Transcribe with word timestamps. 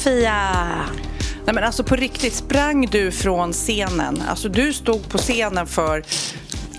Sofia. 0.00 0.86
Nej, 1.44 1.54
men 1.54 1.64
alltså 1.64 1.84
på 1.84 1.96
riktigt, 1.96 2.34
sprang 2.34 2.86
du 2.86 3.12
från 3.12 3.52
scenen? 3.52 4.22
Alltså 4.28 4.48
du 4.48 4.72
stod 4.72 5.08
på 5.08 5.18
scenen 5.18 5.66
för 5.66 6.04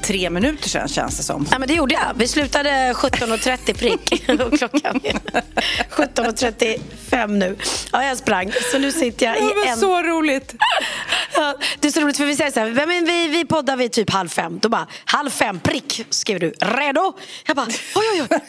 tre 0.03 0.29
minuter 0.29 0.69
sedan 0.69 0.87
känns 0.87 1.17
det 1.17 1.23
som. 1.23 1.47
Ja, 1.51 1.59
men 1.59 1.67
det 1.67 1.73
gjorde 1.73 1.93
jag. 1.93 2.13
Vi 2.15 2.27
slutade 2.27 2.69
17.30 2.93 3.77
prick. 3.77 4.29
Och 4.51 4.57
klockan 4.57 5.01
är 5.03 5.13
17.35 5.89 7.27
nu. 7.27 7.57
Ja, 7.91 8.03
jag 8.03 8.17
sprang. 8.17 8.51
Så 8.71 8.79
nu 8.79 8.91
sitter 8.91 9.25
jag 9.25 9.37
i 9.37 9.39
Det 9.39 9.45
var 9.55 9.65
en... 9.65 9.77
så 9.77 10.01
roligt. 10.01 10.55
Ja, 11.33 11.55
det 11.79 11.87
är 11.87 11.91
så 11.91 12.01
roligt 12.01 12.17
för 12.17 12.25
vi 12.25 12.35
säger 12.35 12.51
så 12.51 12.59
här, 12.59 12.87
men 12.87 13.05
vi, 13.05 13.27
vi 13.27 13.45
poddar 13.45 13.75
vid 13.75 13.91
typ 13.91 14.09
halv 14.09 14.29
fem. 14.29 14.59
Då 14.59 14.69
bara, 14.69 14.87
halv 15.05 15.29
fem 15.29 15.59
prick, 15.59 16.05
skriver 16.09 16.39
du. 16.39 16.49
Redo? 16.49 17.13
Jag 17.45 17.55
bara, 17.55 17.67
oj 17.95 18.05
oj 18.13 18.27
oj. 18.29 18.39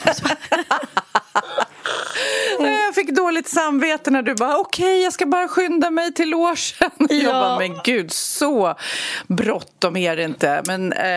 Bara, 2.58 2.70
Jag 2.86 2.94
fick 2.94 3.11
dåligt 3.11 3.48
samvete 3.48 4.11
när 4.11 4.22
du 4.22 4.34
bara 4.34 4.56
okej, 4.58 5.02
jag 5.02 5.12
ska 5.12 5.27
bara 5.27 5.48
skynda 5.48 5.91
mig 5.91 6.14
till 6.14 6.28
logen. 6.30 6.42
Jag 6.98 7.22
Ja. 7.22 7.30
bara, 7.33 7.58
men 7.58 7.78
gud, 7.84 8.12
så 8.12 8.75
bråttom 9.27 9.97
är 9.97 10.16
det 10.16 10.22
inte. 10.22 10.62
Men 10.66 10.92
eh, 10.92 11.08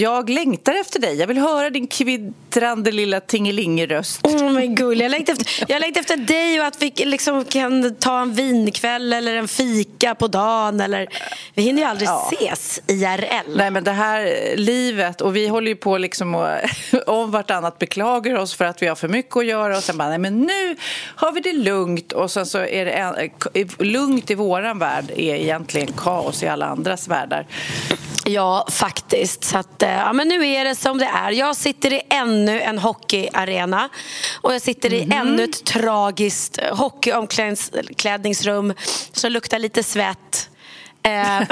jag 0.00 0.30
längtar 0.30 0.74
efter 0.80 1.00
dig. 1.00 1.14
Jag 1.16 1.26
vill 1.26 1.38
höra 1.38 1.70
din 1.70 1.86
kvittrande 1.86 2.92
lilla 2.92 3.20
tingelingeröst. 3.20 4.20
Åh 4.22 4.52
men 4.52 4.74
gull, 4.74 5.00
jag 5.00 5.10
längtar 5.10 5.32
efter, 5.32 5.64
jag 5.68 5.80
längtar 5.80 6.00
efter 6.00 6.16
dig 6.16 6.60
och 6.60 6.66
att 6.66 6.82
vi 6.82 6.92
liksom 6.96 7.44
kan 7.44 7.94
ta 7.94 8.20
en 8.20 8.32
vinkväll 8.34 9.12
eller 9.12 9.34
en 9.36 9.48
fika 9.48 10.14
på 10.14 10.26
dagen. 10.28 10.80
Eller, 10.80 11.08
vi 11.54 11.62
hinner 11.62 11.82
ju 11.82 11.88
aldrig 11.88 12.08
Ja. 12.08 12.30
ses 12.32 12.80
IRL. 12.86 13.56
Nej 13.56 13.70
men 13.70 13.84
det 13.84 13.90
här 13.92 14.34
livet 14.56 15.20
och 15.20 15.36
vi 15.36 15.48
håller 15.48 15.68
ju 15.68 15.76
på 15.76 15.98
liksom 15.98 16.34
och 16.34 16.48
om 17.06 17.30
vartannat 17.30 17.78
beklagar 17.78 18.34
oss 18.38 18.54
för 18.54 18.64
att 18.64 18.82
vi 18.82 18.86
har 18.86 18.96
för 18.96 19.08
mycket 19.08 19.36
att 19.36 19.46
göra 19.46 19.63
och 19.70 19.82
sen 19.82 19.98
bara 19.98 20.08
nej 20.08 20.18
men 20.18 20.40
nu 20.40 20.76
har 21.16 21.32
vi 21.32 21.40
det 21.40 21.52
lugnt 21.52 22.12
och 22.12 22.30
sen 22.30 22.46
så 22.46 22.58
är 22.58 22.84
det 22.84 22.92
en, 22.92 23.30
lugnt 23.78 24.30
i 24.30 24.34
våran 24.34 24.78
värld 24.78 25.10
är 25.10 25.34
egentligen 25.34 25.92
kaos 25.92 26.42
i 26.42 26.48
alla 26.48 26.66
andras 26.66 27.08
världar. 27.08 27.46
Ja, 28.26 28.66
faktiskt. 28.70 29.44
Så 29.44 29.58
att, 29.58 29.82
eh, 29.82 29.90
ja, 29.90 30.12
men 30.12 30.28
nu 30.28 30.48
är 30.48 30.64
det 30.64 30.74
som 30.74 30.98
det 30.98 31.06
är. 31.06 31.30
Jag 31.30 31.56
sitter 31.56 31.92
i 31.92 32.02
ännu 32.10 32.60
en 32.60 32.78
hockeyarena 32.78 33.88
och 34.40 34.54
jag 34.54 34.62
sitter 34.62 34.92
i 34.92 35.08
ännu 35.12 35.44
ett 35.44 35.64
tragiskt 35.64 36.60
hockeyomklädningsrum 36.72 38.74
som 39.12 39.32
luktar 39.32 39.58
lite 39.58 39.82
svett. 39.82 40.50
Eh, 41.02 41.42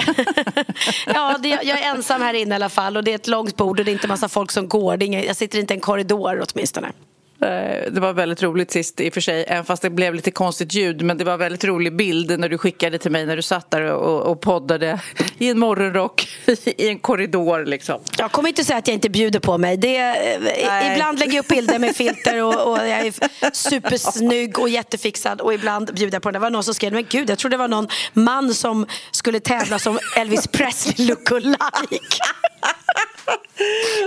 ja, 1.07 1.39
det, 1.39 1.49
jag 1.49 1.81
är 1.81 1.95
ensam 1.95 2.23
här 2.23 2.35
inne 2.35 2.55
i 2.55 2.57
alla 2.57 2.69
fall 2.69 2.97
och 2.97 3.05
det 3.05 3.11
är 3.11 3.15
ett 3.15 3.27
långt 3.27 3.57
bord 3.57 3.79
och 3.79 3.85
det 3.85 3.91
är 3.91 3.93
inte 3.93 4.09
massa 4.09 4.29
folk 4.29 4.51
som 4.51 4.69
går. 4.69 5.03
Ingen, 5.03 5.23
jag 5.23 5.37
sitter 5.37 5.59
inte 5.59 5.75
i 5.75 5.77
en 5.77 5.81
korridor 5.81 6.45
åtminstone. 6.49 6.93
Eh, 7.43 7.93
Det 7.93 8.01
var 8.01 8.13
väldigt 8.13 8.43
roligt 8.43 8.71
sist 8.71 9.01
i 9.01 9.09
och 9.09 9.15
för 9.15 9.21
sig, 9.21 9.45
även 9.49 9.65
fast 9.65 9.83
det 9.83 9.91
blev 9.91 10.15
lite 10.15 10.31
konstigt 10.31 10.75
ljud. 10.75 11.03
Men 11.03 11.19
det 11.19 11.25
var 11.25 11.37
väldigt 11.37 11.65
rolig 11.65 11.97
bild 11.97 12.39
när 12.41 12.49
du 12.49 12.59
skickade 12.59 12.99
till 12.99 13.11
mig 13.11 13.27
när 13.27 13.37
du 13.37 13.43
satt 13.43 13.71
där 13.71 13.83
och, 13.93 14.23
och 14.23 14.41
poddade 14.41 15.01
i 15.39 15.49
en 15.51 15.59
morgonrock 15.59 16.29
i 16.65 16.89
en 16.89 16.99
korridor. 16.99 17.65
Liksom. 17.65 18.01
Jag 18.19 18.33
kommer 18.33 18.49
inte 18.49 18.65
säga 18.65 18.79
att 18.79 18.89
jag 18.89 18.95
inte 18.95 19.11
bjuder 19.11 19.41
på 19.41 19.59
mig. 19.59 19.77
Det, 19.77 19.97
eh, 19.97 20.41
Nej. 20.67 20.93
ibland 20.93 21.19
lägger 21.19 21.33
jag 21.35 21.43
upp 21.43 21.49
bilder 21.49 21.79
med 21.79 21.97
filter 21.97 22.43
och, 22.43 22.71
och 22.73 22.79
jag 22.79 22.89
är 23.07 23.13
supersnygg 23.53 24.59
och 24.59 24.69
jättefixad 24.69 25.41
och 25.41 25.55
ibland 25.55 25.95
bjuder 25.95 26.15
jag 26.15 26.23
på 26.23 26.31
det. 26.31 26.39
Det 26.39 26.43
var 26.43 26.51
någon 26.51 26.65
som 26.65 26.75
skrev, 26.75 26.93
men 26.93 27.07
gud, 27.09 27.31
jag 27.31 27.39
trodde 27.39 27.55
det 27.55 27.59
var 27.59 27.69
någon 27.69 27.89
man 28.13 28.55
som 28.55 28.87
skulle 29.11 29.41
tävla 29.41 29.79
som 29.79 29.99
Elvis 30.17 30.47
Presley 30.47 31.07
lookalike. 31.09 31.57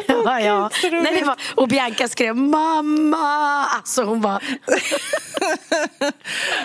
ja, 0.07 0.40
ja. 0.40 0.69
Nej, 0.91 1.19
det 1.19 1.25
var, 1.25 1.35
och 1.56 1.68
Bianca 1.68 2.07
skrev, 2.07 2.35
mamma! 2.35 3.66
Alltså 3.66 4.03
hon 4.03 4.22
var... 4.22 4.44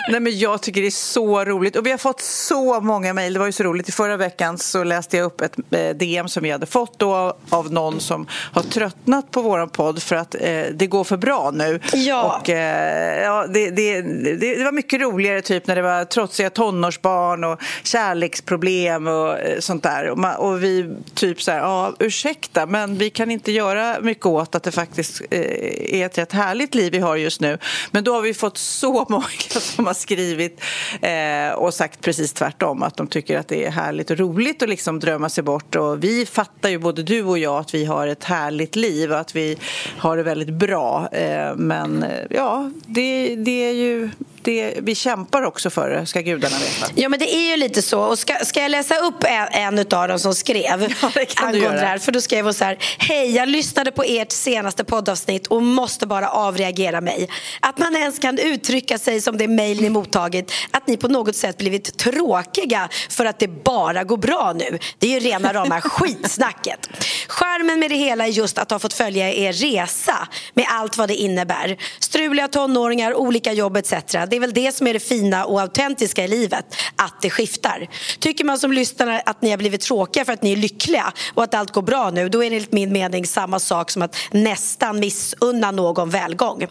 Nej, 0.09 0.19
men 0.19 0.39
jag 0.39 0.61
tycker 0.61 0.81
det 0.81 0.87
är 0.87 0.91
så 0.91 1.45
roligt. 1.45 1.75
Och 1.75 1.85
vi 1.85 1.91
har 1.91 1.97
fått 1.97 2.21
så 2.21 2.81
många 2.81 3.13
mejl. 3.13 3.33
Det 3.33 3.39
var 3.39 3.45
ju 3.45 3.51
så 3.51 3.63
roligt. 3.63 3.89
I 3.89 3.91
förra 3.91 4.17
veckan 4.17 4.57
så 4.57 4.83
läste 4.83 5.17
jag 5.17 5.25
upp 5.25 5.41
ett 5.41 5.55
eh, 5.71 5.89
DM 5.89 6.27
som 6.27 6.43
vi 6.43 6.51
hade 6.51 6.65
fått 6.65 6.99
då 6.99 7.37
av 7.49 7.71
någon 7.71 7.99
som 7.99 8.27
har 8.53 8.61
tröttnat 8.61 9.31
på 9.31 9.41
vår 9.41 9.67
podd 9.67 10.03
för 10.03 10.15
att 10.15 10.35
eh, 10.35 10.63
det 10.73 10.87
går 10.87 11.03
för 11.03 11.17
bra 11.17 11.51
nu. 11.53 11.79
Ja. 11.93 12.39
Och, 12.39 12.49
eh, 12.49 13.23
ja, 13.23 13.47
det, 13.47 13.69
det, 13.69 14.01
det, 14.01 14.55
det 14.57 14.63
var 14.63 14.71
mycket 14.71 15.01
roligare 15.01 15.41
typ 15.41 15.67
när 15.67 15.75
det 15.75 15.81
var 15.81 16.05
trotsiga 16.05 16.49
tonårsbarn 16.49 17.43
och 17.43 17.61
kärleksproblem 17.83 19.07
och 19.07 19.39
eh, 19.39 19.59
sånt 19.59 19.83
där. 19.83 20.09
Och, 20.09 20.17
man, 20.17 20.35
och 20.35 20.63
vi 20.63 20.95
typ 21.13 21.41
så 21.41 21.51
här, 21.51 21.59
ja 21.59 21.93
ursäkta 22.11 22.65
men 22.65 22.97
vi 22.97 23.09
kan 23.09 23.31
inte 23.31 23.51
göra 23.51 24.01
mycket 24.01 24.25
åt 24.25 24.55
att 24.55 24.63
det 24.63 24.71
faktiskt 24.71 25.21
eh, 25.31 25.99
är 26.01 26.05
ett 26.05 26.17
rätt 26.17 26.31
härligt 26.31 26.75
liv 26.75 26.91
vi 26.91 26.99
har 26.99 27.15
just 27.15 27.41
nu. 27.41 27.57
Men 27.91 28.03
då 28.03 28.13
har 28.13 28.21
vi 28.21 28.33
fått 28.33 28.57
så 28.57 29.05
många 29.09 29.59
som 29.59 29.85
har 29.85 29.93
skrivit 29.93 30.61
eh, 31.01 31.53
och 31.55 31.73
sagt 31.73 32.01
precis 32.01 32.33
tvärtom 32.33 32.83
att 32.83 32.97
de 32.97 33.07
tycker 33.07 33.37
att 33.37 33.47
det 33.47 33.65
är 33.65 33.71
härligt 33.71 34.11
och 34.11 34.17
roligt 34.17 34.63
att 34.63 34.69
liksom 34.69 34.99
drömma 34.99 35.29
sig 35.29 35.43
bort 35.43 35.75
och 35.75 36.03
vi 36.03 36.25
fattar 36.25 36.69
ju 36.69 36.77
både 36.77 37.03
du 37.03 37.23
och 37.23 37.37
jag 37.37 37.59
att 37.59 37.73
vi 37.73 37.85
har 37.85 38.07
ett 38.07 38.23
härligt 38.23 38.75
liv 38.75 39.11
och 39.11 39.19
att 39.19 39.35
vi 39.35 39.57
har 39.97 40.17
det 40.17 40.23
väldigt 40.23 40.53
bra. 40.53 41.09
Eh, 41.11 41.55
men 41.55 42.05
ja, 42.29 42.71
det, 42.85 43.35
det 43.35 43.69
är 43.69 43.73
ju 43.73 44.09
det, 44.43 44.73
vi 44.81 44.95
kämpar 44.95 45.41
också 45.41 45.69
för 45.69 45.89
det, 45.89 46.05
ska 46.05 46.21
gudarna 46.21 46.55
veta. 46.59 46.91
Ja 46.95 47.09
men 47.09 47.19
det 47.19 47.35
är 47.35 47.49
ju 47.51 47.57
lite 47.57 47.81
så. 47.81 48.01
Och 48.01 48.19
ska, 48.19 48.35
ska 48.45 48.61
jag 48.61 48.71
läsa 48.71 48.97
upp 48.97 49.23
en, 49.23 49.47
en 49.51 49.79
av 49.79 50.07
dem 50.07 50.19
som 50.19 50.35
skrev 50.35 50.93
Ja, 51.01 51.11
det 51.13 51.25
kan 51.25 51.51
du 51.51 51.57
angående 51.57 51.77
göra. 51.77 51.81
det 51.81 51.87
här? 51.87 51.97
För 51.97 52.11
då 52.11 52.21
skrev 52.21 52.45
hon 52.45 52.53
så 52.53 52.65
här. 52.65 52.77
Hej, 52.97 53.35
jag 53.35 53.49
lyssnade 53.49 53.91
på 53.91 54.03
ert 54.03 54.31
senaste 54.31 54.83
poddavsnitt 54.83 55.47
och 55.47 55.63
måste 55.63 56.07
bara 56.07 56.29
avreagera 56.29 57.01
mig. 57.01 57.29
Att 57.59 57.77
man 57.77 57.95
ens 57.95 58.19
kan 58.19 58.39
uttrycka 58.39 58.97
sig 58.97 59.21
som 59.21 59.37
det 59.37 59.47
mejl 59.47 59.81
ni 59.81 59.89
mottagit. 59.89 60.51
Att 60.71 60.87
ni 60.87 60.97
på 60.97 61.07
något 61.07 61.35
sätt 61.35 61.57
blivit 61.57 61.97
tråkiga 61.97 62.89
för 63.09 63.25
att 63.25 63.39
det 63.39 63.47
bara 63.63 64.03
går 64.03 64.17
bra 64.17 64.53
nu. 64.55 64.79
Det 64.99 65.07
är 65.07 65.19
ju 65.19 65.29
rena 65.29 65.53
rama 65.53 65.81
skitsnacket. 65.81 66.89
Skärmen 67.27 67.79
med 67.79 67.91
det 67.91 67.97
hela 67.97 68.27
är 68.27 68.31
just 68.31 68.57
att 68.57 68.71
ha 68.71 68.79
fått 68.79 68.93
följa 68.93 69.33
er 69.33 69.53
resa 69.53 70.27
med 70.53 70.65
allt 70.69 70.97
vad 70.97 71.07
det 71.07 71.15
innebär. 71.15 71.77
Struliga 71.99 72.47
tonåringar, 72.47 73.13
olika 73.13 73.53
jobb 73.53 73.77
etc. 73.77 73.93
Det 74.31 74.35
är 74.35 74.39
väl 74.39 74.53
det 74.53 74.75
som 74.75 74.87
är 74.87 74.93
det 74.93 74.99
fina 74.99 75.45
och 75.45 75.61
autentiska 75.61 76.23
i 76.23 76.27
livet, 76.27 76.65
att 76.95 77.21
det 77.21 77.29
skiftar. 77.29 77.87
Tycker 78.19 78.43
man 78.43 78.59
som 78.59 78.71
lyssnare 78.71 79.21
att 79.25 79.41
ni 79.41 79.49
har 79.49 79.57
blivit 79.57 79.81
tråkiga 79.81 80.25
för 80.25 80.33
att 80.33 80.41
ni 80.41 80.51
är 80.51 80.55
lyckliga 80.55 81.13
och 81.33 81.43
att 81.43 81.53
allt 81.53 81.71
går 81.71 81.81
bra 81.81 82.09
nu, 82.09 82.29
då 82.29 82.43
är 82.43 82.49
det 82.49 82.55
enligt 82.55 82.71
min 82.71 82.93
mening 82.93 83.25
samma 83.25 83.59
sak 83.59 83.91
som 83.91 84.01
att 84.01 84.15
nästan 84.31 84.99
missunna 84.99 85.71
någon 85.71 86.09
välgång. 86.09 86.67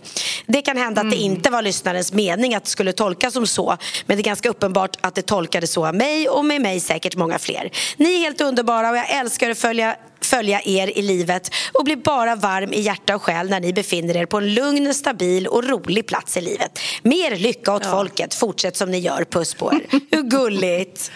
Det 0.46 0.62
kan 0.62 0.76
hända 0.76 1.00
att 1.00 1.10
det 1.10 1.16
inte 1.16 1.50
var 1.50 1.62
lyssnarens 1.62 2.12
mening 2.12 2.54
att 2.54 2.64
det 2.64 2.70
skulle 2.70 2.92
tolkas 2.92 3.32
som 3.32 3.46
så, 3.46 3.76
men 4.06 4.16
det 4.16 4.20
är 4.20 4.24
ganska 4.24 4.48
uppenbart 4.48 4.96
att 5.00 5.14
det 5.14 5.22
tolkades 5.22 5.72
så 5.72 5.86
av 5.86 5.94
mig 5.94 6.28
och 6.28 6.44
med 6.44 6.60
mig 6.60 6.80
säkert 6.80 7.16
många 7.16 7.38
fler. 7.38 7.70
Ni 7.96 8.14
är 8.14 8.18
helt 8.18 8.40
underbara 8.40 8.90
och 8.90 8.96
jag 8.96 9.10
älskar 9.10 9.50
att 9.50 9.58
följa 9.58 9.96
följa 10.30 10.60
er 10.64 10.98
i 10.98 11.02
livet 11.02 11.50
och 11.72 11.84
bli 11.84 11.96
bara 11.96 12.36
varm 12.36 12.72
i 12.72 12.80
hjärta 12.80 13.14
och 13.14 13.22
själ 13.22 13.50
när 13.50 13.60
ni 13.60 13.72
befinner 13.72 14.16
er 14.16 14.26
på 14.26 14.38
en 14.38 14.54
lugn, 14.54 14.94
stabil 14.94 15.46
och 15.46 15.64
rolig 15.64 16.06
plats 16.06 16.36
i 16.36 16.40
livet. 16.40 16.78
Mer 17.02 17.36
lycka 17.36 17.74
åt 17.74 17.84
ja. 17.84 17.90
folket. 17.90 18.34
Fortsätt 18.34 18.76
som 18.76 18.90
ni 18.90 18.98
gör. 18.98 19.24
Puss 19.24 19.54
på 19.54 19.72
er. 19.72 20.00
Hur 20.10 20.22
gulligt? 20.22 21.10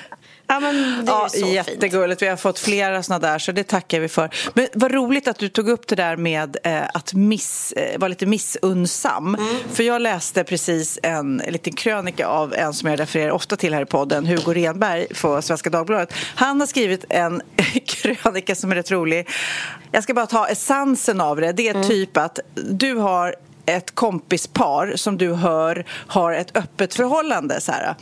Ja, 0.47 0.61
men 0.61 1.05
det 1.05 1.13
är 1.13 1.15
ja, 1.15 1.29
så 1.29 1.47
jättegulligt. 1.47 2.21
Fint. 2.21 2.23
Vi 2.23 2.31
har 2.31 2.37
fått 2.37 2.59
flera 2.59 3.03
såna 3.03 3.19
där, 3.19 3.39
så 3.39 3.53
det 3.53 3.65
tackar 3.65 4.01
vi 4.01 4.09
för. 4.09 4.31
Men 4.55 4.69
vad 4.75 4.93
roligt 4.93 5.29
att 5.29 5.39
du 5.39 5.49
tog 5.49 5.69
upp 5.69 5.87
det 5.87 5.95
där 5.95 6.17
med 6.17 6.57
eh, 6.65 6.83
att 6.95 7.15
miss, 7.15 7.73
eh, 7.73 7.99
vara 7.99 8.09
lite 8.09 8.27
missunnsam. 8.27 9.35
Mm. 9.35 9.57
För 9.73 9.83
jag 9.83 10.03
läste 10.03 10.45
precis 10.45 10.99
en, 11.03 11.41
en 11.41 11.53
liten 11.53 11.73
krönika 11.73 12.27
av 12.27 12.55
en 12.55 12.75
som 12.75 12.91
jag 12.91 13.01
refererar 13.01 13.31
ofta 13.31 13.57
till 13.57 13.75
här 13.75 13.83
i 13.83 13.87
podden, 13.87 14.27
Hugo 14.27 14.55
Renberg 14.55 15.07
på 15.21 15.43
Svenska 15.43 15.71
Dagbladet. 15.71 16.15
Han 16.35 16.61
har 16.61 16.67
skrivit 16.67 17.05
en 17.09 17.43
krönika 17.87 18.55
som 18.55 18.71
är 18.71 18.75
rätt 18.75 18.91
rolig. 18.91 19.29
Jag 19.93 20.03
ska 20.03 20.15
bara 20.15 20.27
ta 20.27 20.47
essensen 20.49 21.21
av 21.21 21.41
det. 21.41 21.53
Det 21.53 21.69
är 21.69 21.75
mm. 21.75 21.89
typ 21.89 22.17
att 22.17 22.39
du 22.55 22.95
har 22.95 23.35
ett 23.67 23.95
kompispar 23.95 24.93
som 24.97 25.19
du 25.19 25.35
hör 25.35 25.85
har 25.89 26.33
ett 26.33 26.57
öppet 26.57 26.95
förhållande. 26.95 27.61
Så 27.61 27.73
här. 27.73 27.95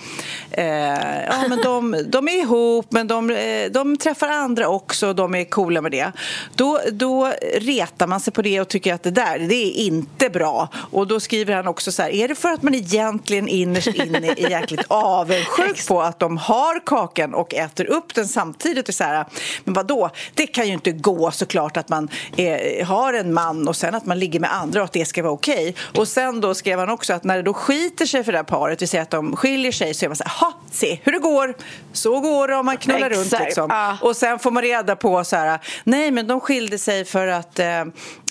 Eh, 0.51 1.25
ja, 1.25 1.49
men 1.49 1.63
de, 1.63 2.05
de 2.07 2.29
är 2.29 2.41
ihop, 2.41 2.87
men 2.89 3.09
de, 3.09 3.31
eh, 3.31 3.71
de 3.71 3.97
träffar 3.97 4.29
andra 4.29 4.69
också 4.69 5.09
och 5.09 5.15
de 5.17 5.35
är 5.35 5.45
coola 5.45 5.81
med 5.81 5.93
det. 5.93 6.13
Då, 6.55 6.81
då 6.93 7.33
retar 7.55 8.07
man 8.07 8.21
sig 8.21 8.33
på 8.33 8.43
det 8.43 8.61
och 8.61 8.69
tycker 8.69 8.95
att 8.95 9.03
det 9.03 9.11
där 9.11 9.39
det 9.39 9.55
är 9.55 9.73
inte 9.73 10.31
bra. 10.31 10.69
Och 10.91 11.07
Då 11.07 11.21
skriver 11.21 11.55
han 11.55 11.67
också 11.67 11.93
så 11.93 12.03
här, 12.03 12.11
är 12.11 12.29
det 12.29 12.35
för 12.35 12.49
att 12.49 12.63
man 12.63 12.75
egentligen 12.75 13.49
innerst 13.49 13.95
inne 13.95 14.29
är 14.29 14.51
jäkligt 14.51 14.85
avundsjuk 14.89 15.89
på 15.89 16.03
att 16.03 16.19
de 16.19 16.37
har 16.37 16.87
kakan 16.87 17.35
och 17.35 17.55
äter 17.55 17.85
upp 17.85 18.15
den 18.15 18.29
samtidigt? 18.29 18.89
Och 18.89 18.95
så 18.95 19.05
här, 19.05 19.25
men 19.65 19.75
vadå, 19.75 20.11
det 20.35 20.47
kan 20.47 20.67
ju 20.67 20.73
inte 20.73 20.93
gå 20.93 21.31
såklart 21.31 21.77
att 21.77 21.89
man 21.89 22.09
är, 22.37 22.85
har 22.85 23.13
en 23.13 23.35
man 23.35 23.69
och 23.69 23.77
sen 23.77 23.95
att 23.95 24.07
man 24.07 24.19
ligger 24.19 24.41
med 24.41 24.55
andra 24.55 24.81
och 24.81 24.85
att 24.85 24.93
det 24.93 25.05
ska 25.05 25.23
vara 25.23 25.33
okej 25.33 25.52
okej. 25.53 25.69
Okay. 25.71 26.01
Och 26.01 26.09
sen 26.09 26.41
då 26.41 26.55
skrev 26.55 26.79
han 26.79 26.89
också 26.89 27.13
att 27.13 27.25
när 27.25 27.37
det 27.37 27.43
då 27.43 27.55
skiter 27.55 28.07
sig 28.07 28.25
för 28.25 28.33
det 28.33 28.39
här 28.39 28.45
paret, 28.45 28.83
vi 28.83 28.87
säger 28.87 29.03
att 29.03 29.11
de 29.11 29.37
skiljer 29.37 29.73
sig, 29.73 29.95
så 29.95 30.05
är 30.05 30.09
man 30.09 30.17
så 30.17 30.25
här, 30.25 30.41
ha, 30.41 30.53
se 30.71 30.99
hur 31.03 31.13
det 31.13 31.19
går. 31.19 31.55
Så 31.93 32.21
går 32.21 32.49
det 32.49 32.57
om 32.57 32.67
man 32.67 32.77
knullar 32.77 33.11
Exakt. 33.11 33.33
runt 33.33 33.45
liksom. 33.45 33.71
Ah. 33.73 33.97
Och 34.01 34.17
sen 34.17 34.39
får 34.39 34.51
man 34.51 34.63
reda 34.63 34.97
på 34.97 35.25
så 35.25 35.37
här, 35.37 35.59
nej 35.85 36.11
men 36.11 36.27
de 36.27 36.41
skilde 36.41 36.79
sig 36.79 37.05
för 37.05 37.27
att 37.27 37.59
eh, 37.59 37.81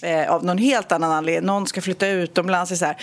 eh 0.01 0.31
av 0.31 0.45
någon 0.45 0.57
helt 0.57 0.91
annan 0.91 1.11
anledning, 1.11 1.45
någon 1.45 1.67
ska 1.67 1.81
flytta 1.81 2.07
utomlands. 2.07 2.79
Så 2.79 2.85
här, 2.85 2.97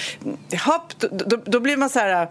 hopp, 0.67 0.99
då, 0.99 1.09
då, 1.11 1.37
då 1.45 1.61
blir 1.61 1.77
man 1.77 1.91
så 1.91 1.99
här 1.99 2.29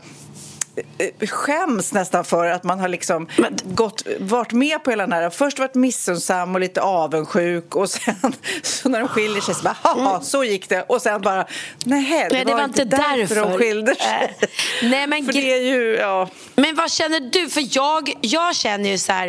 skäms 1.27 1.93
nästan 1.93 2.25
för 2.25 2.45
att 2.45 2.63
man 2.63 2.79
har 2.79 2.87
liksom 2.87 3.27
Men... 3.37 3.57
gått, 3.63 4.03
varit 4.19 4.51
med 4.51 4.83
på 4.83 4.89
hela 4.89 5.03
den 5.03 5.13
här... 5.13 5.29
Först 5.29 5.59
varit 5.59 5.75
missunnsam 5.75 6.55
och 6.55 6.61
lite 6.61 6.81
avundsjuk 6.81 7.75
och 7.75 7.89
sen 7.89 8.35
så 8.63 8.89
när 8.89 8.99
de 8.99 9.07
skiljer 9.07 9.41
sig 9.41 9.55
så 9.55 9.63
bara 9.63 9.77
haha, 9.81 10.09
mm. 10.09 10.21
så 10.21 10.43
gick 10.43 10.69
det. 10.69 10.81
Och 10.81 11.01
sen 11.01 11.21
bara 11.21 11.47
nej, 11.85 12.27
det, 12.29 12.33
nej, 12.33 12.45
det 12.45 12.51
var, 12.51 12.57
var 12.57 12.65
inte 12.65 12.83
därför, 12.83 13.17
därför 13.17 13.35
de 13.35 13.57
skilde 13.57 13.95
sig. 13.95 14.35
Äh. 14.41 14.47
Nej, 14.89 15.07
men, 15.07 15.25
för 15.25 15.33
det 15.33 15.53
är 15.53 15.61
ju, 15.61 15.95
ja. 15.95 16.29
men 16.55 16.75
vad 16.75 16.91
känner 16.91 17.19
du? 17.19 17.49
För 17.49 17.77
jag, 17.77 18.13
jag 18.21 18.55
känner 18.55 18.89
ju 18.89 18.97
så 18.97 19.11
här... 19.11 19.27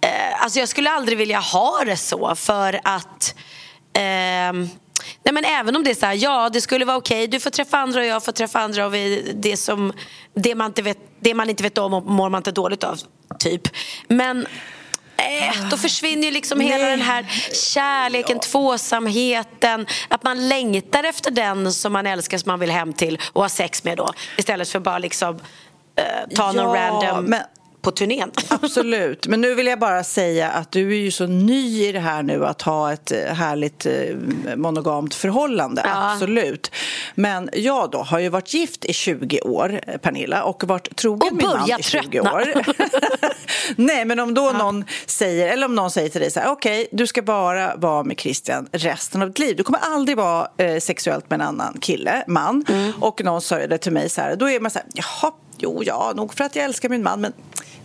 Eh, 0.00 0.42
alltså 0.42 0.58
jag 0.58 0.68
skulle 0.68 0.90
aldrig 0.90 1.18
vilja 1.18 1.38
ha 1.38 1.82
det 1.86 1.96
så 1.96 2.34
för 2.34 2.80
att... 2.84 3.34
Eh, 3.92 4.52
Nej, 5.22 5.34
men 5.34 5.44
även 5.44 5.76
om 5.76 5.84
det 5.84 5.90
är 5.90 5.94
så 5.94 6.06
här, 6.06 6.14
ja 6.14 6.50
det 6.52 6.60
skulle 6.60 6.84
vara 6.84 6.96
okej, 6.96 7.16
okay. 7.16 7.26
du 7.26 7.40
får 7.40 7.50
träffa 7.50 7.78
andra 7.78 8.00
och 8.00 8.06
jag 8.06 8.24
får 8.24 8.32
träffa 8.32 8.60
andra 8.60 8.86
och 8.86 8.94
vi, 8.94 9.32
det, 9.34 9.56
som, 9.56 9.92
det, 10.34 10.54
man 10.54 10.66
inte 10.66 10.82
vet, 10.82 10.98
det 11.20 11.34
man 11.34 11.50
inte 11.50 11.62
vet 11.62 11.78
om 11.78 11.92
mår 11.92 12.28
man 12.30 12.38
inte 12.38 12.52
dåligt 12.52 12.84
av, 12.84 12.98
typ. 13.38 13.62
Men 14.08 14.46
äh, 15.16 15.68
då 15.70 15.76
försvinner 15.76 16.24
ju 16.24 16.30
liksom 16.30 16.60
hela 16.60 16.86
den 16.86 17.00
här 17.00 17.26
kärleken, 17.72 18.36
ja. 18.36 18.42
tvåsamheten. 18.42 19.86
Att 20.08 20.22
man 20.22 20.48
längtar 20.48 21.04
efter 21.04 21.30
den 21.30 21.72
som 21.72 21.92
man 21.92 22.06
älskar, 22.06 22.38
som 22.38 22.50
man 22.50 22.60
vill 22.60 22.70
hem 22.70 22.92
till 22.92 23.18
och 23.32 23.42
ha 23.42 23.48
sex 23.48 23.84
med 23.84 23.96
då. 23.96 24.12
Istället 24.36 24.68
för 24.68 24.78
bara 24.78 24.98
liksom 24.98 25.34
uh, 25.34 26.34
ta 26.34 26.52
någon 26.52 26.76
ja, 26.76 26.82
random... 26.82 27.24
Men 27.24 27.40
på 27.82 27.90
turnén. 27.90 28.30
Absolut, 28.48 29.26
men 29.26 29.40
nu 29.40 29.54
vill 29.54 29.66
jag 29.66 29.78
bara 29.78 30.04
säga 30.04 30.50
att 30.50 30.72
du 30.72 30.92
är 30.92 30.98
ju 30.98 31.10
så 31.10 31.26
ny 31.26 31.88
i 31.88 31.92
det 31.92 32.00
här 32.00 32.22
nu 32.22 32.46
att 32.46 32.62
ha 32.62 32.92
ett 32.92 33.12
eh, 33.12 33.18
härligt 33.18 33.86
eh, 33.86 33.92
monogamt 34.56 35.14
förhållande. 35.14 35.82
Ja. 35.84 36.12
Absolut. 36.12 36.72
Men 37.14 37.50
jag 37.52 37.90
då 37.90 37.98
har 37.98 38.18
ju 38.18 38.28
varit 38.28 38.54
gift 38.54 38.84
i 38.84 38.92
20 38.92 39.40
år, 39.40 39.80
Pernilla, 40.02 40.42
och 40.42 40.64
varit 40.64 40.96
trogen 40.96 41.32
och 41.32 41.36
min 41.36 41.46
man 41.46 41.80
i 41.80 41.82
20 41.82 42.00
tröttna. 42.00 42.32
år. 42.32 42.52
Nej, 43.76 44.04
men 44.04 44.20
om 44.20 44.34
då 44.34 44.50
ja. 44.52 44.58
någon 44.58 44.84
säger, 45.06 45.48
eller 45.48 45.66
om 45.66 45.74
någon 45.74 45.90
säger 45.90 46.08
till 46.08 46.20
dig 46.20 46.30
så 46.30 46.40
här, 46.40 46.50
okej, 46.50 46.82
okay, 46.82 46.98
du 46.98 47.06
ska 47.06 47.22
bara 47.22 47.76
vara 47.76 48.04
med 48.04 48.20
Christian 48.20 48.68
resten 48.72 49.22
av 49.22 49.28
ditt 49.28 49.38
liv. 49.38 49.56
Du 49.56 49.62
kommer 49.62 49.80
aldrig 49.82 50.16
vara 50.16 50.48
eh, 50.56 50.78
sexuellt 50.78 51.30
med 51.30 51.40
en 51.40 51.46
annan 51.46 51.78
kille, 51.80 52.24
man. 52.26 52.64
Mm. 52.68 52.92
Och 53.00 53.24
någon 53.24 53.40
sa 53.40 53.56
det 53.66 53.78
till 53.78 53.92
mig 53.92 54.08
så 54.08 54.20
här, 54.20 54.36
då 54.36 54.50
är 54.50 54.60
man 54.60 54.70
så 54.70 54.78
här, 54.78 54.88
jaha, 54.94 55.32
jo, 55.62 55.82
ja, 55.84 56.12
nog 56.16 56.34
för 56.34 56.44
att 56.44 56.56
jag 56.56 56.64
älskar 56.64 56.88
min 56.88 57.02
man, 57.02 57.20
men 57.20 57.32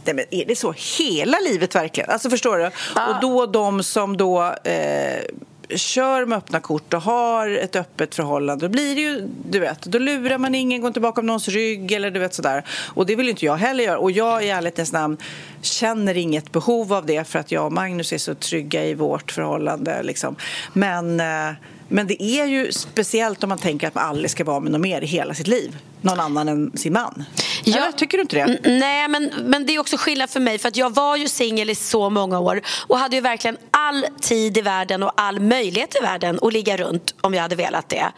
nej, 0.06 0.16
men 0.16 0.26
är 0.32 0.46
det 0.46 0.56
så 0.56 0.74
hela 0.98 1.40
livet 1.40 1.76
verkligen? 1.76 2.10
Alltså 2.10 2.30
förstår 2.30 2.58
du? 2.58 2.72
Ah. 2.96 3.10
Och 3.10 3.22
då 3.22 3.46
de 3.46 3.84
som 3.84 4.18
då 4.18 4.44
eh, 4.64 5.22
kör 5.70 6.26
med 6.26 6.38
öppna 6.38 6.60
kort 6.60 6.94
och 6.94 7.02
har 7.02 7.50
ett 7.50 7.76
öppet 7.76 8.16
förhållande, 8.16 8.68
då 8.68 8.72
blir 8.72 8.96
det 8.96 9.02
ju, 9.02 9.30
du 9.50 9.60
vet, 9.60 9.82
då 9.82 9.98
lurar 9.98 10.38
man 10.38 10.56
ingen, 10.56 10.82
går 10.82 10.88
inte 10.88 11.00
bakom 11.00 11.26
någons 11.26 11.48
rygg 11.48 11.92
eller 11.92 12.12
du 12.12 12.20
vet 12.20 12.34
sådär. 12.34 12.64
Och 12.70 13.06
det 13.06 13.16
vill 13.16 13.30
inte 13.30 13.46
jag 13.46 13.56
heller 13.56 13.84
göra. 13.84 13.98
Och 13.98 14.12
jag 14.12 14.46
i 14.46 14.50
ärlighetens 14.50 14.94
namn 14.94 15.18
känner 15.62 16.18
inget 16.18 16.52
behov 16.52 16.94
av 16.94 17.06
det 17.06 17.28
för 17.28 17.40
att 17.40 17.52
jag 17.52 17.66
och 17.66 17.72
Magnus 17.72 18.14
är 18.14 18.18
så 18.18 18.36
trygga 18.36 18.86
i 18.86 18.94
vårt 18.94 19.32
förhållande 19.32 20.04
liksom. 20.04 20.36
Men 20.74 21.20
eh, 21.20 21.56
men 21.88 22.08
det 22.08 22.24
är 22.24 22.46
ju 22.46 22.72
speciellt 22.72 23.44
om 23.44 23.50
man 23.50 23.58
tänker 23.58 23.88
att 23.88 23.96
man 23.96 24.04
aldrig 24.04 24.32
ska 24.32 24.44
vara 24.44 24.60
med 24.60 24.72
någon 24.72 24.82
mer 24.82 25.02
i 25.02 25.06
hela 25.06 25.34
sitt 25.34 25.48
liv. 25.48 25.78
Någon 26.02 26.20
annan 26.20 26.50
än 26.50 26.78
sin 26.78 26.94
man. 26.94 27.24
Ja, 27.64 27.78
Eller, 27.78 27.92
tycker 27.92 28.18
du 28.18 28.22
inte 28.22 28.36
det? 28.36 28.60
Nej, 28.70 29.08
men, 29.08 29.32
men 29.44 29.66
det 29.66 29.76
är 29.76 29.80
också 29.80 29.98
skillnad 29.98 30.30
för 30.30 30.40
mig. 30.40 30.58
För 30.58 30.68
att 30.68 30.78
Jag 30.78 30.96
var 30.96 31.16
ju 31.16 31.28
singel 31.28 31.70
i 31.70 31.76
så 31.76 32.10
många 32.10 32.40
år 32.40 32.62
och 32.88 32.98
hade 32.98 33.16
ju 33.16 33.22
verkligen 33.22 33.58
all 33.72 34.06
tid 34.22 34.58
i 34.58 34.62
världen 34.62 35.04
och 35.04 35.12
all 35.16 35.40
möjlighet 35.40 35.96
i 35.96 36.04
världen 36.04 36.40
att 36.42 36.54
ligga 36.54 36.78
runt 36.78 37.16
om 37.22 37.34
jag 37.34 37.42
hade 37.42 37.56
velat 37.56 37.90
det. 37.90 38.12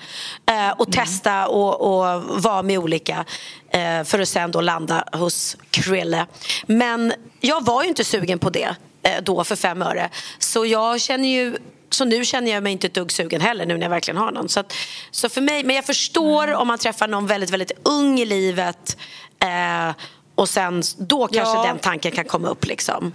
Eh, 0.45 0.69
och 0.69 0.87
mm. 0.87 0.91
testa 0.91 1.47
och, 1.47 1.81
och 1.81 2.23
vara 2.23 2.61
med 2.61 2.79
olika 2.79 3.25
eh, 3.69 4.03
för 4.03 4.19
att 4.19 4.29
sen 4.29 4.51
då 4.51 4.61
landa 4.61 5.03
hos 5.11 5.57
Krille. 5.71 6.25
Men 6.65 7.13
jag 7.39 7.65
var 7.65 7.83
ju 7.83 7.89
inte 7.89 8.03
sugen 8.03 8.39
på 8.39 8.49
det 8.49 8.75
eh, 9.03 9.23
då 9.23 9.43
för 9.43 9.55
fem 9.55 9.81
öre. 9.81 10.09
Så 10.39 10.65
jag 10.65 11.01
känner 11.01 11.29
ju 11.29 11.57
så 11.89 12.05
nu 12.05 12.25
känner 12.25 12.51
jag 12.51 12.63
mig 12.63 12.71
inte 12.71 12.87
ett 12.87 12.93
dugg 12.93 13.11
sugen 13.11 13.41
heller 13.41 13.65
nu 13.65 13.73
när 13.73 13.81
jag 13.81 13.89
verkligen 13.89 14.17
har 14.17 14.31
någon. 14.31 14.49
Så, 14.49 14.59
att, 14.59 14.73
så 15.11 15.29
för 15.29 15.41
mig, 15.41 15.63
men 15.63 15.75
jag 15.75 15.85
förstår 15.85 16.43
mm. 16.43 16.59
om 16.59 16.67
man 16.67 16.77
träffar 16.77 17.07
någon 17.07 17.27
väldigt, 17.27 17.49
väldigt 17.49 17.71
ung 17.83 18.19
i 18.19 18.25
livet 18.25 18.97
eh, 19.39 19.95
och 20.35 20.49
sen 20.49 20.83
då 20.97 21.27
kanske 21.27 21.55
ja. 21.55 21.63
den 21.63 21.79
tanken 21.79 22.11
kan 22.11 22.25
komma 22.25 22.47
upp 22.47 22.65
liksom. 22.65 23.13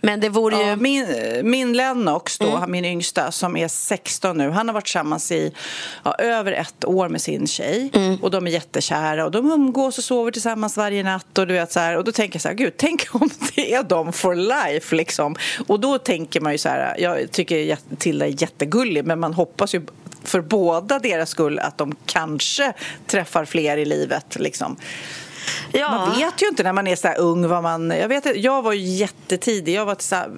Men 0.00 0.20
det 0.20 0.28
vore 0.28 0.56
ju... 0.56 0.62
Ja, 0.62 0.76
min, 0.76 1.06
min 1.42 1.72
Lennox, 1.72 2.38
då, 2.38 2.56
mm. 2.56 2.70
min 2.70 2.84
yngsta, 2.84 3.32
som 3.32 3.56
är 3.56 3.68
16 3.68 4.38
nu, 4.38 4.50
han 4.50 4.68
har 4.68 4.74
varit 4.74 4.84
tillsammans 4.84 5.32
i 5.32 5.52
ja, 6.04 6.14
över 6.14 6.52
ett 6.52 6.84
år 6.84 7.08
med 7.08 7.20
sin 7.20 7.46
tjej. 7.46 7.90
Mm. 7.94 8.16
Och 8.16 8.30
de 8.30 8.46
är 8.46 8.50
jättekära 8.50 9.24
och 9.24 9.30
de 9.30 9.50
umgås 9.50 9.98
och 9.98 10.04
sover 10.04 10.30
tillsammans 10.30 10.76
varje 10.76 11.02
natt. 11.02 11.38
Och, 11.38 11.46
du 11.46 11.54
vet, 11.54 11.72
så 11.72 11.80
här, 11.80 11.96
och 11.96 12.04
då 12.04 12.12
tänker 12.12 12.36
jag 12.36 12.42
så 12.42 12.48
här, 12.48 12.54
gud, 12.54 12.72
tänk 12.76 13.06
om 13.14 13.30
det 13.54 13.74
är 13.74 13.82
de 13.82 14.12
for 14.12 14.34
life 14.34 14.96
liksom. 14.96 15.36
Och 15.66 15.80
då 15.80 15.98
tänker 15.98 16.40
man 16.40 16.52
ju 16.52 16.58
så 16.58 16.68
här, 16.68 16.96
jag 16.98 17.30
tycker 17.30 17.78
Tilda 17.98 18.26
är 18.26 18.42
jättegullig, 18.42 19.04
men 19.04 19.20
man 19.20 19.34
hoppas 19.34 19.74
ju 19.74 19.82
för 20.24 20.40
båda 20.40 20.98
deras 20.98 21.30
skull 21.30 21.58
att 21.58 21.78
de 21.78 21.94
kanske 22.06 22.72
träffar 23.06 23.44
fler 23.44 23.76
i 23.76 23.84
livet 23.84 24.36
liksom. 24.38 24.76
Ja. 25.72 25.90
Man 25.90 26.18
vet 26.18 26.42
ju 26.42 26.48
inte 26.48 26.62
när 26.62 26.72
man 26.72 26.86
är 26.86 26.96
så 26.96 27.08
här 27.08 27.18
ung 27.18 27.48
vad 27.48 27.62
man... 27.62 27.90
Jag, 27.90 28.08
vet, 28.08 28.36
jag 28.36 28.62
var 28.62 28.72
ju 28.72 28.80
jättetidig. 28.80 29.74
Jag 29.74 29.86
var 29.86 29.94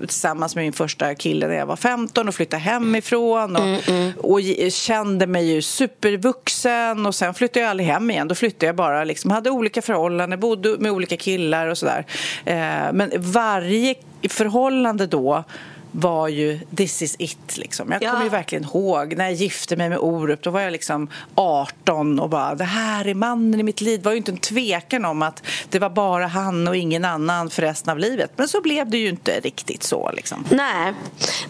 tillsammans 0.06 0.54
med 0.54 0.64
min 0.64 0.72
första 0.72 1.14
kille 1.14 1.48
när 1.48 1.54
jag 1.54 1.66
var 1.66 1.76
15 1.76 2.28
och 2.28 2.34
flyttade 2.34 2.62
hemifrån 2.62 3.56
och, 3.56 3.62
mm, 3.62 3.80
mm. 3.86 4.12
och 4.16 4.40
kände 4.70 5.26
mig 5.26 5.52
ju 5.52 5.62
supervuxen 5.62 7.06
och 7.06 7.14
sen 7.14 7.34
flyttade 7.34 7.60
jag 7.60 7.70
aldrig 7.70 7.88
hem 7.88 8.10
igen. 8.10 8.28
Då 8.28 8.34
flyttade 8.34 8.66
jag 8.66 8.76
bara 8.76 9.04
liksom, 9.04 9.30
hade 9.30 9.50
olika 9.50 9.82
förhållanden, 9.82 10.40
bodde 10.40 10.76
med 10.78 10.92
olika 10.92 11.16
killar 11.16 11.66
och 11.66 11.78
sådär. 11.78 12.06
Eh, 12.44 12.92
men 12.92 13.12
varje 13.16 13.94
förhållande 14.28 15.06
då 15.06 15.44
var 15.92 16.28
ju 16.28 16.60
this 16.76 17.02
is 17.02 17.16
it. 17.18 17.56
Liksom. 17.56 17.92
Jag 17.92 18.02
ja. 18.02 18.10
kommer 18.10 18.24
ju 18.24 18.30
verkligen 18.30 18.64
ihåg 18.64 19.16
när 19.16 19.24
jag 19.24 19.34
gifte 19.34 19.76
mig 19.76 19.88
med 19.88 19.98
Orup. 19.98 20.42
Då 20.42 20.50
var 20.50 20.60
jag 20.60 20.72
liksom 20.72 21.08
18 21.34 22.20
och 22.20 22.28
bara 22.28 22.54
det 22.54 22.64
här 22.64 23.06
är 23.06 23.14
mannen 23.14 23.60
i 23.60 23.62
mitt 23.62 23.80
liv. 23.80 23.98
Det 23.98 24.04
var 24.04 24.12
ju 24.12 24.18
inte 24.18 24.32
en 24.32 24.38
tvekan 24.38 25.04
om 25.04 25.22
att 25.22 25.42
det 25.68 25.78
var 25.78 25.90
bara 25.90 26.26
han 26.26 26.68
och 26.68 26.76
ingen 26.76 27.04
annan 27.04 27.50
för 27.50 27.62
resten 27.62 27.90
av 27.90 27.98
livet. 27.98 28.30
Men 28.36 28.48
så 28.48 28.60
blev 28.60 28.90
det 28.90 28.98
ju 28.98 29.08
inte 29.08 29.40
riktigt 29.40 29.82
så. 29.82 30.10
Liksom. 30.12 30.44
Nej. 30.50 30.94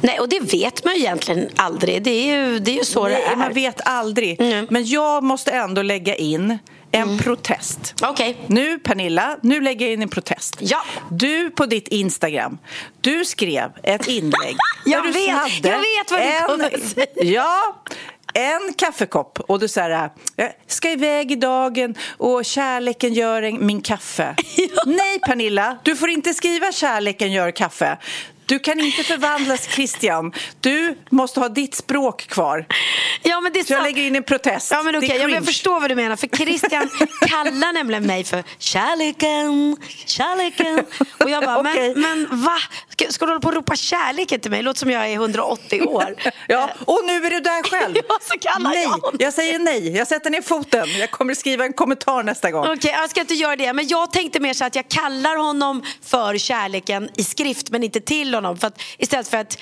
Nej, 0.00 0.20
och 0.20 0.28
det 0.28 0.40
vet 0.40 0.84
man 0.84 0.94
ju 0.94 1.00
egentligen 1.00 1.48
aldrig. 1.56 2.02
Det 2.02 2.10
är 2.10 2.36
ju, 2.36 2.58
det 2.58 2.70
är 2.70 2.76
ju 2.76 2.84
så 2.84 3.08
Nej, 3.08 3.24
det 3.26 3.32
är. 3.32 3.36
Man 3.36 3.52
vet 3.52 3.80
aldrig. 3.84 4.40
Mm. 4.40 4.66
Men 4.70 4.86
jag 4.86 5.22
måste 5.22 5.50
ändå 5.50 5.82
lägga 5.82 6.14
in 6.14 6.58
en 6.92 7.02
mm. 7.02 7.18
protest. 7.18 7.94
Okay. 8.10 8.34
Nu, 8.46 8.78
Pernilla, 8.78 9.36
nu 9.42 9.60
lägger 9.60 9.86
jag 9.86 9.92
in 9.92 10.02
en 10.02 10.08
protest. 10.08 10.56
Ja. 10.60 10.82
Du 11.10 11.50
på 11.50 11.66
ditt 11.66 11.88
Instagram, 11.88 12.58
du 13.00 13.24
skrev 13.24 13.72
ett 13.82 14.08
inlägg 14.08 14.56
jag, 14.84 15.02
vet, 15.02 15.64
jag 15.64 15.78
vet 15.78 16.10
vad 16.10 16.20
du 16.20 16.46
kommer 16.46 16.74
att 16.74 16.88
säga. 16.88 17.06
Ja, 17.22 17.82
en 18.34 18.74
kaffekopp 18.76 19.40
och 19.40 19.58
du 19.58 19.68
säger 19.68 20.10
jag 20.36 20.52
ska 20.66 20.90
iväg 20.90 21.32
i 21.32 21.36
dagen 21.36 21.94
och 22.18 22.44
kärleken 22.44 23.12
gör 23.12 23.52
min 23.52 23.80
kaffe. 23.80 24.34
Ja. 24.56 24.82
Nej 24.86 25.18
Pernilla, 25.18 25.78
du 25.82 25.96
får 25.96 26.10
inte 26.10 26.34
skriva 26.34 26.72
kärleken 26.72 27.32
gör 27.32 27.50
kaffe. 27.50 27.98
Du 28.46 28.58
kan 28.58 28.80
inte 28.80 29.04
förvandlas, 29.04 29.68
Christian. 29.74 30.32
Du 30.60 30.98
måste 31.10 31.40
ha 31.40 31.48
ditt 31.48 31.74
språk 31.74 32.26
kvar. 32.26 32.66
Ja, 33.22 33.40
men 33.40 33.52
det 33.52 33.60
är 33.60 33.64
så 33.64 33.72
jag 33.72 33.82
lägger 33.82 34.02
in 34.02 34.16
en 34.16 34.22
protest. 34.22 34.70
Ja, 34.70 34.82
men 34.82 34.96
okay. 34.96 35.16
ja, 35.16 35.22
men 35.22 35.34
jag 35.34 35.44
förstår 35.44 35.80
vad 35.80 35.90
du 35.90 35.94
menar. 35.94 36.16
För 36.16 36.26
Christian 36.26 36.90
kallar 37.20 37.72
nämligen 37.72 38.06
mig 38.06 38.24
för 38.24 38.44
kärleken, 38.58 39.76
kärleken. 40.06 40.84
Och 41.18 41.30
jag 41.30 41.44
bara, 41.44 41.60
okay. 41.60 41.94
men, 41.94 42.22
men 42.22 42.42
va? 42.42 42.56
Ska, 42.88 43.04
ska 43.08 43.26
du 43.26 43.30
hålla 43.30 43.40
på 43.40 43.48
och 43.48 43.54
ropa 43.54 43.76
kärleken 43.76 44.40
till 44.40 44.50
mig? 44.50 44.62
Låter 44.62 44.78
som 44.78 44.90
jag 44.90 45.08
är 45.08 45.14
180 45.14 45.82
år. 45.82 46.14
ja, 46.48 46.70
och 46.84 47.00
nu 47.06 47.26
är 47.26 47.30
du 47.30 47.40
där 47.40 47.70
själv. 47.70 47.96
ja, 48.08 48.18
så 48.20 48.38
kallar 48.38 48.70
nej, 48.70 48.84
jag 49.02 49.16
jag 49.18 49.32
säger 49.32 49.58
nej. 49.58 49.96
Jag 49.96 50.08
sätter 50.08 50.30
ner 50.30 50.42
foten. 50.42 50.88
Jag 50.98 51.10
kommer 51.10 51.34
skriva 51.34 51.64
en 51.64 51.72
kommentar 51.72 52.22
nästa 52.22 52.50
gång. 52.50 52.64
Okej, 52.64 52.76
okay, 52.76 52.90
jag 52.90 53.10
ska 53.10 53.20
inte 53.20 53.34
göra 53.34 53.56
det. 53.56 53.72
Men 53.72 53.88
jag 53.88 54.12
tänkte 54.12 54.40
mer 54.40 54.54
så 54.54 54.64
att 54.64 54.74
jag 54.74 54.88
kallar 54.88 55.36
honom 55.36 55.82
för 56.04 56.38
kärleken 56.38 57.08
i 57.16 57.24
skrift 57.24 57.70
men 57.70 57.84
inte 57.84 58.00
till 58.00 58.31
till 58.32 58.36
honom. 58.36 58.56
För 58.56 58.66
att, 58.66 58.80
istället 58.98 59.28
för 59.28 59.36
att 59.36 59.58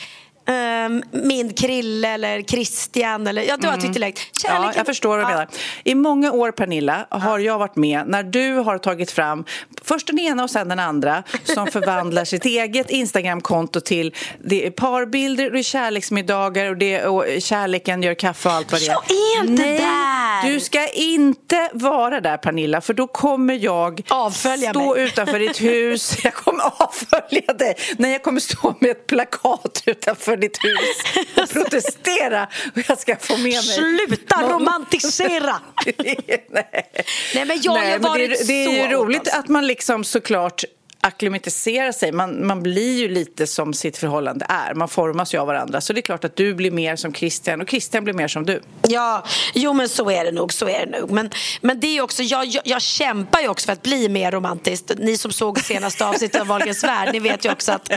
Um, 0.50 1.02
min 1.10 1.52
Krille 1.52 2.08
eller 2.08 2.42
Christian. 2.42 3.26
Eller, 3.26 3.42
ja, 3.42 3.56
du 3.56 3.66
har 3.66 3.74
mm. 3.74 3.92
tyckt 3.92 4.20
Ja, 4.44 4.72
jag 4.76 4.86
förstår 4.86 5.08
vad 5.08 5.18
du 5.18 5.24
menar. 5.24 5.48
I 5.84 5.94
många 5.94 6.32
år, 6.32 6.52
Pernilla, 6.52 7.06
har 7.10 7.38
jag 7.38 7.58
varit 7.58 7.76
med 7.76 8.02
när 8.06 8.22
du 8.22 8.52
har 8.54 8.78
tagit 8.78 9.10
fram 9.10 9.44
först 9.82 10.06
den 10.06 10.18
ena 10.18 10.42
och 10.42 10.50
sen 10.50 10.68
den 10.68 10.78
andra 10.78 11.22
som 11.44 11.66
förvandlar 11.72 12.24
sitt 12.24 12.44
eget 12.44 12.90
Instagramkonto 12.90 13.80
till 13.80 14.14
det 14.44 14.66
är 14.66 14.70
parbilder 14.70 15.50
det 15.50 15.58
är 15.58 15.62
kärleksmiddagar 15.62 16.70
och, 16.70 16.76
det, 16.76 17.04
och 17.04 17.24
kärleken 17.38 18.02
gör 18.02 18.14
kaffe 18.14 18.48
och 18.48 18.54
allt 18.54 18.72
vad 18.72 18.80
det 18.80 18.86
är. 18.86 18.90
Jag 18.90 19.10
är 19.10 19.50
inte 19.50 19.62
Nej, 19.62 19.78
där! 19.78 20.52
Du 20.52 20.60
ska 20.60 20.88
inte 20.88 21.70
vara 21.72 22.20
där, 22.20 22.36
Pernilla, 22.36 22.80
för 22.80 22.94
då 22.94 23.06
kommer 23.06 23.54
jag 23.54 24.02
avfölja 24.08 24.70
stå 24.70 24.94
mig. 24.94 25.04
utanför 25.04 25.38
ditt 25.38 25.60
hus. 25.60 26.16
Jag 26.24 26.34
kommer 26.34 26.62
avfölja 26.76 27.52
dig. 27.52 27.74
Nej, 27.98 28.12
jag 28.12 28.22
kommer 28.22 28.40
stå 28.40 28.74
med 28.80 28.90
ett 28.90 29.06
plakat 29.06 29.82
utanför 29.86 30.36
ditt 30.40 30.58
hus 30.64 31.24
och 31.42 31.48
protestera. 31.52 32.48
Och 32.74 32.82
jag 32.88 32.98
ska 32.98 33.16
få 33.16 33.36
med 33.36 33.42
mig... 33.42 33.62
Sluta 33.62 34.42
romantisera! 34.42 35.56
Nej. 35.98 36.90
Nej, 37.34 37.44
men 37.44 37.60
jag 37.62 37.74
Nej, 37.74 37.92
har 37.92 37.98
varit 37.98 38.38
det, 38.38 38.46
det 38.46 38.64
är 38.64 38.88
ju 38.88 38.94
roligt 38.94 39.20
alltså. 39.20 39.38
att 39.38 39.48
man 39.48 39.66
liksom 39.66 40.04
såklart 40.04 40.64
akklimatisera 41.00 41.92
sig. 41.92 42.12
Man, 42.12 42.46
man 42.46 42.62
blir 42.62 42.98
ju 42.98 43.08
lite 43.08 43.46
som 43.46 43.74
sitt 43.74 43.96
förhållande 43.96 44.46
är. 44.48 44.74
Man 44.74 44.88
formas 44.88 45.34
ju 45.34 45.38
av 45.38 45.46
varandra. 45.46 45.80
Så 45.80 45.92
det 45.92 46.00
är 46.00 46.02
klart 46.02 46.24
att 46.24 46.36
du 46.36 46.54
blir 46.54 46.70
mer 46.70 46.96
som 46.96 47.14
Christian 47.14 47.60
och 47.60 47.70
Christian 47.70 48.04
blir 48.04 48.14
mer 48.14 48.28
som 48.28 48.46
du. 48.46 48.62
Ja, 48.82 49.24
jo 49.54 49.72
men 49.72 49.88
så 49.88 50.10
är 50.10 50.24
det 50.24 50.32
nog. 50.32 50.52
Så 50.52 50.68
är 50.68 50.86
det 50.86 51.00
nog. 51.00 51.10
Men, 51.10 51.30
men 51.60 51.80
det 51.80 51.98
är 51.98 52.02
också, 52.02 52.22
jag, 52.22 52.46
jag, 52.46 52.62
jag 52.64 52.82
kämpar 52.82 53.40
ju 53.40 53.48
också 53.48 53.66
för 53.66 53.72
att 53.72 53.82
bli 53.82 54.08
mer 54.08 54.30
romantisk. 54.30 54.84
Ni 54.96 55.16
som 55.16 55.32
såg 55.32 55.60
senaste 55.60 56.06
avsnittet 56.06 56.40
av 56.40 56.46
Wahlgrens 56.46 56.84
värld, 56.84 57.08
ni 57.12 57.20
vet 57.20 57.44
ju 57.44 57.52
också 57.52 57.72
att 57.72 57.92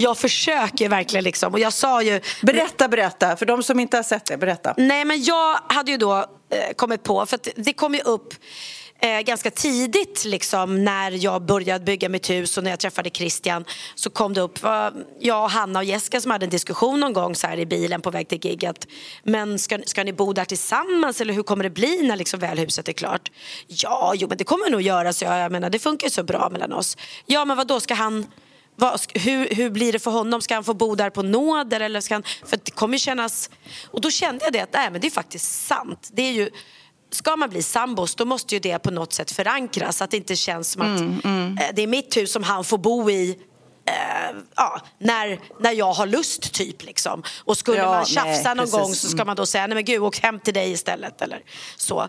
jag 0.00 0.18
försöker 0.18 0.88
verkligen 0.88 1.24
liksom. 1.24 1.52
Och 1.52 1.60
jag 1.60 1.72
sa 1.72 2.02
ju... 2.02 2.20
Berätta, 2.42 2.88
berätta. 2.88 3.36
För 3.36 3.46
de 3.46 3.62
som 3.62 3.80
inte 3.80 3.96
har 3.96 4.04
sett 4.04 4.24
det, 4.24 4.36
berätta. 4.36 4.74
Nej, 4.76 5.04
men 5.04 5.22
jag 5.22 5.58
hade 5.68 5.90
ju 5.90 5.96
då 5.96 6.16
eh, 6.50 6.74
kommit 6.76 7.02
på, 7.02 7.26
för 7.26 7.38
det 7.56 7.72
kom 7.72 7.94
ju 7.94 8.00
upp 8.00 8.34
eh, 9.00 9.20
ganska 9.20 9.50
tidigt 9.50 10.24
liksom, 10.24 10.84
när 10.84 11.24
jag 11.24 11.42
började 11.42 11.84
bygga 11.84 12.08
mitt 12.08 12.30
hus 12.30 12.58
och 12.58 12.64
när 12.64 12.70
jag 12.70 12.80
träffade 12.80 13.10
Christian 13.10 13.64
så 13.94 14.10
kom 14.10 14.34
det 14.34 14.40
upp, 14.40 14.62
var 14.62 14.94
jag, 15.20 15.48
Hanna 15.48 15.78
och 15.78 15.84
Jessica 15.84 16.20
som 16.20 16.30
hade 16.30 16.46
en 16.46 16.50
diskussion 16.50 17.00
någon 17.00 17.12
gång 17.12 17.34
så 17.34 17.46
här 17.46 17.58
i 17.58 17.66
bilen 17.66 18.00
på 18.00 18.10
väg 18.10 18.28
till 18.28 18.44
gigget. 18.44 18.88
Men 19.22 19.58
ska, 19.58 19.78
ska 19.84 20.04
ni 20.04 20.12
bo 20.12 20.32
där 20.32 20.44
tillsammans 20.44 21.20
eller 21.20 21.34
hur 21.34 21.42
kommer 21.42 21.64
det 21.64 21.70
bli 21.70 22.02
när 22.02 22.16
liksom 22.16 22.40
väl 22.40 22.58
huset 22.58 22.88
är 22.88 22.92
klart? 22.92 23.30
Ja, 23.66 24.12
jo 24.16 24.28
men 24.28 24.38
det 24.38 24.44
kommer 24.44 24.70
nog 24.70 24.82
göra 24.82 25.12
så 25.12 25.24
jag, 25.24 25.38
jag 25.38 25.52
menar 25.52 25.70
det 25.70 25.78
funkar 25.78 26.06
ju 26.06 26.10
så 26.10 26.22
bra 26.22 26.48
mellan 26.52 26.72
oss. 26.72 26.96
Ja 27.26 27.44
men 27.44 27.56
vad 27.56 27.66
då 27.66 27.80
ska 27.80 27.94
han 27.94 28.26
vad, 28.80 29.00
hur, 29.14 29.54
hur 29.54 29.70
blir 29.70 29.92
det 29.92 29.98
för 29.98 30.10
honom? 30.10 30.40
Ska 30.40 30.54
han 30.54 30.64
få 30.64 30.74
bo 30.74 30.94
där 30.94 31.10
på 31.10 31.22
nåder? 31.22 31.80
Eller 31.80 32.00
ska 32.00 32.14
han, 32.14 32.22
för 32.46 32.58
det 32.64 32.70
kommer 32.70 32.98
kännas... 32.98 33.50
Och 33.86 34.00
då 34.00 34.10
kände 34.10 34.44
jag 34.44 34.52
det 34.52 34.60
att 34.60 34.72
nej, 34.72 34.90
men 34.90 35.00
det 35.00 35.06
är 35.06 35.10
faktiskt 35.10 35.66
sant. 35.66 36.10
Det 36.12 36.22
är 36.22 36.32
ju, 36.32 36.50
ska 37.10 37.36
man 37.36 37.50
bli 37.50 37.62
sambos 37.62 38.14
då 38.14 38.24
måste 38.24 38.54
ju 38.54 38.60
det 38.60 38.78
på 38.78 38.90
något 38.90 39.12
sätt 39.12 39.30
förankras. 39.30 40.02
Att 40.02 40.10
det 40.10 40.16
inte 40.16 40.36
känns 40.36 40.70
som 40.72 40.82
att 40.82 41.00
mm, 41.00 41.20
mm. 41.24 41.58
Eh, 41.58 41.66
det 41.74 41.82
är 41.82 41.86
mitt 41.86 42.16
hus 42.16 42.32
som 42.32 42.42
han 42.42 42.64
får 42.64 42.78
bo 42.78 43.10
i 43.10 43.38
eh, 43.86 44.36
ja, 44.56 44.80
när, 44.98 45.40
när 45.60 45.72
jag 45.72 45.92
har 45.92 46.06
lust 46.06 46.54
typ 46.54 46.84
liksom. 46.84 47.22
Och 47.44 47.56
skulle 47.56 47.78
ja, 47.78 47.90
man 47.90 48.04
tjafsa 48.04 48.54
nej, 48.54 48.56
någon 48.56 48.70
gång 48.70 48.94
så 48.94 49.08
ska 49.08 49.24
man 49.24 49.36
då 49.36 49.46
säga 49.46 49.66
nej 49.66 49.74
men 49.74 49.84
gud 49.84 50.02
åk 50.02 50.18
hem 50.18 50.40
till 50.40 50.54
dig 50.54 50.70
istället 50.70 51.22
eller 51.22 51.42
så. 51.76 52.08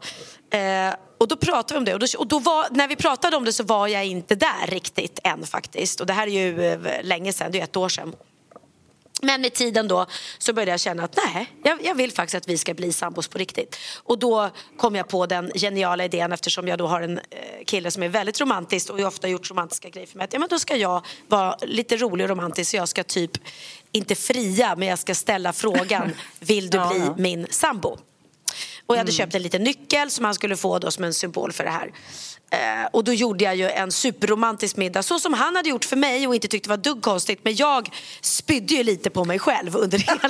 Eh, 0.52 0.94
och 1.18 1.28
då 1.28 1.36
pratade 1.36 1.74
vi 1.74 1.78
om 1.78 1.86
det 1.86 1.94
och, 1.94 2.00
då, 2.00 2.08
och 2.18 2.28
då 2.28 2.40
var, 2.40 2.68
när 2.72 2.88
vi 2.88 2.96
pratade 2.96 3.38
om 3.38 3.46
det 3.46 3.54
så 3.54 3.64
var 3.64 3.88
jag 3.88 4.06
inte 4.06 4.36
där 4.36 4.68
riktigt 4.68 5.20
än 5.24 5.46
faktiskt. 5.46 6.00
Och 6.00 6.06
det 6.06 6.14
här 6.14 6.28
är 6.28 6.32
ju 6.32 6.66
eh, 6.66 7.04
länge 7.04 7.34
sedan, 7.34 7.52
det 7.52 7.60
är 7.60 7.64
ett 7.64 7.78
år 7.78 7.90
sedan. 7.90 8.14
Men 9.22 9.42
med 9.42 9.54
tiden 9.54 9.88
då 9.88 10.06
så 10.38 10.54
började 10.54 10.72
jag 10.72 10.80
känna 10.80 11.04
att 11.04 11.18
nej, 11.26 11.54
jag, 11.64 11.86
jag, 11.86 11.96
vill 11.96 12.12
faktiskt 12.12 12.36
att 12.36 12.48
vi 12.48 12.58
ska 12.58 12.74
bli 12.74 12.94
sambos 12.94 13.28
på 13.28 13.38
riktigt. 13.38 13.76
Och 14.04 14.20
då 14.20 14.50
kom 14.78 14.96
jag 14.96 15.08
på 15.08 15.26
den 15.26 15.52
geniala 15.56 16.06
idén 16.06 16.32
eftersom 16.32 16.68
jag 16.68 16.78
då 16.78 16.88
har 16.88 17.02
en 17.02 17.18
eh, 17.18 17.24
kille 17.66 17.92
som 17.92 18.04
är 18.04 18.10
väldigt 18.10 18.42
romantisk 18.42 18.90
och 18.90 19.00
ofta 19.00 19.28
gjort 19.28 19.50
romantiska 19.50 19.90
grejer 19.90 20.08
för 20.08 20.18
mig. 20.18 20.26
Att, 20.26 20.34
ja, 20.34 20.40
men 20.40 20.50
då 20.50 20.60
ska 20.60 20.76
jag 20.76 21.06
vara 21.28 21.58
lite 21.62 21.98
rolig 21.98 22.24
och 22.24 22.30
romantisk 22.30 22.72
så 22.72 22.78
jag 22.78 22.90
ska 22.90 23.04
typ, 23.04 23.32
inte 23.92 24.16
fria, 24.16 24.76
men 24.76 24.88
jag 24.88 25.00
ska 25.00 25.16
ställa 25.16 25.54
frågan 25.54 26.12
vill 26.40 26.70
du 26.70 26.78
bli 26.78 27.00
ja, 27.00 27.06
ja. 27.06 27.16
min 27.18 27.48
sambo? 27.50 27.98
Och 28.86 28.96
jag 28.96 28.98
hade 28.98 29.12
mm. 29.12 29.18
köpt 29.18 29.36
en 29.36 29.42
liten 29.42 29.64
nyckel 29.64 30.12
som 30.12 30.26
han 30.26 30.34
skulle 30.34 30.58
få 30.58 30.80
då 30.80 30.92
som 30.92 31.04
en 31.04 31.14
symbol 31.14 31.52
för 31.52 31.64
det 31.64 31.70
här. 31.70 31.92
Eh, 32.52 32.86
och 32.92 33.04
då 33.04 33.14
gjorde 33.14 33.44
jag 33.44 33.56
ju 33.56 33.70
en 33.70 33.92
superromantisk 33.92 34.78
middag 34.78 35.04
så 35.04 35.20
som 35.20 35.34
han 35.34 35.56
hade 35.56 35.70
gjort 35.70 35.86
för 35.86 35.96
mig 35.96 36.28
och 36.28 36.36
inte 36.36 36.48
tyckte 36.48 36.70
var 36.70 36.78
dugg 36.78 37.02
konstigt. 37.02 37.40
Men 37.44 37.56
jag 37.56 37.90
spydde 38.22 38.74
ju 38.74 38.84
lite 38.84 39.10
på 39.10 39.26
mig 39.26 39.40
själv 39.40 39.76
under 39.76 39.98
hela, 39.98 40.30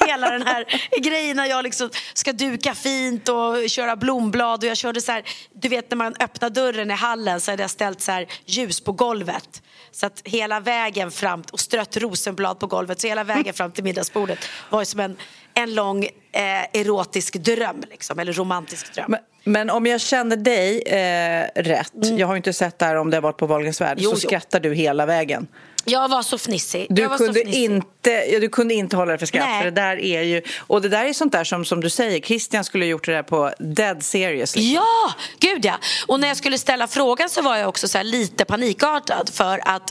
hela 0.06 0.30
den 0.30 0.42
här 0.42 0.80
grejen 1.00 1.36
när 1.36 1.46
jag 1.46 1.62
liksom 1.62 1.90
ska 2.14 2.32
duka 2.32 2.74
fint 2.74 3.28
och 3.28 3.70
köra 3.70 3.96
blomblad 3.96 4.64
och 4.64 4.70
jag 4.70 4.76
körde 4.76 5.00
så 5.00 5.12
här, 5.12 5.24
du 5.52 5.68
vet 5.68 5.90
när 5.90 5.96
man 5.96 6.14
öppnar 6.20 6.50
dörren 6.50 6.90
i 6.90 6.94
hallen 6.94 7.40
så 7.40 7.50
hade 7.50 7.62
jag 7.62 7.70
ställt 7.70 8.00
så 8.00 8.12
här 8.12 8.26
ljus 8.44 8.80
på 8.80 8.92
golvet. 8.92 9.62
Så 9.90 10.06
att 10.06 10.20
hela 10.24 10.60
vägen 10.60 11.10
fram 11.10 11.44
och 11.52 11.60
strött 11.60 11.96
rosenblad 11.96 12.58
på 12.58 12.66
golvet 12.66 13.00
så 13.00 13.06
hela 13.06 13.24
vägen 13.24 13.54
fram 13.54 13.72
till 13.72 13.84
middagsbordet 13.84 14.38
var 14.70 14.80
ju 14.80 14.86
som 14.86 15.00
en, 15.00 15.16
en 15.54 15.74
lång 15.74 16.04
eh, 16.32 16.80
erotisk 16.80 17.34
dröm 17.34 17.82
liksom, 17.90 18.18
eller 18.18 18.32
romantisk 18.32 18.94
dröm. 18.94 19.10
Men 19.10 19.20
men 19.46 19.70
om 19.70 19.86
jag 19.86 20.00
känner 20.00 20.36
dig 20.36 20.82
eh, 20.82 21.62
rätt, 21.62 21.94
mm. 21.94 22.18
jag 22.18 22.26
har 22.26 22.36
inte 22.36 22.52
sett 22.52 22.78
det 22.78 22.84
här 22.84 22.96
om 22.96 23.10
det 23.10 23.16
har 23.16 23.22
varit 23.22 23.36
på 23.36 23.46
Wahlgrens 23.46 23.80
värld, 23.80 23.98
så 23.98 24.04
jo. 24.04 24.16
skrattar 24.16 24.60
du 24.60 24.74
hela 24.74 25.06
vägen. 25.06 25.46
Jag 25.84 26.08
var 26.08 26.22
så 26.22 26.38
fnissig. 26.38 26.86
Du, 26.90 27.08
kunde, 27.08 27.40
fnissig. 27.40 27.62
Inte, 27.62 28.10
ja, 28.10 28.40
du 28.40 28.48
kunde 28.48 28.74
inte 28.74 28.96
hålla 28.96 29.08
dig 29.10 29.18
för 29.18 29.26
skratt. 29.26 29.58
För 29.58 29.64
det 29.64 29.70
där 29.70 29.96
är 30.00 30.22
ju, 30.22 30.42
och 30.58 30.82
det 30.82 30.88
där 30.88 31.04
är 31.04 31.12
sånt 31.12 31.32
där 31.32 31.44
som, 31.44 31.64
som 31.64 31.80
du 31.80 31.90
säger, 31.90 32.20
Christian 32.20 32.64
skulle 32.64 32.84
ha 32.84 32.88
gjort 32.88 33.06
det 33.06 33.12
där 33.12 33.22
på 33.22 33.52
dead 33.58 34.02
serious. 34.02 34.56
Liksom. 34.56 34.74
Ja, 34.74 35.14
gud 35.40 35.64
ja. 35.64 35.78
Och 36.06 36.20
när 36.20 36.28
jag 36.28 36.36
skulle 36.36 36.58
ställa 36.58 36.86
frågan 36.86 37.28
så 37.28 37.42
var 37.42 37.56
jag 37.56 37.68
också 37.68 37.88
så 37.88 38.02
lite 38.02 38.44
panikartad 38.44 39.30
för 39.32 39.60
att 39.64 39.90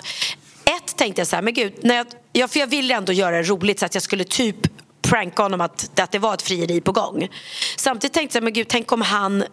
ett 0.65 0.97
tänkte 0.97 1.21
jag 1.21 1.27
så 1.27 1.35
här, 1.35 1.43
men 1.43 1.53
gud, 1.53 1.73
när 1.81 1.95
jag, 1.95 2.07
ja, 2.33 2.47
för 2.47 2.59
jag 2.59 2.67
ville 2.67 2.95
ändå 2.95 3.13
göra 3.13 3.35
det 3.35 3.43
roligt 3.43 3.79
så 3.79 3.85
att 3.85 3.93
jag 3.93 4.03
skulle 4.03 4.23
typ 4.23 4.57
pranka 5.09 5.43
honom 5.43 5.61
att, 5.61 5.99
att 5.99 6.11
det 6.11 6.19
var 6.19 6.33
ett 6.33 6.41
frieri 6.41 6.81
på 6.81 6.91
gång. 6.91 7.27
Samtidigt 7.77 8.13
tänkte 8.13 8.37
jag, 8.37 8.43
men 8.43 8.53
gud, 8.53 8.67
tänk 8.67 8.91
om 8.91 9.01
han 9.01 9.43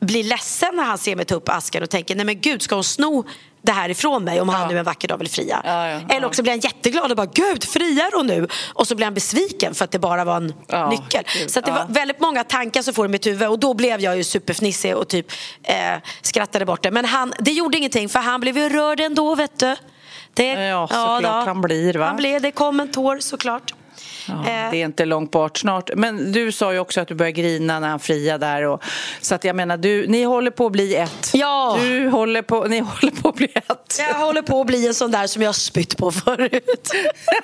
blir 0.00 0.24
ledsen 0.24 0.76
när 0.76 0.84
han 0.84 0.98
ser 0.98 1.16
mig 1.16 1.24
ta 1.24 1.34
upp 1.34 1.48
asken 1.48 1.82
och 1.82 1.90
tänker, 1.90 2.16
nej 2.16 2.26
men 2.26 2.40
gud, 2.40 2.62
ska 2.62 2.74
hon 2.74 2.84
sno 2.84 3.24
det 3.62 3.72
här 3.72 3.88
ifrån 3.88 4.24
mig 4.24 4.40
om 4.40 4.48
ja. 4.48 4.54
han 4.54 4.68
nu 4.68 4.78
en 4.78 4.84
vacker 4.84 5.08
dag 5.08 5.18
vill 5.18 5.30
fria. 5.30 5.62
Ja, 5.64 5.88
ja, 5.88 6.00
Eller 6.08 6.26
också 6.26 6.42
blir 6.42 6.52
han 6.52 6.60
jätteglad 6.60 7.10
och 7.10 7.16
bara 7.16 7.26
gud 7.26 7.64
friar 7.64 8.16
hon 8.16 8.26
nu? 8.26 8.48
Och 8.74 8.88
så 8.88 8.94
blir 8.94 9.06
han 9.06 9.14
besviken 9.14 9.74
för 9.74 9.84
att 9.84 9.90
det 9.90 9.98
bara 9.98 10.24
var 10.24 10.36
en 10.36 10.46
nyckel. 10.90 11.24
Gud, 11.38 11.50
så 11.50 11.60
det 11.60 11.70
var 11.70 11.86
väldigt 11.88 12.20
många 12.20 12.44
tankar 12.44 12.82
som 12.82 12.94
får 12.94 13.06
i 13.06 13.08
mitt 13.08 13.26
huvud 13.26 13.48
och 13.48 13.58
då 13.58 13.74
blev 13.74 14.00
jag 14.00 14.16
ju 14.16 14.24
superfnissig 14.24 14.96
och 14.96 15.08
typ 15.08 15.32
eh, 15.62 15.76
skrattade 16.22 16.64
bort 16.64 16.82
det. 16.82 16.90
Men 16.90 17.04
han, 17.04 17.34
det 17.38 17.52
gjorde 17.52 17.78
ingenting 17.78 18.08
för 18.08 18.18
han 18.18 18.40
blev 18.40 18.58
ju 18.58 18.68
rörd 18.68 19.00
ändå 19.00 19.34
vet 19.34 19.58
du. 19.58 19.76
Det, 20.34 20.52
ja 20.52 20.88
såklart 20.88 21.46
han 21.46 21.60
blir 21.60 21.94
va? 21.94 22.06
Han 22.06 22.16
blev, 22.16 22.42
det 22.42 22.50
kom 22.50 22.80
en 22.80 22.92
tår 22.92 23.18
såklart. 23.18 23.74
Ja, 24.28 24.34
eh. 24.34 24.70
det 24.70 24.76
är 24.76 24.84
inte 24.84 25.04
långt 25.04 25.30
bort 25.30 25.58
snart. 25.58 25.90
Men 25.94 26.32
du 26.32 26.52
sa 26.52 26.72
ju 26.72 26.78
också 26.78 27.00
att 27.00 27.08
du 27.08 27.14
började 27.14 27.40
grina 27.40 27.80
när 27.80 27.88
han 27.88 28.00
friade 28.00 28.46
där. 28.46 28.62
Och, 28.62 28.84
så 29.20 29.34
att 29.34 29.44
jag 29.44 29.56
menar, 29.56 29.76
du, 29.76 30.06
ni 30.06 30.22
håller 30.22 30.50
på 30.50 30.66
att 30.66 30.72
bli 30.72 30.96
ett. 30.96 31.30
Ja. 31.32 31.78
Du 31.80 32.08
håller 32.08 32.42
på, 32.42 32.64
ni 32.64 32.78
håller 32.78 33.22
på 33.22 33.28
att 33.28 33.34
bli 33.34 33.48
ett. 33.54 33.98
Jag 33.98 34.14
håller 34.14 34.42
på 34.42 34.60
att 34.60 34.66
bli 34.66 34.86
en 34.86 34.94
sån 34.94 35.10
där 35.10 35.26
som 35.26 35.42
jag 35.42 35.54
spytt 35.54 35.96
på 35.96 36.12
förut. 36.12 36.90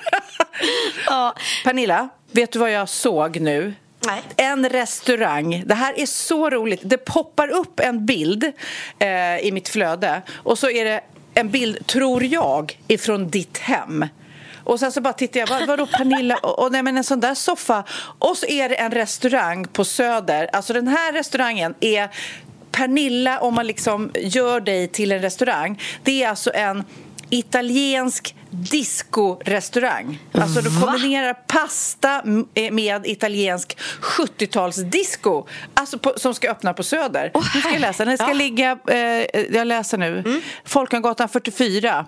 ja. 1.05 1.35
Pernilla, 1.63 2.09
vet 2.31 2.51
du 2.51 2.59
vad 2.59 2.71
jag 2.71 2.89
såg 2.89 3.39
nu? 3.39 3.73
Nej. 4.05 4.21
En 4.35 4.69
restaurang. 4.69 5.63
Det 5.65 5.75
här 5.75 5.99
är 5.99 6.05
så 6.05 6.49
roligt. 6.49 6.81
Det 6.83 6.97
poppar 6.97 7.47
upp 7.47 7.79
en 7.79 8.05
bild 8.05 8.43
eh, 8.99 9.37
i 9.37 9.51
mitt 9.51 9.69
flöde 9.69 10.21
och 10.35 10.59
så 10.59 10.69
är 10.69 10.85
det 10.85 11.01
en 11.33 11.49
bild, 11.49 11.87
tror 11.87 12.23
jag, 12.23 12.79
ifrån 12.87 13.29
ditt 13.29 13.57
hem. 13.57 14.05
Och 14.69 14.79
sen 14.79 14.91
så 14.91 15.01
bara 15.01 15.13
tittar 15.13 15.39
jag, 15.39 15.47
vad, 15.47 15.67
vadå 15.67 15.85
Pernilla? 15.85 16.35
Och, 16.35 16.59
och 16.59 16.71
nej, 16.71 16.83
men 16.83 16.97
en 16.97 17.03
sån 17.03 17.19
där 17.19 17.35
soffa. 17.35 17.83
Och 18.19 18.37
så 18.37 18.45
är 18.45 18.69
det 18.69 18.75
en 18.75 18.91
restaurang 18.91 19.67
på 19.67 19.85
Söder. 19.85 20.49
Alltså 20.53 20.73
den 20.73 20.87
här 20.87 21.13
restaurangen 21.13 21.75
är 21.79 22.09
Pernilla, 22.71 23.39
om 23.39 23.53
man 23.53 23.67
liksom 23.67 24.11
gör 24.15 24.59
dig 24.59 24.87
till 24.87 25.11
en 25.11 25.21
restaurang. 25.21 25.81
Det 26.03 26.23
är 26.23 26.29
alltså 26.29 26.51
en 26.53 26.83
italiensk 27.29 28.35
disco-restaurang. 28.49 30.19
Alltså 30.31 30.61
du 30.61 30.81
kombinerar 30.81 31.33
pasta 31.33 32.23
eh, 32.53 32.71
med 32.71 33.07
italiensk 33.07 33.77
70-talsdisco 34.01 35.47
alltså 35.73 35.99
på, 35.99 36.13
som 36.17 36.33
ska 36.33 36.51
öppna 36.51 36.73
på 36.73 36.83
Söder. 36.83 37.31
Åh, 37.33 37.45
nu 37.55 37.61
ska 37.61 37.71
jag 37.71 37.81
läsa. 37.81 38.05
Den 38.05 38.17
ska 38.17 38.27
ja. 38.27 38.33
ligga, 38.33 38.79
eh, 38.87 38.97
jag 39.55 39.67
läser 39.67 39.97
nu, 39.97 40.19
mm. 40.19 40.41
Folkungagatan 40.65 41.29
44 41.29 42.05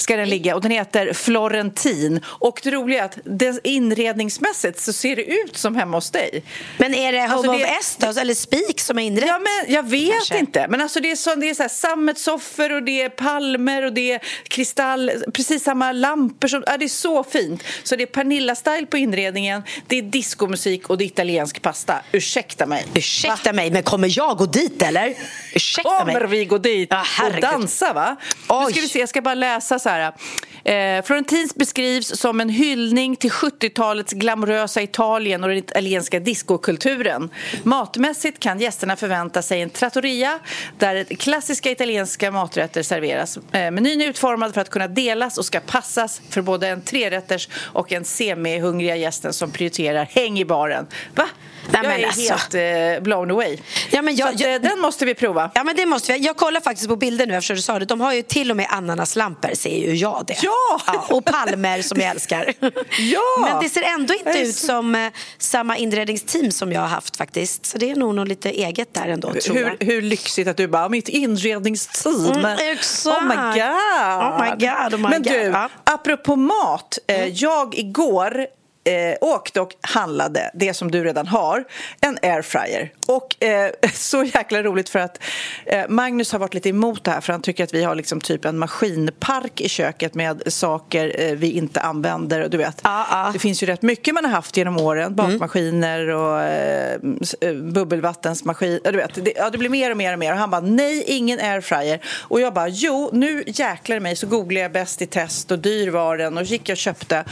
ska 0.00 0.16
den 0.16 0.28
ligga 0.28 0.54
och 0.54 0.60
den 0.60 0.70
heter 0.70 1.12
Florentin. 1.12 2.20
Och 2.26 2.60
det 2.62 2.70
roliga 2.70 3.00
är 3.00 3.04
att 3.04 3.18
det, 3.24 3.60
inredningsmässigt 3.64 4.80
så 4.80 4.92
ser 4.92 5.16
det 5.16 5.24
ut 5.24 5.56
som 5.56 5.76
hemma 5.76 5.96
hos 5.96 6.10
dig. 6.10 6.42
Men 6.78 6.94
är 6.94 7.12
det 7.12 7.20
Home 7.20 7.32
Alltså, 7.34 7.52
of 7.52 7.62
Estos 7.80 8.16
eller 8.16 8.34
Spik 8.34 8.80
som 8.80 8.98
är 8.98 9.02
inrett? 9.02 9.28
Ja, 9.28 9.38
men 9.38 9.74
jag 9.74 9.88
vet 9.88 10.12
Kanske. 10.12 10.38
inte. 10.38 10.66
Men 10.68 10.80
alltså 10.80 11.00
det 11.00 11.10
är, 11.10 11.16
så, 11.16 11.34
det 11.34 11.50
är 11.50 11.54
så 11.54 11.62
här 11.62 11.68
sammetssoffor 11.68 12.72
och 12.72 12.82
det 12.82 13.02
är 13.02 13.08
palmer 13.08 13.84
och 13.84 13.92
det 13.92 14.12
är 14.12 14.20
kristall, 14.48 15.10
precis 15.32 15.62
samma 15.64 15.92
lampor. 15.92 16.48
Som, 16.48 16.64
ja, 16.66 16.76
det 16.76 16.84
är 16.84 16.88
så 16.88 17.24
fint. 17.24 17.62
Så 17.82 17.96
det 17.96 18.02
är 18.02 18.06
Pernilla-style 18.06 18.86
på 18.86 18.98
inredningen, 18.98 19.62
det 19.86 19.98
är 19.98 20.02
discomusik 20.02 20.90
och 20.90 20.98
det 20.98 21.04
är 21.04 21.06
italiensk 21.06 21.62
pasta. 21.62 21.94
Ursäkta 22.12 22.66
mig. 22.66 22.86
Ursäkta 22.94 23.52
mig, 23.52 23.70
men 23.70 23.82
kommer 23.82 24.18
jag 24.18 24.36
gå 24.36 24.46
dit 24.46 24.82
eller? 24.82 25.14
Ursäkta 25.54 26.04
mig. 26.04 26.14
Kommer 26.14 26.26
vi 26.26 26.44
gå 26.44 26.58
dit 26.58 26.88
Ja, 26.90 27.04
och 27.26 27.40
dansa 27.40 27.92
va? 27.92 28.16
Oj. 28.48 28.64
Nu 28.66 28.72
ska 28.72 28.80
vi 28.80 28.88
se, 28.88 28.98
jag 28.98 29.08
ska 29.08 29.22
bara 29.22 29.34
läsa 29.34 29.78
så 29.88 29.92
här. 29.92 30.12
Eh, 30.64 31.02
Florentins 31.04 31.54
beskrivs 31.54 32.20
som 32.20 32.40
en 32.40 32.48
hyllning 32.48 33.16
till 33.16 33.30
70-talets 33.30 34.12
glamorösa 34.12 34.82
Italien 34.82 35.42
och 35.42 35.48
den 35.48 35.58
italienska 35.58 36.20
discokulturen. 36.20 37.30
Matmässigt 37.62 38.40
kan 38.40 38.60
gästerna 38.60 38.96
förvänta 38.96 39.42
sig 39.42 39.62
en 39.62 39.70
trattoria 39.70 40.38
där 40.78 41.04
klassiska 41.04 41.70
italienska 41.70 42.30
maträtter 42.30 42.82
serveras. 42.82 43.36
Eh, 43.36 43.70
menyn 43.70 44.00
är 44.00 44.06
utformad 44.08 44.54
för 44.54 44.60
att 44.60 44.70
kunna 44.70 44.88
delas 44.88 45.38
och 45.38 45.44
ska 45.44 45.60
passas 45.60 46.20
för 46.30 46.42
både 46.42 46.68
en 46.68 46.82
trerätters 46.82 47.48
och 47.54 47.92
en 47.92 48.04
semihungriga 48.04 48.96
gästen 48.96 49.32
som 49.32 49.50
prioriterar 49.50 50.04
häng 50.04 50.38
i 50.38 50.44
baren. 50.44 50.86
Va? 51.14 51.28
Nej, 51.72 51.80
jag 51.82 51.88
men 51.92 52.00
är 52.00 52.06
alltså. 52.06 52.54
helt 52.54 52.98
eh, 52.98 53.02
blown 53.02 53.30
away. 53.30 53.58
Ja, 53.90 54.02
men 54.02 54.16
jag- 54.16 54.38
så 54.38 54.44
jag- 54.44 54.54
eh, 54.54 54.60
den 54.60 54.80
måste 54.80 55.04
vi 55.04 55.14
prova. 55.14 55.50
Ja 55.54 55.64
men 55.64 55.76
det 55.76 55.86
måste 55.86 56.12
vi. 56.12 56.18
Jag 56.18 56.36
kollar 56.36 56.60
faktiskt 56.60 56.88
på 56.88 56.96
bilder 56.96 57.26
nu 57.26 57.34
eftersom 57.36 57.56
du 57.56 57.62
sa 57.62 57.78
det. 57.78 57.84
De 57.84 58.00
har 58.00 58.12
ju 58.12 58.22
till 58.22 58.50
och 58.50 58.56
med 58.56 58.66
ananaslampor 58.70 59.50
ser 59.54 59.76
ju 59.76 59.94
jag 59.94 60.24
det. 60.26 60.36
Ja! 60.42 60.80
och 61.10 61.24
palmer 61.24 61.82
som 61.82 62.00
jag 62.00 62.10
älskar. 62.10 62.52
Ja! 62.98 63.20
Men 63.50 63.62
det 63.62 63.68
ser 63.68 63.82
ändå 63.82 64.14
inte 64.14 64.30
är 64.30 64.42
ut 64.42 64.54
så- 64.56 64.66
som 64.66 64.94
eh, 64.94 65.08
samma 65.38 65.76
inredningsteam 65.76 66.50
som 66.50 66.72
jag 66.72 66.80
har 66.80 66.88
haft 66.88 67.16
faktiskt. 67.16 67.66
Så 67.66 67.78
det 67.78 67.90
är 67.90 67.96
nog 67.96 68.14
något 68.14 68.28
lite 68.28 68.50
eget 68.50 68.94
där 68.94 69.08
ändå 69.08 69.32
tror 69.32 69.58
jag. 69.58 69.70
Hur, 69.80 69.86
hur 69.86 70.02
lyxigt 70.02 70.48
att 70.48 70.56
du 70.56 70.68
bara, 70.68 70.88
mitt 70.88 71.08
inredningsteam. 71.08 72.26
Mm, 72.30 72.58
exakt. 72.72 73.06
Oh 73.18 73.24
my 73.28 73.34
god. 73.34 74.22
Oh 74.22 74.40
my 74.42 74.66
god, 74.66 74.94
oh 74.94 75.00
my 75.00 75.08
Men 75.08 75.22
god. 75.22 75.32
du, 75.32 75.38
Ja. 75.38 75.68
apropå 75.84 76.36
mat. 76.36 76.98
Eh, 77.06 77.26
jag 77.26 77.74
igår 77.78 78.46
eh, 78.88 79.16
åkte 79.20 79.60
och 79.60 79.74
handlade 79.80 80.50
det 80.54 80.74
som 80.74 80.90
du 80.90 81.04
redan 81.04 81.26
har, 81.26 81.64
en 82.00 82.18
airfryer. 82.22 82.92
Och 83.08 83.44
eh, 83.44 83.70
så 83.94 84.24
jäkla 84.24 84.62
roligt 84.62 84.88
för 84.88 84.98
att 84.98 85.22
eh, 85.66 85.88
Magnus 85.88 86.32
har 86.32 86.38
varit 86.38 86.54
lite 86.54 86.68
emot 86.68 87.04
det 87.04 87.10
här 87.10 87.20
för 87.20 87.32
han 87.32 87.42
tycker 87.42 87.64
att 87.64 87.74
vi 87.74 87.84
har 87.84 87.94
liksom 87.94 88.20
typ 88.20 88.44
en 88.44 88.58
maskinpark 88.58 89.60
i 89.60 89.68
köket 89.68 90.14
med 90.14 90.42
saker 90.46 91.14
eh, 91.18 91.32
vi 91.32 91.50
inte 91.50 91.80
använder. 91.80 92.48
Du 92.48 92.58
vet, 92.58 92.80
Ja, 92.84 93.06
ja. 93.10 93.30
det 93.32 93.38
finns 93.38 93.62
ju 93.62 93.66
rätt 93.66 93.82
mycket 93.82 94.14
man 94.14 94.24
har 94.24 94.32
haft 94.32 94.56
genom 94.56 94.76
åren. 94.76 95.14
Bakmaskiner 95.14 96.08
och 96.08 96.42
eh, 96.42 96.98
eh, 97.40 97.54
bubbelvattensmaskin. 97.54 98.80
Ja, 98.84 98.90
Du 98.90 98.98
vet, 98.98 99.24
det, 99.24 99.32
ja, 99.36 99.50
det 99.50 99.58
blir 99.58 99.68
mer 99.70 99.90
och 99.90 99.96
mer 99.96 100.12
och 100.12 100.18
mer. 100.18 100.32
Och 100.32 100.38
han 100.38 100.50
bara, 100.50 100.60
nej, 100.60 101.04
ingen 101.06 101.38
airfryer. 101.40 102.00
Och 102.20 102.40
jag 102.40 102.54
bara, 102.54 102.68
jo, 102.68 103.10
nu 103.12 103.44
jäklar 103.46 104.00
mig 104.00 104.16
så 104.16 104.26
googlade 104.26 104.60
jag 104.60 104.72
bäst 104.72 105.02
i 105.02 105.06
test 105.06 105.50
och 105.50 105.58
dyr 105.58 105.90
var 105.90 106.16
den 106.16 106.38
och 106.38 106.44
gick 106.44 106.68
och 106.68 106.76
köpte. 106.76 107.24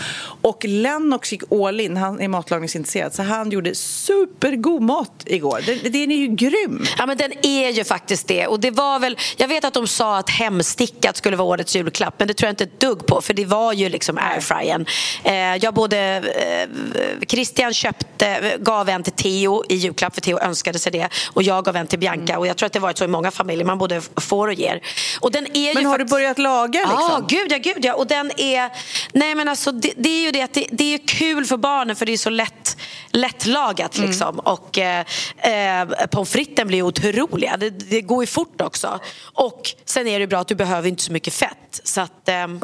Och 0.42 0.64
Lennox 0.64 1.32
gick 1.32 1.52
all 1.52 1.80
in, 1.80 1.96
han 1.96 2.20
är 2.20 2.28
matlagningsintresserad, 2.28 3.14
så 3.14 3.22
han 3.22 3.50
gjorde 3.50 3.74
supergod 3.74 4.82
mat 4.82 5.22
igår. 5.26 5.65
Den, 5.66 5.78
den 5.92 6.10
är 6.12 6.16
ju 6.16 6.26
grym. 6.26 6.86
Ja 6.98 7.06
men 7.06 7.16
den 7.16 7.32
är 7.46 7.70
ju 7.70 7.84
faktiskt 7.84 8.28
det. 8.28 8.46
Och 8.46 8.60
det 8.60 8.70
var 8.70 8.98
väl, 8.98 9.18
jag 9.36 9.48
vet 9.48 9.64
att 9.64 9.74
de 9.74 9.86
sa 9.86 10.16
att 10.18 10.30
hemstickat 10.30 11.16
skulle 11.16 11.36
vara 11.36 11.48
årets 11.48 11.76
julklapp 11.76 12.14
men 12.18 12.28
det 12.28 12.34
tror 12.34 12.46
jag 12.46 12.52
inte 12.52 12.64
ett 12.64 12.80
dugg 12.80 13.06
på 13.06 13.20
för 13.20 13.34
det 13.34 13.44
var 13.44 13.72
ju 13.72 13.88
liksom 13.88 14.18
airfryern. 14.18 14.86
Eh, 15.24 15.34
jag 15.56 15.74
både, 15.74 15.98
eh, 16.00 17.26
Christian 17.28 17.74
köpte, 17.74 18.56
gav 18.60 18.88
en 18.88 19.02
till 19.02 19.12
Theo 19.12 19.62
i 19.68 19.74
julklapp 19.74 20.14
för 20.14 20.20
Theo 20.20 20.38
önskade 20.38 20.78
sig 20.78 20.92
det 20.92 21.08
och 21.32 21.42
jag 21.42 21.64
gav 21.64 21.76
en 21.76 21.86
till 21.86 21.98
Bianca 21.98 22.32
Mm. 22.32 22.38
och 22.38 22.46
jag 22.46 22.56
tror 22.56 22.66
att 22.66 22.72
det 22.72 22.78
varit 22.78 22.98
så 22.98 23.04
i 23.04 23.08
många 23.08 23.30
familjer, 23.30 23.64
man 23.64 23.78
både 23.78 24.00
får 24.16 24.48
och 24.48 24.54
ger. 24.54 24.80
Och 25.20 25.32
den 25.32 25.46
är 25.46 25.74
Men 25.74 25.82
ju 25.82 25.88
har 25.88 25.98
du 25.98 26.02
faktiskt- 26.04 26.10
börjat 26.10 26.38
laga 26.38 26.80
liksom? 26.80 26.98
Ja, 27.10 27.24
gud 27.28 27.52
ja, 27.52 27.58
gud 27.58 27.84
ja. 27.84 27.94
Och 27.94 28.06
den 28.06 28.30
är... 28.40 28.70
Nej 29.12 29.34
men 29.34 29.48
alltså 29.48 29.72
det, 29.72 29.92
det 29.96 30.08
är 30.08 30.22
ju 30.22 30.30
det 30.30 30.42
att 30.42 30.54
det, 30.54 30.66
det 30.72 30.94
är 30.94 30.98
kul 31.08 31.44
för 31.44 31.56
barnen 31.56 31.96
för 31.96 32.06
det 32.06 32.12
är 32.12 32.16
så 32.16 32.30
lätt, 32.30 32.76
lättlagat 33.16 33.96
Mm. 33.96 34.08
liksom. 34.08 34.38
Och 34.38 34.78
eh, 34.78 35.04
eh, 35.36 35.86
pommes 36.10 36.30
fritesen 36.30 36.68
blir 36.68 36.82
otroliga. 36.82 37.56
Det, 37.56 37.70
det 37.70 38.00
går 38.00 38.22
ju 38.22 38.26
fort 38.26 38.60
också. 38.60 38.98
Och 39.22 39.74
sen 39.84 40.06
är 40.06 40.18
det 40.20 40.26
bra 40.26 40.38
att 40.38 40.48
du 40.48 40.54
behöver 40.54 40.88
inte 40.88 41.02
så 41.02 41.12
mycket 41.12 41.32
fett. 41.34 41.80
Så 41.84 42.00
att... 42.00 42.28
ehm, 42.28 42.60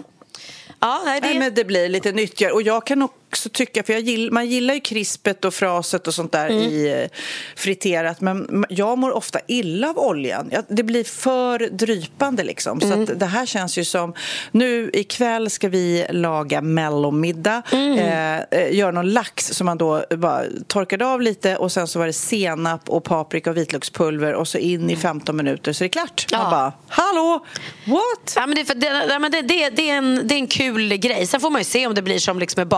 ja, 0.80 1.02
nej, 1.04 1.20
det... 1.20 1.26
Nej, 1.26 1.38
men 1.38 1.54
det 1.54 1.64
blir 1.64 1.88
lite 1.88 2.12
nyttigare. 2.12 2.52
Och 2.52 2.62
jag 2.62 2.86
kan 2.86 3.02
också 3.32 3.48
tycka, 3.48 3.82
för 3.82 3.92
jag 3.92 4.02
gill, 4.02 4.30
man 4.32 4.46
gillar 4.46 4.74
ju 4.74 4.80
krispet 4.80 5.44
och 5.44 5.54
fraset 5.54 6.06
och 6.06 6.14
sånt 6.14 6.32
där 6.32 6.48
Mm. 6.48 6.62
i 6.62 7.02
eh, 7.02 7.18
friterat, 7.56 8.20
men 8.20 8.64
jag 8.68 8.98
mår 8.98 9.10
ofta 9.16 9.38
illa 9.46 9.90
av 9.90 9.98
oljan. 9.98 10.48
Jag, 10.52 10.64
det 10.68 10.82
blir 10.82 11.04
för 11.04 11.58
drypande 11.58 12.44
liksom. 12.44 12.80
Så 12.80 12.86
Mm. 12.86 13.02
att 13.02 13.18
det 13.20 13.26
här 13.26 13.46
känns 13.46 13.78
ju 13.78 13.84
som, 13.84 14.14
nu 14.50 14.90
ikväll 14.92 15.50
ska 15.50 15.68
vi 15.68 16.06
laga 16.10 16.60
mellomiddag, 16.60 17.62
Mm. 17.72 17.98
eh, 17.98 18.60
eh, 18.60 18.74
göra 18.76 18.90
någon 18.90 19.10
lax 19.10 19.46
som 19.48 19.64
man 19.66 19.78
då 19.78 20.04
bara 20.16 20.42
torkade 20.66 21.06
av 21.06 21.20
lite 21.20 21.56
och 21.56 21.72
sen 21.72 21.88
så 21.88 21.98
var 21.98 22.06
det 22.06 22.12
senap 22.12 22.88
och 22.88 23.04
paprika 23.04 23.50
och 23.50 23.56
vitlökspulver 23.56 24.34
och 24.34 24.48
så 24.48 24.58
in 24.58 24.90
i 24.90 24.96
15 24.96 25.36
minuter 25.36 25.72
så 25.72 25.84
är 25.84 25.86
det 25.88 25.92
klart. 25.92 26.26
Man 26.32 26.40
Ja. 26.40 26.50
bara, 26.50 26.72
hallå, 26.88 27.46
what? 27.84 28.32
Ja, 28.36 28.46
men 28.46 28.54
det, 28.54 28.60
är 28.60 28.64
för, 28.64 28.74
det, 28.74 29.28
det, 29.28 29.42
det, 29.42 29.70
det, 29.70 29.90
är 29.90 29.94
en, 29.96 30.20
det 30.24 30.34
är 30.34 30.38
en 30.38 30.46
kul 30.46 30.96
grej. 30.96 31.26
Sen 31.26 31.40
får 31.40 31.50
man 31.50 31.60
ju 31.60 31.64
se 31.64 31.86
om 31.86 31.94
det 31.94 32.02
blir 32.02 32.18
som 32.18 32.38
liksom 32.38 32.60
med 32.60 32.68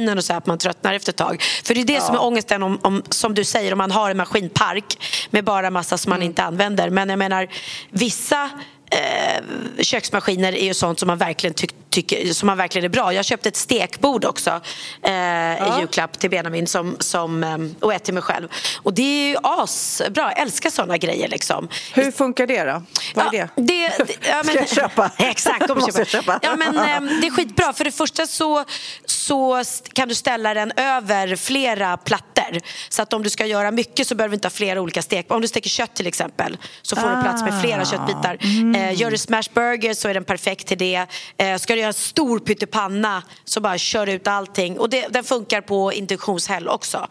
bakmaskinen 0.00 0.18
och 0.18 0.24
så 0.24 0.32
här, 0.32 0.38
att 0.38 0.46
man 0.46 0.58
tröttnar 0.58 0.94
efter 0.94 1.12
ett 1.12 1.16
tag. 1.16 1.42
För 1.64 1.74
det 1.74 1.80
är 1.80 1.84
det 1.84 2.00
som 2.00 2.14
är 2.14 2.22
ångesten 2.22 2.62
om, 2.62 2.78
om, 2.82 3.02
som 3.10 3.34
du 3.34 3.44
säger, 3.44 3.72
om 3.72 3.78
man 3.78 3.90
har 3.90 4.10
en 4.10 4.16
maskinpark 4.16 4.98
med 5.30 5.44
bara 5.44 5.70
massa 5.70 5.98
som 5.98 6.10
man 6.10 6.22
inte 6.22 6.42
använder. 6.42 6.90
Men 6.90 7.08
jag 7.08 7.18
menar, 7.18 7.48
vissa 7.90 8.50
eh, 8.90 9.42
köksmaskiner 9.82 10.52
är 10.52 10.64
ju 10.64 10.74
sånt 10.74 10.98
som 10.98 11.06
man 11.06 11.18
verkligen 11.18 11.54
tyck, 11.54 11.74
tycker 11.90 12.32
som 12.32 12.46
man 12.46 12.56
verkligen 12.58 12.84
är 12.84 12.88
bra. 12.88 13.12
Jag 13.12 13.24
köpte 13.24 13.48
ett 13.48 13.56
stekbord 13.56 14.24
också 14.24 14.60
eh, 15.02 15.12
i 15.12 15.78
julklapp 15.80 16.18
till 16.18 16.30
Benjamin 16.30 16.66
som, 16.66 16.96
som, 17.00 17.44
eh, 17.44 17.58
och 17.80 17.94
ett 17.94 18.04
till 18.04 18.14
mig 18.14 18.22
själv. 18.22 18.48
Och 18.82 18.94
det 18.94 19.02
är 19.02 19.28
ju 19.28 19.36
asbra. 19.42 20.10
Jag 20.36 20.38
älskar 20.38 20.70
såna 20.70 20.96
grejer 20.98 21.28
liksom. 21.28 21.68
Hur 21.94 22.10
funkar 22.12 22.46
det 22.46 22.64
då? 22.64 22.82
Vad 23.14 23.34
är 23.34 23.38
Ja, 23.38 23.48
det? 23.56 23.62
det, 23.62 24.04
det 24.04 24.28
ja, 24.28 24.36
men, 24.44 24.44
Ska 24.44 24.58
jag 24.58 24.68
köpa? 24.68 25.10
Exakt, 25.18 25.58
kom 25.66 25.76
och 25.76 25.82
Måste 25.82 26.04
köpa. 26.04 26.32
köpa? 26.32 26.38
Ja, 26.42 26.56
men, 26.56 26.78
ehm, 26.78 27.20
det 27.20 27.26
är 27.26 27.30
skitbra. 27.30 27.72
För 27.72 27.84
det 27.84 27.92
första 27.92 28.26
så, 28.26 28.64
så 29.06 29.62
kan 29.92 30.08
du 30.08 30.14
ställa 30.14 30.54
den 30.54 30.72
över 30.76 31.36
flera 31.36 31.96
plattor. 31.96 32.60
Så 32.88 33.02
att 33.02 33.12
om 33.12 33.22
du 33.22 33.30
ska 33.30 33.46
göra 33.46 33.70
mycket 33.70 34.06
så 34.06 34.14
behöver 34.14 34.30
du 34.30 34.34
inte 34.34 34.46
ha 34.46 34.50
flera 34.50 34.80
olika 34.80 35.02
stek. 35.02 35.32
Om 35.32 35.40
du 35.40 35.48
steker 35.48 35.70
kött 35.70 35.94
till 35.94 36.06
exempel 36.06 36.56
så 36.82 36.96
får 36.96 37.08
du 37.16 37.22
plats 37.22 37.42
med 37.42 37.60
flera 37.62 37.84
köttbitar. 37.84 38.38
Eh, 38.76 39.00
gör 39.00 39.10
du 39.10 39.18
smash 39.18 39.42
burger 39.54 39.94
så 39.94 40.08
är 40.08 40.14
den 40.14 40.24
perfekt 40.24 40.66
till 40.66 40.78
det. 40.78 41.06
Eh, 41.36 41.56
ska 41.56 41.76
jag 41.80 41.84
göra 41.84 41.88
en 41.88 41.94
stor 41.94 42.38
pyttipanna 42.38 43.22
som 43.44 43.62
bara 43.62 43.78
kör 43.78 44.06
ut 44.06 44.28
allting. 44.28 44.78
Och 44.78 44.90
det, 44.90 45.08
den 45.08 45.24
funkar 45.24 45.60
på 45.60 45.92
intuitionshäll 45.92 46.68
också. 46.68 47.08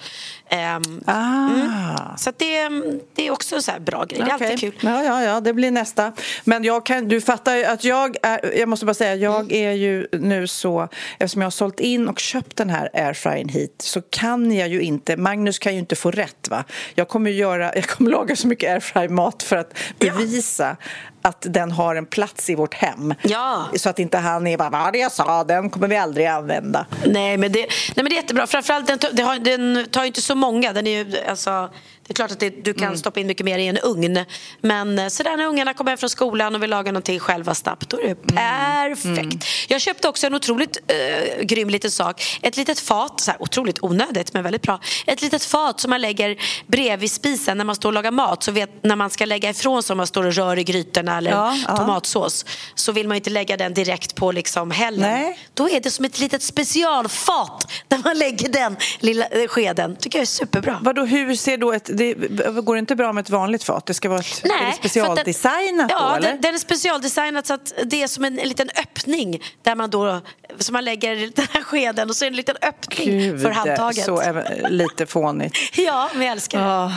Ehm, 0.49 1.01
Ah. 1.05 2.17
Så 2.17 2.29
att 2.29 2.39
det, 2.39 2.69
det 3.15 3.27
är 3.27 3.31
också 3.31 3.55
en 3.55 3.61
så 3.61 3.71
här 3.71 3.79
bra 3.79 4.05
grej. 4.05 4.21
Det 4.25 4.29
är 4.29 4.33
alltid 4.33 4.59
kul. 4.59 4.73
Ja, 4.81 5.03
ja, 5.03 5.23
ja, 5.23 5.39
det 5.39 5.53
blir 5.53 5.71
nästa. 5.71 6.11
Men 6.43 6.63
jag 6.63 6.85
kan, 6.85 7.07
du 7.07 7.21
fattar 7.21 7.55
ju 7.55 7.65
att 7.65 7.83
jag 7.83 8.15
är, 8.23 8.57
jag 8.59 8.69
måste 8.69 8.85
bara 8.85 8.93
säga, 8.93 9.15
jag 9.15 9.39
Mm. 9.39 9.51
är 9.51 9.71
ju 9.71 10.07
nu 10.11 10.47
så, 10.47 10.87
eftersom 11.19 11.41
jag 11.41 11.45
har 11.45 11.51
sålt 11.51 11.79
in 11.79 12.07
och 12.07 12.19
köpt 12.19 12.55
den 12.57 12.69
här 12.69 12.89
airfryern 12.93 13.49
hit 13.49 13.75
så 13.81 14.01
kan 14.01 14.51
jag 14.51 14.67
ju 14.67 14.81
inte, 14.81 15.17
Magnus 15.17 15.59
kan 15.59 15.73
ju 15.73 15.79
inte 15.79 15.95
få 15.95 16.11
rätt 16.11 16.47
va. 16.49 16.63
Jag 16.95 17.07
kommer 17.07 17.31
göra, 17.31 17.75
jag 17.75 17.87
kommer 17.87 18.11
laga 18.11 18.35
så 18.35 18.47
mycket 18.47 18.73
airfry-mat 18.73 19.43
för 19.43 19.55
att 19.55 19.73
bevisa 19.99 20.77
att 21.21 21.45
den 21.49 21.71
har 21.71 21.95
en 21.95 22.05
plats 22.05 22.49
i 22.49 22.55
vårt 22.55 22.73
hem. 22.73 23.13
Ja. 23.21 23.65
Så 23.75 23.89
att 23.89 23.99
inte 23.99 24.17
han 24.17 24.47
är 24.47 24.57
bara, 24.57 24.69
vad 24.69 24.95
jag 24.95 25.11
sa, 25.11 25.43
den 25.43 25.69
kommer 25.69 25.87
vi 25.87 25.97
aldrig 25.97 26.25
använda. 26.27 26.85
Nej, 27.05 27.37
men 27.37 27.51
det, 27.51 27.59
nej, 27.59 27.69
men 27.95 28.05
det 28.05 28.11
är 28.13 28.15
jättebra. 28.15 28.47
Framförallt, 28.47 28.87
den, 28.87 28.99
det 29.13 29.23
har, 29.23 29.39
den 29.39 29.85
tar 29.91 30.01
ju 30.01 30.07
inte 30.07 30.21
så 30.21 30.35
många. 30.39 30.73
Den 30.73 30.87
är 30.87 31.03
ju, 31.03 31.17
alltså, 31.27 31.69
det 32.09 32.13
är 32.13 32.15
klart 32.15 32.31
att 32.31 32.39
det, 32.39 32.49
du 32.49 32.73
kan 32.73 32.97
stoppa 32.97 33.19
in 33.19 33.27
mycket 33.27 33.45
mer 33.45 33.57
i 33.57 33.67
en 33.67 33.77
ugn. 33.77 34.25
Men 34.61 34.99
eh, 34.99 35.07
sådär 35.07 35.37
när 35.37 35.45
ungarna 35.45 35.73
kommer 35.73 35.91
hem 35.91 35.97
från 35.97 36.09
skolan 36.09 36.55
och 36.55 36.63
vill 36.63 36.69
laga 36.69 36.91
någonting 36.91 37.19
själva 37.19 37.55
snabbt, 37.55 37.89
då 37.89 38.01
är 38.01 38.07
det 38.07 38.15
perfekt. 38.15 39.45
Jag 39.67 39.81
köpte 39.81 40.07
också 40.07 40.27
en 40.27 40.35
otroligt 40.35 40.77
uh, 40.77 41.43
grym 41.43 41.69
liten 41.69 41.91
sak. 41.91 42.39
Ett 42.41 42.57
litet 42.57 42.79
fat, 42.79 43.19
så 43.19 43.31
här, 43.31 43.41
otroligt 43.41 43.83
onödigt 43.83 44.33
men 44.33 44.43
väldigt 44.43 44.61
bra. 44.61 44.79
Ett 45.05 45.21
litet 45.21 45.43
fat 45.43 45.79
som 45.79 45.89
man 45.89 46.01
lägger 46.01 46.37
bredvid 46.67 47.11
spisen 47.11 47.57
när 47.57 47.65
man 47.65 47.75
står 47.75 47.89
och 47.89 47.93
lagar 47.93 48.11
mat. 48.11 48.43
Så 48.43 48.51
vet, 48.51 48.83
när 48.83 48.95
man 48.95 49.09
ska 49.09 49.25
lägga 49.25 49.49
ifrån 49.49 49.83
sig 49.83 49.93
om 49.93 49.97
man 49.97 50.07
står 50.07 50.25
och 50.25 50.33
rör 50.33 50.59
i 50.59 50.63
grytorna 50.63 51.17
eller 51.17 51.31
Ja, 51.31 51.57
ja. 51.67 51.77
tomatsås 51.77 52.45
så 52.75 52.91
vill 52.91 53.07
man 53.07 53.17
inte 53.17 53.29
lägga 53.29 53.57
den 53.57 53.73
direkt 53.73 54.15
på 54.15 54.31
liksom 54.31 54.71
hällen. 54.71 55.11
Nej. 55.11 55.39
Då 55.53 55.69
är 55.69 55.79
det 55.79 55.91
som 55.91 56.05
ett 56.05 56.19
litet 56.19 56.43
specialfat 56.43 57.71
där 57.87 58.01
man 58.03 58.17
lägger 58.17 58.49
den 58.49 58.77
lilla 58.99 59.25
eh, 59.25 59.47
skeden. 59.47 59.95
tycker 59.95 60.19
jag 60.19 60.23
är 60.23 60.27
superbra. 60.27 60.79
Vadå, 60.81 61.05
hur 61.05 61.35
ser 61.35 61.57
då 61.57 61.73
ett... 61.73 61.89
Det, 61.99 62.61
går 62.61 62.77
inte 62.77 62.95
bra 62.95 63.13
med 63.13 63.21
ett 63.21 63.29
vanligt 63.29 63.63
fat? 63.63 63.85
Det 63.85 63.93
ska 63.93 64.09
vara 64.09 64.19
ett, 64.19 64.43
att 64.69 64.75
specialdesignat 64.75 65.65
den, 65.77 65.87
då, 65.87 65.95
ja, 65.95 66.15
eller? 66.17 66.31
Den, 66.31 66.41
den 66.41 66.53
är 66.53 66.57
specialdesignat 66.59 67.47
så 67.47 67.53
att 67.53 67.73
det 67.85 68.03
är 68.03 68.07
som 68.07 68.25
en, 68.25 68.39
en 68.39 68.47
liten 68.47 68.69
öppning 68.69 69.41
där 69.63 69.75
man 69.75 69.89
då 69.89 70.21
så 70.59 70.73
man 70.73 70.85
lägger 70.85 71.15
den 71.35 71.47
här 71.51 71.61
skeden 71.61 72.09
och 72.09 72.15
så 72.15 72.25
är 72.25 72.29
det 72.29 72.33
en 72.33 72.37
liten 72.37 72.55
öppning 72.61 73.19
Gud, 73.19 73.41
för 73.41 73.49
handtaget. 73.49 74.05
så 74.05 74.19
är, 74.19 74.69
lite 74.69 75.05
fånigt. 75.05 75.57
Ja, 75.77 76.09
men 76.13 76.21
jag 76.21 76.31
älskar 76.31 76.59
det. 76.59 76.65
Ja. 76.65 76.93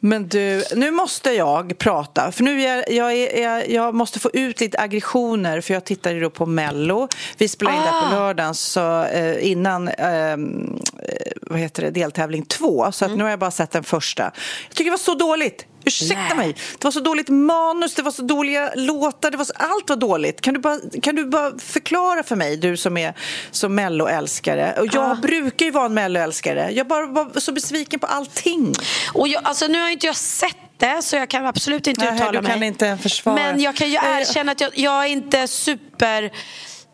Men 0.00 0.28
du, 0.28 0.64
nu 0.74 0.90
måste 0.90 1.30
jag 1.30 1.78
prata. 1.78 2.32
För 2.32 2.42
nu 2.44 2.62
är, 2.62 2.92
jag, 2.92 3.12
är, 3.12 3.42
jag, 3.42 3.70
jag 3.70 3.94
måste 3.94 4.18
få 4.20 4.30
ut 4.32 4.60
lite 4.60 4.78
aggressioner 4.78 5.60
för 5.60 5.74
jag 5.74 5.84
tittar 5.84 6.10
ju 6.10 6.20
då 6.20 6.30
på 6.30 6.46
Mello. 6.46 7.08
Vi 7.36 7.48
spelar 7.48 7.72
in 7.72 7.82
det 7.82 7.88
på 7.88 8.06
Ah. 8.06 8.10
lördagen 8.10 8.54
så, 8.54 9.02
eh, 9.04 9.50
innan 9.50 9.88
eh, 9.88 10.36
vad 11.42 11.58
heter 11.58 11.82
det, 11.82 11.90
deltävling 11.90 12.44
två. 12.46 12.92
Så 12.92 13.04
att 13.04 13.08
Mm. 13.08 13.18
nu 13.18 13.24
har 13.24 13.30
jag 13.30 13.38
bara 13.38 13.50
sett 13.50 13.70
den 13.70 13.84
första. 13.84 14.22
Jag 14.68 14.74
tycker 14.76 14.84
det 14.84 14.90
var 14.90 14.98
så 14.98 15.14
dåligt. 15.14 15.66
Ursäkta 15.84 16.14
Nej. 16.28 16.36
mig. 16.36 16.56
Det 16.78 16.84
var 16.84 16.90
så 16.90 17.00
dåligt 17.00 17.28
manus, 17.28 17.94
det 17.94 18.02
var 18.02 18.10
så 18.10 18.22
dåliga 18.22 18.70
låtar, 18.74 19.30
det 19.30 19.36
var 19.36 19.44
så, 19.44 19.52
allt 19.56 19.88
var 19.88 19.96
dåligt. 19.96 20.40
Kan 20.40 20.54
du, 20.54 20.60
bara, 20.60 20.78
kan 21.02 21.14
du 21.14 21.24
bara 21.26 21.58
förklara 21.58 22.22
för 22.22 22.36
mig, 22.36 22.56
du 22.56 22.76
som 22.76 22.96
är 22.96 23.14
som 23.50 23.74
Mello-älskare? 23.74 24.74
Och 24.80 24.86
jag 24.94 25.10
Ah. 25.10 25.14
brukar 25.14 25.66
ju 25.66 25.70
vara 25.72 25.86
en 25.86 25.94
Mello-älskare. 25.94 26.70
Jag 26.72 26.86
bara 26.86 27.06
var 27.06 27.40
så 27.40 27.52
besviken 27.52 28.00
på 28.00 28.06
allting. 28.06 28.74
Och 29.14 29.28
jag, 29.28 29.44
alltså, 29.44 29.66
nu 29.66 29.80
har 29.80 29.88
inte 29.88 30.06
jag 30.06 30.16
sett 30.16 30.56
det 30.78 31.02
så 31.02 31.16
jag 31.16 31.28
kan 31.30 31.46
absolut 31.46 31.86
inte 31.86 32.04
Nej, 32.04 32.14
uttala 32.14 32.40
du 32.40 32.46
kan 32.48 32.58
mig. 32.58 32.68
inte 32.68 32.98
försvara. 33.02 33.34
Men 33.34 33.60
jag 33.60 33.76
kan 33.76 33.88
ju 33.90 33.96
Eh, 33.96 34.20
erkänna 34.20 34.52
att 34.52 34.60
jag, 34.60 34.70
jag 34.78 35.04
är 35.04 35.08
inte 35.08 35.48
super... 35.48 36.22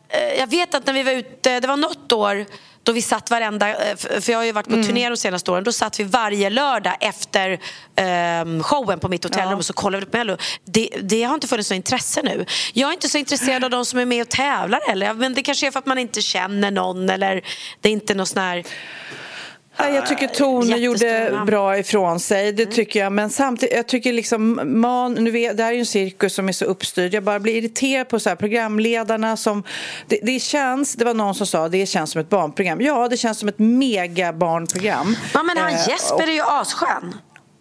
eh, 0.08 0.38
Jag 0.38 0.46
vet 0.46 0.74
att 0.74 0.86
när 0.86 0.92
vi 0.92 1.02
var 1.02 1.12
ute, 1.12 1.60
det 1.60 1.68
var 1.68 1.76
något 1.76 2.12
år 2.12 2.46
då 2.82 2.92
vi 2.92 3.02
satt 3.02 3.30
varenda, 3.30 3.68
eh, 3.90 3.96
för 3.96 4.30
jag 4.30 4.38
har 4.38 4.44
ju 4.44 4.52
varit 4.52 4.66
på 4.66 4.72
Mm. 4.72 4.86
turné 4.86 5.08
de 5.08 5.16
senaste 5.16 5.50
åren, 5.50 5.64
då 5.64 5.72
satt 5.72 6.00
vi 6.00 6.04
varje 6.04 6.50
lördag 6.50 6.96
efter 7.00 7.58
ehm, 7.96 8.62
showen 8.62 8.98
på 9.00 9.08
mitt 9.08 9.24
hotellrum 9.24 9.50
Ja. 9.50 9.56
och 9.56 9.64
så 9.64 9.72
kollade 9.72 10.04
vi 10.06 10.10
på 10.10 10.16
Mello. 10.18 10.36
Det, 10.64 10.88
det 11.02 11.22
har 11.22 11.34
inte 11.34 11.48
funnits 11.48 11.70
något 11.70 11.76
intresse 11.76 12.22
nu. 12.22 12.46
Jag 12.72 12.88
är 12.88 12.92
inte 12.92 13.08
så 13.08 13.18
intresserad 13.18 13.64
av 13.64 13.70
de 13.70 13.84
som 13.84 13.98
är 13.98 14.06
med 14.06 14.22
och 14.22 14.28
tävlar 14.28 14.80
heller. 14.88 15.14
Men 15.14 15.34
det 15.34 15.42
kanske 15.42 15.66
är 15.66 15.70
för 15.70 15.78
att 15.78 15.86
man 15.86 15.98
inte 15.98 16.22
känner 16.22 16.70
någon 16.70 17.10
eller 17.10 17.42
det 17.80 17.88
är 17.88 17.92
inte 17.92 18.14
någon 18.14 18.26
sån 18.26 18.42
här... 18.42 18.64
Ja, 19.82 19.88
jag 19.88 20.06
tycker 20.06 20.26
Tone 20.26 20.76
gjorde 20.76 21.42
bra 21.46 21.78
ifrån 21.78 22.20
sig, 22.20 22.52
det 22.52 22.66
tycker 22.66 23.00
jag. 23.00 23.12
Men 23.12 23.30
samtidigt, 23.30 23.76
jag 23.76 23.86
tycker 23.86 24.12
liksom, 24.12 24.60
man, 24.64 25.14
nu 25.14 25.30
vet, 25.30 25.56
det 25.56 25.62
här 25.62 25.70
är 25.70 25.74
ju 25.74 25.80
en 25.80 25.86
cirkus 25.86 26.34
som 26.34 26.48
är 26.48 26.52
så 26.52 26.64
uppstyrd. 26.64 27.14
Jag 27.14 27.22
bara 27.22 27.40
blir 27.40 27.56
irriterad 27.56 28.08
på 28.08 28.20
så 28.20 28.28
här, 28.28 28.36
programledarna 28.36 29.36
som... 29.36 29.62
Det, 30.06 30.18
det 30.22 30.38
känns, 30.38 30.94
det 30.94 31.04
var 31.04 31.14
någon 31.14 31.34
som 31.34 31.46
sa, 31.46 31.68
det 31.68 31.86
känns 31.86 32.10
som 32.10 32.20
ett 32.20 32.28
barnprogram. 32.28 32.80
Ja, 32.80 33.08
det 33.08 33.16
känns 33.16 33.38
som 33.38 33.48
ett 33.48 33.58
megabarnprogram. 33.58 35.16
Ja, 35.34 35.42
men 35.42 35.56
han 35.56 35.72
Eh, 35.72 35.88
Jesper 35.88 36.28
är 36.28 36.32
ju 36.32 36.42
asskön. 36.42 37.14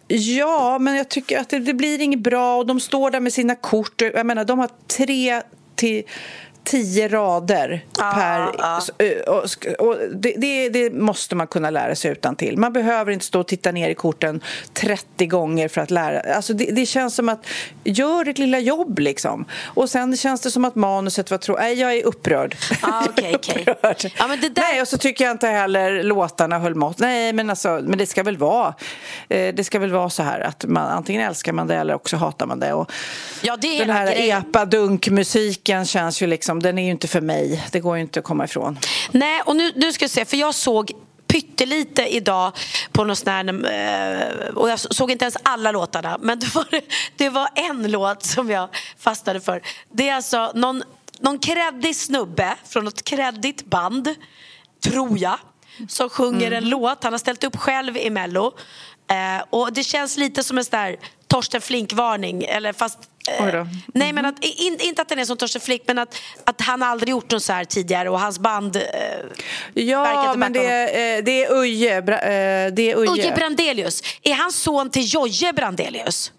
Ja, 0.08 0.78
men 0.78 0.96
jag 0.96 1.08
tycker 1.08 1.38
att 1.38 1.48
det, 1.48 1.58
det 1.58 1.74
blir 1.74 2.00
inget 2.00 2.20
bra 2.20 2.56
och 2.56 2.66
de 2.66 2.80
står 2.80 3.10
där 3.10 3.20
med 3.20 3.32
sina 3.32 3.54
kort. 3.54 4.00
Jag 4.00 4.26
menar, 4.26 4.44
de 4.44 4.58
har 4.58 4.70
tre 4.96 5.42
till 5.74 6.02
tio 6.64 7.08
rader 7.08 7.84
Ja, 7.98 8.12
per... 8.14 8.50
ja. 8.58 8.80
Och, 9.26 9.86
och, 9.86 9.96
det, 10.14 10.34
det, 10.36 10.68
det 10.68 10.92
måste 10.92 11.34
man 11.34 11.46
kunna 11.46 11.70
lära 11.70 11.94
sig 11.94 12.10
utan 12.12 12.36
till. 12.36 12.58
Man 12.58 12.72
behöver 12.72 13.12
inte 13.12 13.24
stå 13.24 13.40
och 13.40 13.46
titta 13.48 13.72
ner 13.72 13.88
i 13.90 13.94
korten 13.94 14.40
30 14.74 15.26
gånger 15.26 15.68
för 15.68 15.80
att 15.80 15.90
lära. 15.90 16.34
Alltså 16.34 16.52
det, 16.54 16.64
det 16.64 16.86
känns 16.86 17.14
som 17.14 17.28
att 17.28 17.46
gör 17.84 18.28
ett 18.28 18.38
lilla 18.38 18.58
jobb 18.58 18.98
liksom. 18.98 19.44
Och 19.64 19.90
sen 19.90 20.16
känns 20.16 20.40
det 20.40 20.50
som 20.50 20.64
att 20.64 20.74
manuset 20.74 21.30
var 21.30 21.38
tro... 21.38 21.56
Nej, 21.56 21.80
jag 21.80 21.94
är 21.94 22.04
upprörd. 22.04 22.56
Ah, 22.82 23.04
upprörd. 23.06 24.12
Ja, 24.18 24.26
där- 24.28 24.52
Nej, 24.56 24.80
och 24.82 24.88
så 24.88 24.98
tycker 24.98 25.24
jag 25.24 25.32
inte 25.32 25.46
heller 25.48 26.02
låtarna 26.02 26.58
höll 26.58 26.74
mått. 26.74 26.98
Nej, 26.98 27.32
men, 27.32 27.50
alltså, 27.50 27.80
men 27.82 27.98
det 27.98 28.06
ska 28.06 28.22
väl 28.22 28.36
vara 28.36 28.74
eh, 29.28 29.54
Det 29.54 29.64
ska 29.64 29.78
väl 29.78 29.92
vara 29.92 30.10
så 30.10 30.22
här 30.22 30.40
att 30.40 30.64
man, 30.64 30.86
antingen 30.88 31.22
älskar 31.22 31.52
man 31.52 31.66
det 31.66 31.76
eller 31.76 31.94
också 31.94 32.16
hatar 32.16 32.46
man 32.46 32.60
det. 32.60 32.72
Och 32.72 32.92
Ja, 33.42 33.56
det 33.56 33.66
är 33.66 33.78
den 33.86 33.96
här 33.96 34.12
epa-dunk-musiken 34.16 35.84
känns 35.86 36.22
ju 36.22 36.26
liksom, 36.26 36.51
den 36.60 36.78
är 36.78 36.84
ju 36.84 36.90
inte 36.90 37.08
för 37.08 37.20
mig. 37.20 37.64
Det 37.72 37.80
går 37.80 37.96
ju 37.96 38.02
inte 38.02 38.18
att 38.18 38.24
komma 38.24 38.44
ifrån. 38.44 38.78
Nej, 39.10 39.42
och 39.46 39.56
nu, 39.56 39.72
nu 39.76 39.92
ska 39.92 40.02
jag 40.04 40.10
se, 40.10 40.24
för 40.24 40.36
jag 40.36 40.54
såg 40.54 40.92
pyttelite 41.26 42.06
idag 42.16 42.52
på 42.92 43.04
någon 43.04 43.16
sån 43.16 43.32
här, 43.32 43.44
eh, 43.48 44.54
och 44.54 44.70
jag 44.70 44.80
såg 44.80 45.10
inte 45.10 45.24
ens 45.24 45.36
alla 45.42 45.72
låtarna 45.72 46.18
men 46.20 46.38
det 46.38 46.54
var, 46.54 46.66
det 47.16 47.28
var 47.28 47.48
en 47.54 47.90
låt 47.90 48.22
som 48.22 48.50
jag 48.50 48.68
fastnade 48.98 49.40
för. 49.40 49.62
Det 49.92 50.08
är 50.08 50.14
alltså 50.14 50.52
någon, 50.54 50.82
någon 51.20 51.38
kreddig 51.38 51.96
snubbe 51.96 52.54
från 52.68 52.84
något 52.84 53.02
kreddigt 53.04 53.64
band, 53.66 54.14
tror 54.84 55.18
jag 55.18 55.38
som 55.88 56.10
sjunger 56.10 56.46
Mm. 56.46 56.62
en 56.64 56.68
låt. 56.68 57.04
Han 57.04 57.12
har 57.12 57.18
ställt 57.18 57.44
upp 57.44 57.56
själv 57.56 57.96
i 57.96 58.10
Mello. 58.10 58.52
Eh, 59.10 59.44
och 59.50 59.72
det 59.72 59.84
känns 59.84 60.16
lite 60.16 60.42
som 60.42 60.58
en 60.58 60.64
sån 60.64 60.78
där 60.78 60.96
Torsten 61.26 61.60
Flink-varning. 61.60 62.42
Eller 62.42 62.72
fast, 62.72 62.98
eh, 63.28 63.44
Oj 63.46 63.52
då. 63.52 63.66
Nej, 63.94 64.12
men 64.12 64.24
att, 64.24 64.44
in, 64.44 64.78
inte 64.80 65.02
att 65.02 65.08
den 65.08 65.18
är 65.18 65.24
som 65.24 65.36
Torsten 65.36 65.60
Flink, 65.60 65.82
men 65.86 65.98
att, 65.98 66.16
att 66.44 66.60
han 66.60 66.82
aldrig 66.82 67.10
gjort 67.10 67.30
något 67.30 67.42
så 67.42 67.52
här 67.52 67.64
tidigare 67.64 68.10
och 68.10 68.20
hans 68.20 68.38
band 68.38 68.76
eh, 68.76 68.82
Ja, 69.74 70.34
men 70.36 70.52
det, 70.52 70.66
är, 70.66 71.18
eh, 71.18 71.24
det 71.24 71.44
är 71.44 71.52
Uje. 71.54 72.02
Bra- 72.02 72.18
eh, 72.20 72.72
Det 72.72 72.90
är 72.92 72.96
Uje. 72.96 73.10
Uje 73.12 73.32
Brandelius. 73.36 74.02
Är 74.22 74.34
han 74.34 74.52
son 74.52 74.90
till 74.90 75.14
Jojje 75.14 75.52
Brandelius? 75.52 76.32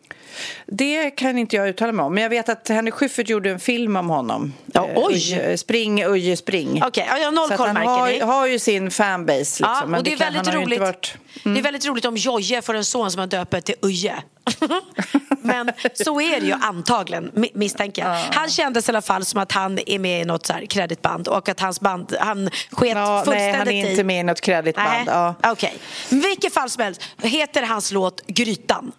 Det 0.66 1.12
kan 1.12 1.38
inte 1.38 1.56
jag 1.56 1.70
uttala 1.70 1.92
mig 1.92 2.06
om. 2.06 2.14
Men 2.14 2.24
jag 2.24 2.30
vet 2.30 2.50
att 2.50 2.70
Henrik 2.70 2.94
Schyffert 2.94 3.30
gjorde 3.30 3.50
en 3.50 3.60
film 3.60 3.96
om 3.96 4.10
honom. 4.10 4.54
Ja, 4.74 4.88
Eh, 4.90 4.94
oj. 4.96 5.14
Uje, 5.16 5.58
spring, 5.58 6.06
Uje, 6.06 6.38
spring. 6.38 6.82
Okej, 6.86 7.06
ja, 7.10 7.18
jag 7.18 7.26
har 7.26 7.32
noll 7.32 7.50
koll, 7.58 7.68
han 7.68 7.76
har, 7.78 8.08
ni. 8.08 8.20
har 8.20 8.48
ju 8.48 8.60
sin 8.60 8.92
fanbase. 8.92 9.40
Liksom, 9.40 9.64
Ja, 9.92 9.98
och 9.98 10.04
det 10.04 10.14
är 10.14 10.18
väldigt 10.18 10.54
roligt. 10.54 10.80
Varit... 10.80 11.14
Mm. 11.46 11.54
Det 11.56 11.62
är 11.62 11.64
väldigt 11.64 11.86
roligt 11.86 12.06
om 12.06 12.18
Jojje 12.18 12.62
får 12.62 12.74
en 12.74 12.86
son 12.86 13.12
som 13.12 13.20
han 13.20 13.30
döper 13.30 13.62
till 13.62 13.76
Uje. 13.82 14.16
Men 15.42 15.72
så 15.94 16.22
är 16.22 16.40
det 16.40 16.46
ju 16.46 16.54
antagligen, 16.54 17.32
mi- 17.32 17.52
misstänker 17.54 18.02
jag. 18.08 18.16
Han 18.16 18.50
kändes 18.50 18.90
i 18.90 18.92
alla 18.92 19.02
fall 19.02 19.26
som 19.26 19.40
att 19.42 19.52
han 19.52 19.80
är 19.88 20.00
med 20.00 20.22
i 20.22 20.26
något 20.26 20.46
så 20.46 20.54
här 20.54 20.66
kreditband 20.66 21.28
och 21.28 21.50
att 21.50 21.60
hans 21.60 21.80
band, 21.80 22.16
han 22.20 22.50
sket 22.72 22.98
Ja, 22.98 23.24
fullständigt 23.26 23.52
nej, 23.54 23.60
han 23.60 23.68
är 23.68 23.90
inte 23.90 24.02
i... 24.02 24.04
med 24.04 24.20
i 24.20 24.24
något 24.24 24.42
kreditband. 24.42 25.08
Ja. 25.08 25.36
okej. 25.44 25.78
Men 26.10 26.20
vilket 26.22 26.54
fall 26.54 26.70
som 26.70 26.84
helst 26.84 27.02
heter 27.22 27.64
hans 27.64 27.92
låt 27.92 28.22
Grytan. 28.28 28.92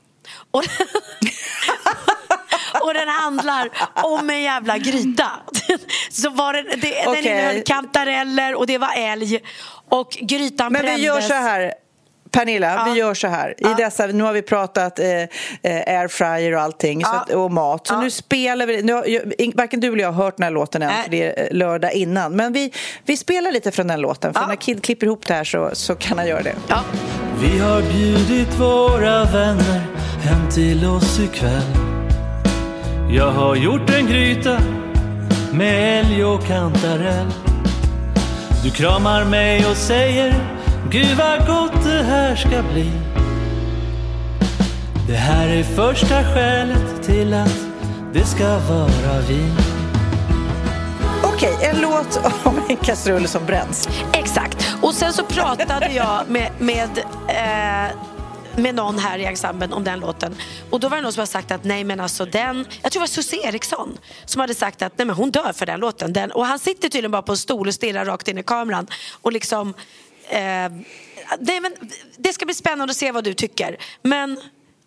Och, 0.51 0.65
och 2.83 2.95
den 2.95 3.09
handlar 3.09 3.69
om 3.95 4.31
en 4.31 4.43
jävla 4.43 4.79
gryta. 4.79 5.31
Så 6.11 6.31
var 6.31 6.53
det, 6.53 6.63
det, 6.63 6.77
Den 6.77 7.09
Okej. 7.09 7.23
innehöll 7.27 7.63
kantareller 7.67 8.55
och 8.55 8.67
det 8.67 8.79
var 8.79 8.93
älg. 8.97 9.41
Och 9.89 10.19
grytan 10.21 10.73
Men 10.73 10.81
vi 10.83 10.87
brändes. 10.87 11.05
gör 11.07 11.21
så 11.21 11.35
här. 11.35 11.75
Pernilla, 12.35 12.75
Ja. 12.75 12.93
vi 12.93 12.99
gör 13.01 13.15
så 13.15 13.29
här. 13.29 13.51
I 13.51 13.55
Ja. 13.59 13.75
dessa, 13.77 14.07
nu 14.07 14.25
har 14.25 14.33
vi 14.33 14.43
pratat 14.43 14.99
eh, 14.99 15.07
eh, 15.07 15.29
airfryer 16.01 16.55
och 16.55 16.61
allting 16.61 17.05
så 17.05 17.11
Ja. 17.13 17.21
att, 17.21 17.31
och 17.31 17.53
mat. 17.53 17.87
Så 17.87 17.95
Ja. 17.95 18.01
nu 18.01 18.11
spelar 18.11 18.67
vi... 18.67 18.83
Nu 18.83 18.93
har, 18.93 19.57
varken 19.57 19.81
du 19.81 19.87
eller 19.93 19.99
jag 20.03 20.13
har 20.13 20.25
hört 20.25 20.37
den 20.37 20.45
här 20.45 20.51
låten 20.51 20.83
än, 20.83 20.91
för 21.03 21.11
det 21.11 21.23
är 21.25 21.43
eh, 21.51 21.57
lördag 21.57 21.93
innan. 21.93 22.33
Men 22.37 22.53
vi, 22.53 22.73
vi 23.05 23.17
spelar 23.17 23.53
lite 23.53 23.71
från 23.73 23.87
den 23.87 24.01
låten. 24.01 24.35
För 24.35 24.41
Ja. 24.41 24.47
när 24.47 24.57
Kid 24.57 24.83
klipper 24.83 25.07
ihop 25.07 25.27
det 25.27 25.35
här 25.35 25.45
så, 25.45 25.71
så 25.73 25.95
kan 25.95 26.19
han 26.19 26.27
göra 26.27 26.43
det. 26.43 26.55
Ja. 26.69 26.81
Vi 27.41 27.59
har 27.59 27.83
bjudit 27.83 28.59
våra 28.61 29.25
vänner 29.25 29.81
hem 30.23 30.51
till 30.51 30.87
oss 30.87 31.21
ikväll 31.21 31.63
Jag 33.11 33.31
har 33.31 33.55
gjort 33.57 33.91
en 33.99 34.07
gryta 34.07 34.59
med 35.53 36.01
älg 36.01 36.25
och 36.25 36.47
kantarell 36.47 37.27
Du 38.65 38.71
kramar 38.71 39.25
mig 39.25 39.67
och 39.71 39.77
säger 39.77 40.35
Gud 40.91 41.17
vad 41.17 41.47
gott 41.47 41.85
det 41.85 42.03
här 42.03 42.37
ska 42.37 42.63
bli 42.73 42.91
Det 45.09 45.17
här 45.17 45.49
är 45.49 45.63
första 45.63 46.35
skälet 46.35 47.03
till 47.03 47.35
att 47.35 47.67
det 48.13 48.25
ska 48.25 48.59
vara 48.59 49.21
vi 49.29 49.51
Okej, 51.23 51.57
en 51.63 51.81
låt 51.81 52.21
om 52.45 52.61
en 52.69 52.77
kastrull 52.77 53.29
som 53.29 53.47
bränns. 53.47 53.89
Exakt. 54.13 54.77
Och 54.83 54.95
sen 54.95 55.13
så 55.13 55.25
pratade 55.25 55.93
jag 55.93 56.29
med, 56.29 56.51
med 56.59 56.99
eh, 57.29 57.97
med 58.57 58.75
någon 58.75 58.99
här 58.99 59.19
i 59.19 59.25
ensemblen 59.25 59.73
om 59.73 59.85
den 59.85 60.01
låten. 60.01 60.37
Och 60.71 60.81
då 60.81 60.89
var 60.89 60.97
det 60.97 61.03
någon 61.03 61.13
som 61.13 61.21
hade 61.21 61.31
sagt 61.31 61.51
att 61.51 61.65
nej 61.65 61.85
men 61.85 62.01
alltså 62.01 62.25
den, 62.25 62.67
jag 62.83 62.93
tror 62.93 63.01
det 63.01 63.03
var 63.03 63.07
Susie 63.07 63.49
Eriksson 63.49 63.99
som 64.25 64.41
hade 64.41 64.55
sagt 64.55 64.83
att 64.83 64.99
nej 64.99 65.07
men 65.07 65.17
hon 65.17 65.31
dör 65.31 65.53
för 65.53 65.67
den 65.67 65.81
låten. 65.81 66.13
Den, 66.13 66.33
och 66.33 66.47
han 66.47 66.59
sitter 66.59 66.89
tydligen 66.89 67.11
bara 67.11 67.23
på 67.23 67.33
en 67.33 67.39
stol 67.39 67.69
och 67.69 67.75
stirrar 67.75 68.05
rakt 68.05 68.29
in 68.29 68.39
i 68.39 68.43
kameran 68.43 68.87
och 69.23 69.33
liksom 69.33 69.75
eh, 70.29 70.73
nej, 71.39 71.61
men 71.61 71.75
det 72.17 72.33
ska 72.33 72.45
bli 72.45 72.55
spännande 72.55 72.91
att 72.91 72.97
se 72.97 73.13
vad 73.13 73.25
du 73.25 73.35
tycker. 73.35 73.77
Men 74.03 74.41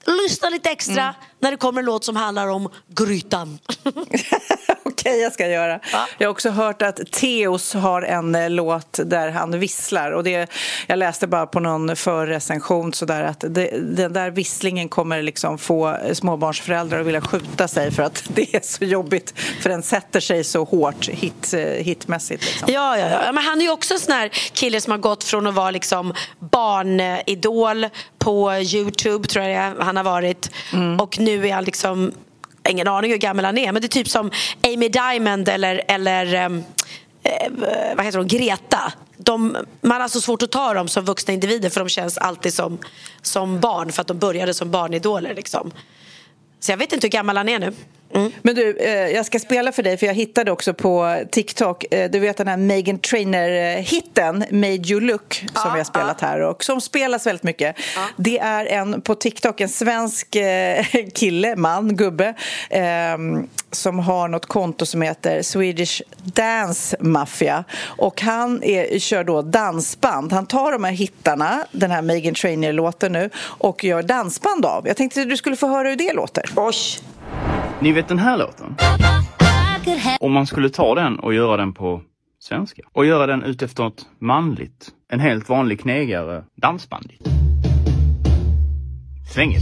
lyssna 0.05 0.49
lite 0.49 0.69
extra 0.69 1.03
mm. 1.03 1.15
när 1.39 1.51
det 1.51 1.57
kommer 1.57 1.81
en 1.81 1.85
låt 1.85 2.03
som 2.03 2.15
handlar 2.15 2.47
om 2.47 2.69
grytan. 2.87 3.59
Okej, 5.07 5.21
jag 5.21 5.33
ska 5.33 5.47
göra. 5.47 5.79
Ja. 5.91 6.07
Jag 6.17 6.27
har 6.27 6.31
också 6.31 6.49
hört 6.49 6.81
att 6.81 7.11
Teos 7.11 7.73
har 7.73 8.01
en 8.01 8.35
eh, 8.35 8.49
låt 8.49 8.99
där 9.05 9.29
han 9.31 9.59
visslar. 9.59 10.11
Och 10.11 10.23
det, 10.23 10.49
jag 10.87 10.99
läste 10.99 11.27
bara 11.27 11.47
på 11.47 11.59
någon 11.59 11.95
förrecension 11.95 12.91
att 13.09 13.43
det, 13.47 13.69
den 13.79 14.13
där 14.13 14.31
visslingen 14.31 14.89
kommer 14.89 15.21
liksom 15.21 15.57
få 15.57 15.97
småbarnsföräldrar 16.13 16.99
att 16.99 17.05
vilja 17.05 17.21
skjuta 17.21 17.67
sig 17.67 17.91
för 17.91 18.03
att 18.03 18.23
det 18.27 18.55
är 18.55 18.61
så 18.63 18.85
jobbigt. 18.85 19.33
För 19.61 19.69
den 19.69 19.83
sätter 19.83 20.19
sig 20.19 20.43
så 20.43 20.63
hårt 20.63 21.09
hit, 21.09 21.53
eh, 21.53 21.61
hitmässigt. 21.61 22.45
Liksom. 22.45 22.73
Ja, 22.73 22.97
ja, 22.97 23.07
ja. 23.09 23.31
Men 23.31 23.43
han 23.43 23.61
är 23.61 23.65
ju 23.65 23.71
också 23.71 23.93
en 23.93 23.99
sån 23.99 24.13
här 24.13 24.29
kille 24.53 24.81
som 24.81 24.91
har 24.91 24.97
gått 24.97 25.23
från 25.23 25.47
att 25.47 25.53
vara 25.53 25.71
liksom 25.71 26.13
barnidol 26.39 27.87
på 28.17 28.53
Youtube, 28.53 29.27
tror 29.27 29.45
jag 29.45 29.75
han 29.79 29.97
har 29.97 30.03
varit. 30.03 30.51
Mm. 30.73 30.99
Och 30.99 31.19
nu 31.19 31.47
är 31.47 31.53
han 31.53 31.63
liksom 31.63 32.13
ingen 32.67 32.87
aning 32.87 33.11
hur 33.11 33.17
gammal 33.17 33.45
han 33.45 33.57
är, 33.57 33.71
men 33.71 33.81
det 33.81 33.85
är 33.85 33.89
typ 33.89 34.09
som 34.09 34.31
Amy 34.63 34.89
Diamond 34.89 35.49
eller, 35.49 35.81
eller 35.87 36.33
ehm, 36.33 36.63
eh, 37.23 37.51
vad 37.95 38.05
heter 38.05 38.17
hon, 38.17 38.27
Greta. 38.27 38.93
De, 39.17 39.57
man 39.81 40.01
har 40.01 40.07
så 40.07 40.21
svårt 40.21 40.41
att 40.41 40.51
ta 40.51 40.73
dem 40.73 40.87
som 40.87 41.05
vuxna 41.05 41.33
individer 41.33 41.69
för 41.69 41.79
de 41.79 41.89
känns 41.89 42.17
alltid 42.17 42.53
som, 42.53 42.77
som 43.21 43.59
barn 43.59 43.91
för 43.91 44.01
att 44.01 44.07
de 44.07 44.17
började 44.19 44.53
som 44.53 44.71
barnidoler. 44.71 45.35
Liksom. 45.35 45.71
Så 46.59 46.71
jag 46.71 46.77
vet 46.77 46.93
inte 46.93 47.07
hur 47.07 47.11
gammal 47.11 47.37
han 47.37 47.49
är 47.49 47.59
nu. 47.59 47.73
Mm. 48.13 48.31
Men 48.41 48.55
du, 48.55 48.77
eh, 48.77 48.89
jag 48.89 49.25
ska 49.25 49.39
spela 49.39 49.71
för 49.71 49.83
dig 49.83 49.97
för 49.97 50.07
jag 50.07 50.13
hittade 50.13 50.51
också 50.51 50.73
på 50.73 51.23
TikTok, 51.31 51.93
eh, 51.93 52.11
du 52.11 52.19
vet 52.19 52.37
den 52.37 52.47
här 52.47 52.57
Megan 52.57 52.99
Trainer-hitten 52.99 54.45
Made 54.51 54.89
You 54.89 54.99
Look 54.99 55.33
som 55.33 55.61
ja, 55.65 55.71
vi 55.73 55.79
har 55.79 55.85
spelat 55.85 56.17
ja. 56.21 56.27
här 56.27 56.39
och 56.39 56.63
som 56.63 56.81
spelas 56.81 57.27
väldigt 57.27 57.43
mycket. 57.43 57.75
Ja. 57.95 58.01
Det 58.17 58.39
är 58.39 58.65
en 58.65 59.01
på 59.01 59.15
TikTok, 59.15 59.61
en 59.61 59.69
svensk 59.69 60.35
eh, 60.35 60.85
kille, 61.13 61.55
man, 61.55 61.95
gubbe 61.95 62.33
ehm, 62.69 63.47
som 63.71 63.99
har 63.99 64.27
något 64.27 64.45
konto 64.45 64.85
som 64.85 65.01
heter 65.01 65.41
Swedish 65.41 66.01
Dance 66.17 66.97
Mafia 66.99 67.63
och 67.85 68.21
han 68.21 68.63
är, 68.63 68.99
kör 68.99 69.23
då 69.23 69.41
dansband. 69.41 70.33
Han 70.33 70.45
tar 70.45 70.71
de 70.71 70.83
här 70.83 70.91
hittarna, 70.91 71.65
den 71.71 71.91
här 71.91 72.01
Megan 72.01 72.33
Trainer-låten 72.33 73.11
nu 73.11 73.29
och 73.37 73.83
gör 73.83 74.03
dansband 74.03 74.65
av. 74.65 74.87
Jag 74.87 74.97
tänkte 74.97 75.21
att 75.21 75.29
du 75.29 75.37
skulle 75.37 75.55
få 75.55 75.67
höra 75.67 75.89
hur 75.89 75.95
det 75.95 76.13
låter. 76.13 76.43
Oj! 76.55 76.73
Ni 77.81 77.91
vet 77.91 78.07
den 78.07 78.19
här 78.19 78.37
låten? 78.37 78.75
Om 80.19 80.33
man 80.33 80.47
skulle 80.47 80.69
ta 80.69 80.95
den 80.95 81.19
och 81.19 81.33
göra 81.33 81.57
den 81.57 81.73
på 81.73 82.01
svenska 82.39 82.81
och 82.93 83.05
göra 83.05 83.27
den 83.27 83.43
utefter 83.43 83.83
något 83.83 84.07
manligt, 84.19 84.89
en 85.09 85.19
helt 85.19 85.49
vanlig 85.49 85.79
knegare, 85.79 86.43
dansband. 86.55 87.11
Svängigt. 89.33 89.61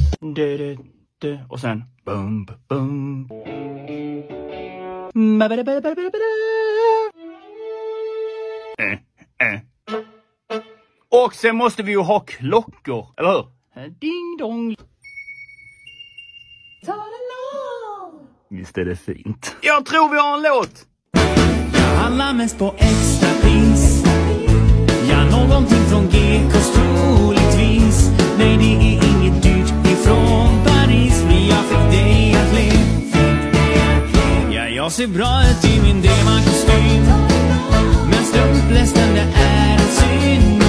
Och 1.49 1.59
sen 1.59 1.83
bum, 2.05 2.47
bum. 2.69 3.29
Äh, 8.77 8.91
äh. 9.47 9.59
Och 11.09 11.33
sen 11.33 11.55
måste 11.55 11.83
vi 11.83 11.91
ju 11.91 11.99
ha 11.99 12.19
klockor, 12.19 13.07
eller 13.17 13.29
hur? 13.29 13.47
Eh, 13.75 13.91
ding 13.91 14.37
dong. 14.39 14.75
Visst 18.57 18.77
är 18.77 18.85
det 18.85 18.95
fint? 18.95 19.55
Jag 19.61 19.85
tror 19.85 20.09
vi 20.09 20.17
har 20.17 20.37
en 20.37 20.43
låt! 20.43 20.71
Jag 21.73 21.97
handlar 22.01 22.33
mest 22.33 22.57
på 22.57 22.75
extrapris. 22.77 24.03
Ja, 25.09 25.23
någonting 25.23 25.85
från 25.89 26.09
Gekås 26.09 26.73
troligtvis. 26.73 28.09
Nej, 28.37 28.57
det 28.57 28.63
är 28.63 29.17
inget 29.17 29.43
dyrt 29.43 29.73
ifrån 29.85 30.63
Paris. 30.65 31.23
Men 31.27 31.47
jag 31.47 31.65
fick 31.65 31.99
dig 31.99 32.35
att 32.35 32.53
le. 32.53 32.71
Ja, 34.55 34.67
jag 34.67 34.91
ser 34.91 35.07
bra 35.07 35.41
ut 35.49 35.65
i 35.65 35.81
min 35.81 36.01
Dema-kostym. 36.01 37.05
Men 38.09 38.23
strumplästen, 38.23 39.13
det 39.13 39.27
är 39.35 39.73
en 39.73 39.79
synonym. 39.79 40.64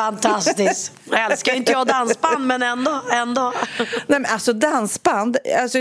Fantastiskt. 0.00 0.92
Jag 1.10 1.32
älskar 1.32 1.54
inte 1.54 1.72
jag 1.72 1.86
dansband, 1.86 2.46
men 2.46 2.62
ändå. 2.62 3.00
ändå. 3.12 3.52
Nej, 3.78 3.88
men 4.06 4.26
alltså 4.26 4.52
dansband, 4.52 5.36
alltså, 5.58 5.78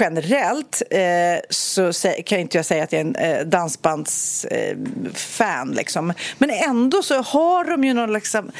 generellt 0.00 0.82
eh, 0.90 1.00
så 1.50 1.92
kan 2.26 2.38
inte 2.38 2.58
jag 2.58 2.66
säga 2.66 2.84
att 2.84 2.92
jag 2.92 3.00
är 3.00 3.04
en 3.04 3.16
eh, 3.16 3.46
dansbandsfan. 3.46 5.70
Eh, 5.70 5.76
liksom. 5.76 6.12
Men 6.38 6.50
ändå 6.50 7.02
så 7.02 7.22
har 7.22 7.64
de 7.64 7.84
ju 7.84 7.94
någon 7.94 8.12
liksom 8.12 8.52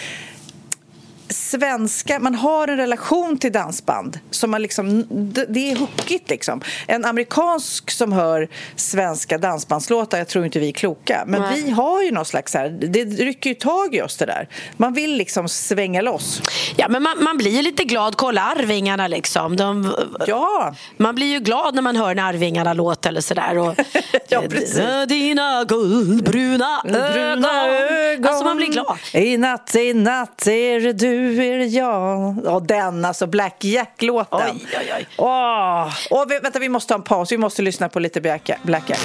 svenska, 1.28 2.18
man 2.18 2.34
har 2.34 2.68
en 2.68 2.76
relation 2.76 3.38
till 3.38 3.52
dansband. 3.52 4.18
Som 4.30 4.50
man 4.50 4.62
liksom, 4.62 5.06
det 5.48 5.72
är 5.72 5.76
hookigt 5.76 6.30
liksom. 6.30 6.60
En 6.86 7.04
amerikansk 7.04 7.90
som 7.90 8.12
hör 8.12 8.48
svenska 8.76 9.38
dansbandslåtar, 9.38 10.18
jag 10.18 10.28
tror 10.28 10.44
inte 10.44 10.58
vi 10.58 10.68
är 10.68 10.72
kloka. 10.72 11.24
Men 11.26 11.40
Nej. 11.40 11.62
vi 11.62 11.70
har 11.70 12.02
ju 12.02 12.10
någon 12.10 12.24
slags 12.24 12.54
här, 12.54 12.68
det 12.68 13.04
rycker 13.04 13.50
ju 13.50 13.54
tag 13.54 13.94
i 13.94 14.02
oss 14.02 14.16
det 14.16 14.26
där. 14.26 14.48
Man 14.76 14.92
vill 14.92 15.16
liksom 15.16 15.48
svänga 15.48 16.02
loss. 16.02 16.42
Ja 16.76 16.88
men 16.88 17.02
man, 17.02 17.24
man 17.24 17.36
blir 17.36 17.50
ju 17.50 17.62
lite 17.62 17.84
glad, 17.84 18.16
kolla 18.16 18.42
Arvingarna 18.42 19.08
liksom. 19.08 19.56
De, 19.56 19.94
ja. 20.26 20.74
Man 20.96 21.14
blir 21.14 21.26
ju 21.26 21.38
glad 21.38 21.74
när 21.74 21.82
man 21.82 21.96
hör 21.96 22.10
en 22.10 22.18
Arvingarna-låt 22.18 23.06
eller 23.06 23.20
sådär. 23.20 23.58
Och, 23.58 23.74
ja 24.28 24.42
precis. 24.50 24.80
Dina 25.08 25.64
guldbruna 25.64 26.82
ögon. 26.84 27.44
ögon. 27.44 28.26
Alltså 28.26 28.44
man 28.44 28.56
blir 28.56 28.66
glad. 28.66 28.98
I 29.12 29.36
natt, 29.36 29.74
i 29.74 29.94
natt 29.94 30.46
är 30.46 30.92
du 30.92 31.13
är 31.14 31.76
jag. 31.76 32.46
Och 32.46 32.62
den, 32.62 33.04
alltså 33.04 33.26
Black 33.26 33.64
Jack-låten. 33.64 34.40
Oj, 34.40 34.66
oj, 34.80 34.92
oj. 34.96 35.06
Åh. 35.16 35.94
Och 36.10 36.30
vänta, 36.30 36.58
vi 36.58 36.68
måste 36.68 36.88
ta 36.88 36.94
en 36.94 37.02
paus. 37.02 37.32
Vi 37.32 37.38
måste 37.38 37.62
lyssna 37.62 37.88
på 37.88 37.98
lite 37.98 38.20
Black 38.20 38.48
Jack. 38.48 38.62
Black 38.62 38.90
Jack. 38.90 39.00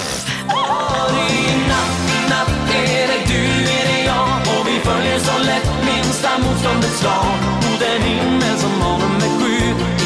natt, 2.30 2.50
är 2.76 3.08
det 3.08 3.22
du, 3.28 3.44
är 3.78 3.86
det 3.92 4.04
jag 4.06 4.60
och 4.60 4.68
vi 4.68 4.80
följer 4.80 5.20
så 5.20 5.38
lätt 5.44 5.70
minsta 5.86 6.30
motståndets 6.38 7.04
lag. 7.04 7.36
Moder 7.64 8.00
himmel 8.00 8.58
som 8.58 8.82
har 8.82 8.98
nummer 9.00 9.32
sju, 9.40 9.58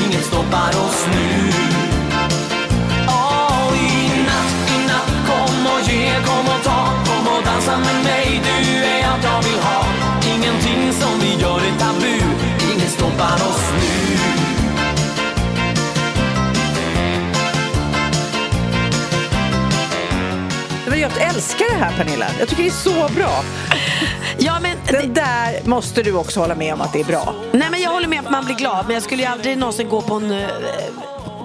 inget 0.05 0.25
stoppar 0.25 0.69
oss 0.69 1.05
nu. 1.13 1.27
Oh, 3.07 3.73
i 3.77 4.23
natt, 4.27 4.71
i 4.75 4.87
natt, 4.87 5.11
kom 5.27 5.65
och 5.73 5.81
ge, 5.89 6.13
kom 6.25 6.45
och 6.55 6.63
ta, 6.63 6.79
kom 7.05 7.27
och 7.37 7.43
dansa 7.43 7.77
med 7.77 8.03
mig, 8.03 8.41
du 8.43 8.72
stoppar 13.13 13.35
oss 13.35 13.71
nu. 13.71 13.79
Jag 20.99 21.21
älskar 21.21 21.65
det 21.69 21.75
här 21.75 21.97
Pernilla. 21.97 22.25
Jag 22.39 22.47
tycker 22.47 22.63
det 22.63 22.69
är 22.69 22.71
så 22.71 23.13
bra. 23.13 23.43
Ja, 24.37 24.59
men 24.61 24.77
Den 24.87 25.13
där 25.13 25.67
måste 25.67 26.03
du 26.03 26.13
också 26.13 26.39
hålla 26.39 26.55
med 26.55 26.73
om 26.73 26.81
att 26.81 26.93
det 26.93 26.99
är 26.99 27.05
bra. 27.05 27.35
Nej, 27.51 27.67
men 27.71 27.81
jag 27.81 27.91
håller 27.91 28.07
med 28.07 28.19
att 28.19 28.31
man 28.31 28.45
blir 28.45 28.55
glad, 28.55 28.85
men 28.85 28.93
jag 28.93 29.03
skulle 29.03 29.21
ju 29.21 29.27
aldrig 29.27 29.57
någonsin 29.57 29.89
gå 29.89 30.01
på 30.01 30.15
en 30.15 30.31
uh, 30.31 30.47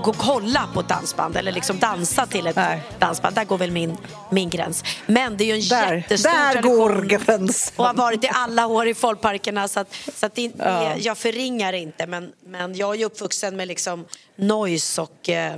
gå 0.03 0.11
och 0.11 0.17
kolla 0.17 0.69
på 0.75 0.81
ett 0.81 0.89
dansband 0.89 1.37
eller 1.37 1.53
liksom 1.53 1.79
dansa 1.79 2.27
till 2.27 2.47
ett 2.47 2.57
Nej. 2.57 2.83
dansband. 2.99 3.35
Där 3.35 3.45
går 3.45 3.59
väl 3.59 3.71
min, 3.71 3.97
min 4.31 4.51
gräns. 4.51 4.85
Men 5.07 5.37
det 5.37 5.45
är 5.45 5.57
ju 5.57 5.63
en 5.63 5.69
där, 5.69 5.95
jättestor 5.95 6.31
där 6.31 6.53
tradition. 6.53 6.79
går 6.79 7.03
gränsen. 7.03 7.75
Och 7.77 7.85
har 7.85 7.95
varit 7.95 8.25
i 8.25 8.31
alla 8.33 8.67
år 8.67 8.89
i 8.89 8.95
folkparkerna. 8.95 9.69
Så, 9.69 9.81
att, 9.81 9.95
så 10.15 10.27
att 10.27 10.35
det, 10.35 10.53
ja. 10.59 10.97
jag 10.97 11.19
förringar 11.19 11.73
inte. 11.73 12.07
Men, 12.07 12.33
men 12.47 12.75
jag 12.75 12.95
är 12.95 12.99
ju 12.99 13.05
uppvuxen 13.05 13.57
med 13.57 13.69
liksom 13.69 14.05
Noise 14.37 15.03
och 15.03 15.29
eh, 15.29 15.57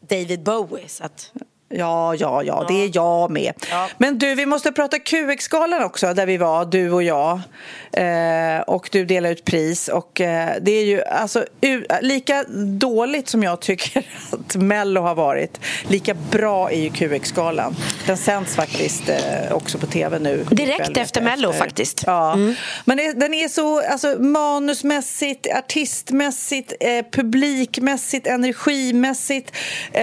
David 0.00 0.42
Bowie. 0.42 0.88
Så 0.88 1.04
att... 1.04 1.32
Ja, 1.72 2.14
ja, 2.14 2.42
ja, 2.42 2.64
det 2.68 2.84
är 2.84 2.90
jag 2.94 3.30
med. 3.30 3.52
Ja. 3.70 3.88
Men 3.98 4.18
du, 4.18 4.34
vi 4.34 4.46
måste 4.46 4.72
prata 4.72 4.98
QX-galan 4.98 5.82
också, 5.84 6.14
där 6.14 6.26
vi 6.26 6.36
var, 6.36 6.64
du 6.64 6.90
och 6.90 7.02
jag. 7.02 7.40
Eh, 7.92 8.60
och 8.60 8.88
du 8.92 9.04
delar 9.04 9.30
ut 9.30 9.44
pris. 9.44 9.88
Och 9.88 10.20
eh, 10.20 10.50
det 10.60 10.70
är 10.70 10.84
ju 10.84 11.02
alltså 11.02 11.44
lika 12.00 12.44
dåligt 12.78 13.28
som 13.28 13.42
jag 13.42 13.60
tycker 13.60 14.06
att 14.32 14.56
Mello 14.56 15.00
har 15.00 15.14
varit, 15.14 15.60
lika 15.88 16.14
bra 16.14 16.70
är 16.70 16.80
ju 16.80 16.90
QX-galan. 16.90 17.76
Den 18.06 18.16
sänds 18.16 18.56
faktiskt 18.56 19.08
eh, 19.08 19.52
också 19.52 19.78
på 19.78 19.86
tv 19.86 20.18
nu. 20.18 20.46
Direkt 20.50 20.96
efter 20.96 21.20
Mello 21.20 21.52
faktiskt. 21.52 22.04
Ja. 22.06 22.32
Mm. 22.32 22.54
Men 22.84 22.96
det, 22.96 23.12
den 23.12 23.34
är 23.34 23.48
så 23.48 23.80
alltså, 23.80 24.16
manusmässigt, 24.18 25.46
artistmässigt, 25.56 26.72
eh, 26.80 27.04
publikmässigt, 27.12 28.26
energimässigt, 28.26 29.52
eh, 29.92 30.02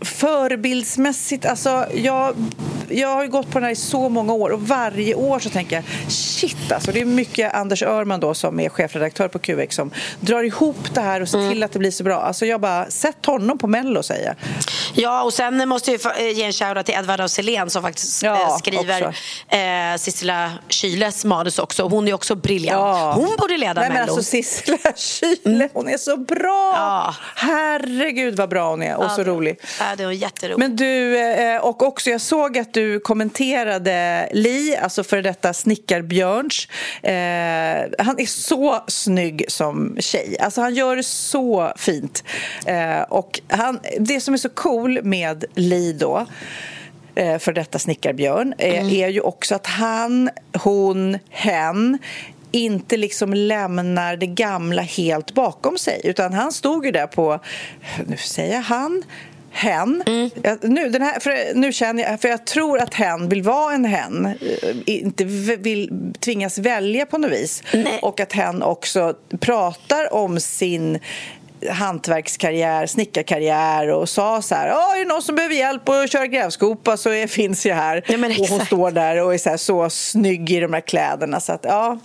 förebilds 0.00 0.87
Tidsmässigt, 0.88 1.46
alltså 1.46 1.86
jag, 1.94 2.34
jag 2.90 3.08
har 3.08 3.22
ju 3.22 3.28
gått 3.28 3.46
på 3.46 3.58
den 3.58 3.62
här 3.62 3.70
i 3.70 3.76
så 3.76 4.08
många 4.08 4.32
år 4.32 4.50
och 4.50 4.62
varje 4.62 5.14
år 5.14 5.38
så 5.38 5.50
tänker 5.50 5.76
jag 5.76 5.84
shit 6.12 6.72
alltså, 6.72 6.92
det 6.92 7.00
är 7.00 7.04
mycket 7.04 7.54
Anders 7.54 7.82
Örman 7.82 8.20
då 8.20 8.34
som 8.34 8.60
är 8.60 8.68
chefredaktör 8.68 9.28
på 9.28 9.38
QX 9.38 9.76
som 9.76 9.90
drar 10.20 10.42
ihop 10.42 10.94
det 10.94 11.00
här 11.00 11.20
och 11.20 11.28
ser 11.28 11.38
mm. 11.38 11.50
till 11.50 11.62
att 11.62 11.72
det 11.72 11.78
blir 11.78 11.90
så 11.90 12.04
bra. 12.04 12.20
Alltså 12.20 12.46
jag 12.46 12.60
bara, 12.60 12.90
sätt 12.90 13.26
honom 13.26 13.58
på 13.58 13.66
Mello 13.66 14.02
säger 14.02 14.26
jag. 14.26 14.34
Ja, 14.94 15.22
och 15.22 15.32
sen 15.32 15.68
måste 15.68 15.90
jag 15.90 16.32
ge 16.32 16.42
en 16.42 16.52
shoutout 16.52 16.86
till 16.86 16.94
Edvard 16.94 17.20
af 17.20 17.70
som 17.70 17.82
faktiskt 17.82 18.22
ja, 18.22 18.42
eh, 18.42 18.56
skriver 18.56 19.02
eh, 19.48 19.96
Sissela 19.98 20.52
Kyles 20.68 21.24
manus 21.24 21.58
också. 21.58 21.88
Hon 21.88 22.08
är 22.08 22.12
också 22.12 22.34
briljant. 22.34 22.80
Ja. 22.80 23.12
Hon 23.12 23.36
borde 23.38 23.56
leda 23.56 23.80
Nej, 23.80 23.90
Mello. 23.90 24.00
Men 24.00 24.02
alltså 24.02 24.22
Sissela 24.22 24.78
Kyle, 24.96 25.68
hon 25.72 25.88
är 25.88 25.98
så 25.98 26.16
bra! 26.16 26.72
Ja. 26.76 27.14
Herregud 27.34 28.36
vad 28.36 28.48
bra 28.48 28.70
hon 28.70 28.82
är 28.82 28.96
och 28.96 29.10
så 29.10 29.24
rolig. 29.24 29.60
Ja, 29.80 29.84
det 29.96 30.02
är 30.02 30.10
jätterolig. 30.10 30.58
Men 30.58 30.76
du, 30.76 31.18
eh, 31.18 31.56
och 31.56 31.82
också 31.82 32.10
jag 32.10 32.20
såg 32.20 32.58
att 32.58 32.74
du 32.78 33.00
kommenterade 33.00 34.28
Li, 34.32 34.76
alltså 34.76 35.04
för 35.04 35.22
detta 35.22 35.52
snickarbjörns. 35.52 36.68
Eh, 37.02 38.04
han 38.04 38.18
är 38.18 38.26
så 38.26 38.84
snygg 38.86 39.44
som 39.48 39.96
tjej. 40.00 40.36
Alltså 40.40 40.60
han 40.60 40.74
gör 40.74 40.96
det 40.96 41.02
så 41.02 41.72
fint. 41.76 42.24
Eh, 42.66 43.00
och 43.00 43.40
han, 43.48 43.80
det 43.98 44.20
som 44.20 44.34
är 44.34 44.38
så 44.38 44.48
cool 44.48 45.02
med 45.02 45.44
Li 45.54 45.92
då 45.92 46.26
eh, 47.14 47.38
för 47.38 47.52
detta 47.52 47.78
snickarbjörn 47.78 48.54
mm. 48.58 48.88
är 48.88 49.08
ju 49.08 49.20
också 49.20 49.54
att 49.54 49.66
han, 49.66 50.30
hon, 50.52 51.18
hen 51.30 51.98
inte 52.50 52.96
liksom 52.96 53.34
lämnar 53.34 54.16
det 54.16 54.26
gamla 54.26 54.82
helt 54.82 55.34
bakom 55.34 55.78
sig. 55.78 56.00
Utan 56.04 56.32
han 56.32 56.52
stod 56.52 56.86
ju 56.86 56.92
där 56.92 57.06
på, 57.06 57.40
nu 58.06 58.16
säger 58.16 58.54
jag 58.54 58.62
han, 58.62 59.02
hen. 59.50 60.02
Mm. 60.06 60.30
Nu, 60.62 60.88
den 60.88 61.02
här, 61.02 61.20
för, 61.20 61.54
nu 61.54 61.72
känner 61.72 62.02
jag, 62.02 62.20
för 62.20 62.28
jag 62.28 62.46
tror 62.46 62.78
att 62.78 62.94
hen 62.94 63.28
vill 63.28 63.42
vara 63.42 63.74
en 63.74 63.84
hen, 63.84 64.26
eh, 64.26 64.34
inte 64.86 65.24
vill 65.58 66.12
tvingas 66.20 66.58
välja 66.58 67.06
på 67.06 67.18
något 67.18 67.30
vis. 67.30 67.62
Nej. 67.72 67.98
Och 68.02 68.20
att 68.20 68.32
hen 68.32 68.62
också 68.62 69.14
pratar 69.40 70.14
om 70.14 70.40
sin 70.40 70.98
hantverkskarriär, 71.70 72.86
snickarkarriär 72.86 73.88
och 73.88 74.08
sa 74.08 74.42
så 74.42 74.54
här, 74.54 74.68
är 74.68 74.98
det 74.98 75.08
någon 75.08 75.22
som 75.22 75.34
behöver 75.34 75.54
hjälp 75.54 75.88
att 75.88 76.12
köra 76.12 76.26
grävskopa 76.26 76.96
så 76.96 77.10
är, 77.10 77.26
finns 77.26 77.66
jag 77.66 77.76
här. 77.76 78.04
Ja, 78.06 78.26
och 78.40 78.48
hon 78.48 78.66
står 78.66 78.90
där 78.90 79.22
och 79.22 79.34
är 79.34 79.38
så, 79.38 79.50
här, 79.50 79.56
så 79.56 79.90
snygg 79.90 80.50
i 80.50 80.60
de 80.60 80.72
här 80.72 80.80
kläderna. 80.80 81.40
Så 81.40 81.52
att, 81.52 81.64
ja, 81.64 81.98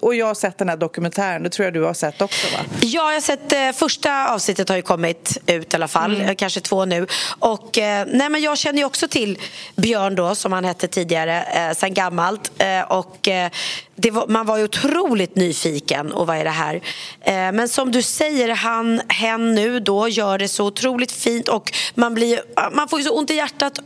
och 0.00 0.14
jag 0.14 0.26
har 0.26 0.34
sett 0.34 0.58
den 0.58 0.68
här 0.68 0.76
dokumentären, 0.76 1.42
det 1.42 1.50
tror 1.50 1.64
jag 1.64 1.74
du 1.74 1.82
har 1.82 1.94
sett 1.94 2.22
också 2.22 2.46
va? 2.56 2.64
Ja, 2.80 3.06
jag 3.06 3.14
har 3.14 3.20
sett 3.20 3.52
eh, 3.52 3.72
första 3.72 4.28
avsnittet 4.28 4.68
har 4.68 4.76
ju 4.76 4.82
kommit 4.82 5.38
ut 5.46 5.72
i 5.72 5.76
alla 5.76 5.88
fall, 5.88 6.20
mm. 6.20 6.36
kanske 6.36 6.60
två 6.60 6.84
nu. 6.84 7.06
Och 7.38 7.78
eh, 7.78 8.06
nej, 8.12 8.28
men 8.28 8.42
jag 8.42 8.58
känner 8.58 8.78
ju 8.78 8.84
också 8.84 9.08
till 9.08 9.38
Björn 9.76 10.14
då, 10.14 10.34
som 10.34 10.52
han 10.52 10.64
hette 10.64 10.88
tidigare, 10.88 11.42
eh, 11.42 11.76
sen 11.76 11.94
gammalt. 11.94 12.52
Eh, 12.58 12.80
och 12.80 13.28
eh, 13.28 13.50
var, 13.96 14.26
man 14.26 14.46
var 14.46 14.56
ju 14.56 14.64
otroligt 14.64 15.36
nyfiken 15.36 16.12
och 16.12 16.26
vad 16.26 16.36
är 16.36 16.44
det 16.44 16.50
här? 16.50 16.74
Eh, 17.20 17.32
men 17.32 17.68
som 17.68 17.92
du 17.92 18.02
säger, 18.02 18.48
han, 18.66 19.00
hen 19.08 19.54
nu 19.54 19.80
då 19.80 20.08
gör 20.08 20.38
det 20.38 20.48
så 20.48 20.66
otroligt 20.66 21.12
fint 21.12 21.48
och 21.48 21.72
man, 21.94 22.14
blir, 22.14 22.40
man 22.72 22.88
får 22.88 22.98
ju 22.98 23.04
så 23.04 23.18
ont 23.18 23.30
i 23.30 23.34
hjärtat 23.34 23.78
eh, 23.78 23.84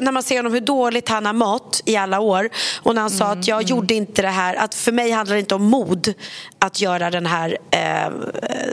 när 0.00 0.12
man 0.12 0.22
ser 0.22 0.36
honom 0.36 0.52
hur 0.52 0.60
dåligt 0.60 1.08
han 1.08 1.26
har 1.26 1.32
mått 1.32 1.82
i 1.84 1.96
alla 1.96 2.20
år 2.20 2.48
och 2.82 2.94
när 2.94 3.02
han 3.02 3.10
sa 3.10 3.24
att 3.24 3.48
jag 3.48 3.60
mm. 3.60 3.66
gjorde 3.66 3.94
inte 3.94 4.22
det 4.22 4.28
här, 4.28 4.54
att 4.54 4.74
för 4.74 4.92
mig 4.92 5.10
handlar 5.10 5.34
det 5.34 5.40
inte 5.40 5.54
om 5.54 5.62
mod 5.62 6.14
att 6.58 6.80
göra 6.80 7.10
den 7.10 7.26
här, 7.26 7.58
eh, 7.70 8.10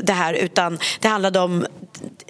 det 0.04 0.14
här 0.14 0.34
utan 0.34 0.80
det 1.00 1.08
handlade 1.08 1.40
om 1.40 1.66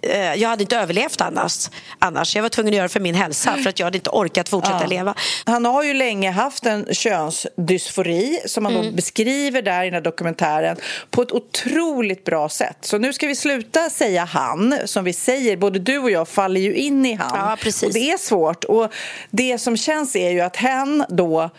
Eh, 0.02 0.36
jag 0.36 0.50
hade 0.50 0.64
inte 0.64 0.78
överlevt 0.78 1.22
annars. 1.22 1.70
annars. 2.00 2.36
Jag 2.36 2.42
var 2.42 2.50
tvungen 2.50 2.74
att 2.74 2.76
göra 2.76 2.88
det 2.88 2.94
för 2.94 3.00
min 3.00 3.16
hälsa 3.16 3.58
för 3.58 3.70
att 3.70 3.80
jag 3.80 3.86
hade 3.86 3.98
inte 3.98 4.10
orkat 4.10 4.50
fortsätta 4.50 4.82
ja. 4.82 4.88
leva. 4.88 5.14
Han 5.46 5.66
har 5.66 5.84
ju 5.84 5.94
länge 5.94 6.32
haft 6.32 6.66
en 6.66 6.86
könsdysfori 6.92 8.40
som 8.46 8.66
han 8.66 8.76
mm. 8.78 8.96
beskriver 8.96 9.62
där 9.62 9.82
i 9.82 9.86
den 9.86 9.94
här 9.94 10.02
dokumentären 10.02 10.78
på 11.10 11.22
ett 11.22 11.32
otroligt 11.32 12.24
bra 12.24 12.50
sätt. 12.50 12.78
Så 12.82 12.98
nu 12.98 13.14
ska 13.14 13.28
vi 13.28 13.36
sluta 13.36 13.90
säga 13.90 14.26
han, 14.26 14.76
som 14.86 15.04
vi 15.04 15.14
säger, 15.14 15.58
både 15.58 15.80
du 15.80 15.98
och 15.98 16.12
jag 16.12 16.28
faller 16.28 16.62
ju 16.62 16.76
in 16.76 17.06
i 17.06 17.14
han. 17.14 17.50
Ja, 17.50 17.58
precis. 17.62 17.84
Och 17.84 17.94
det 17.94 18.12
är 18.12 18.18
svårt. 18.18 18.64
Och 18.64 18.94
det 19.30 19.58
som 19.58 19.78
känns 19.78 20.16
är 20.16 20.32
ju 20.32 20.42
att 20.42 20.56
hen 20.56 21.06
då 21.10 21.50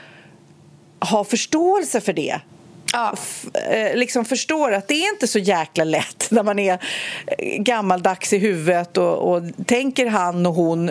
har 0.99 1.25
förståelse 1.25 2.01
för 2.01 2.13
det 2.13 2.41
ja. 2.93 3.15
Eh, 3.71 3.97
liksom 3.97 4.25
förstår 4.25 4.73
att 4.73 4.89
det 4.89 4.95
är 4.95 5.13
inte 5.13 5.29
så 5.29 5.39
jäkla 5.39 5.85
lätt 5.85 6.27
när 6.31 6.43
man 6.43 6.59
är 6.59 6.79
eh, 7.27 7.59
gammaldags 7.59 8.33
i 8.33 8.39
huvudet 8.39 8.97
och, 8.97 9.33
och 9.33 9.43
tänker 9.67 10.07
han 10.07 10.47
och 10.47 10.55
hon 10.55 10.91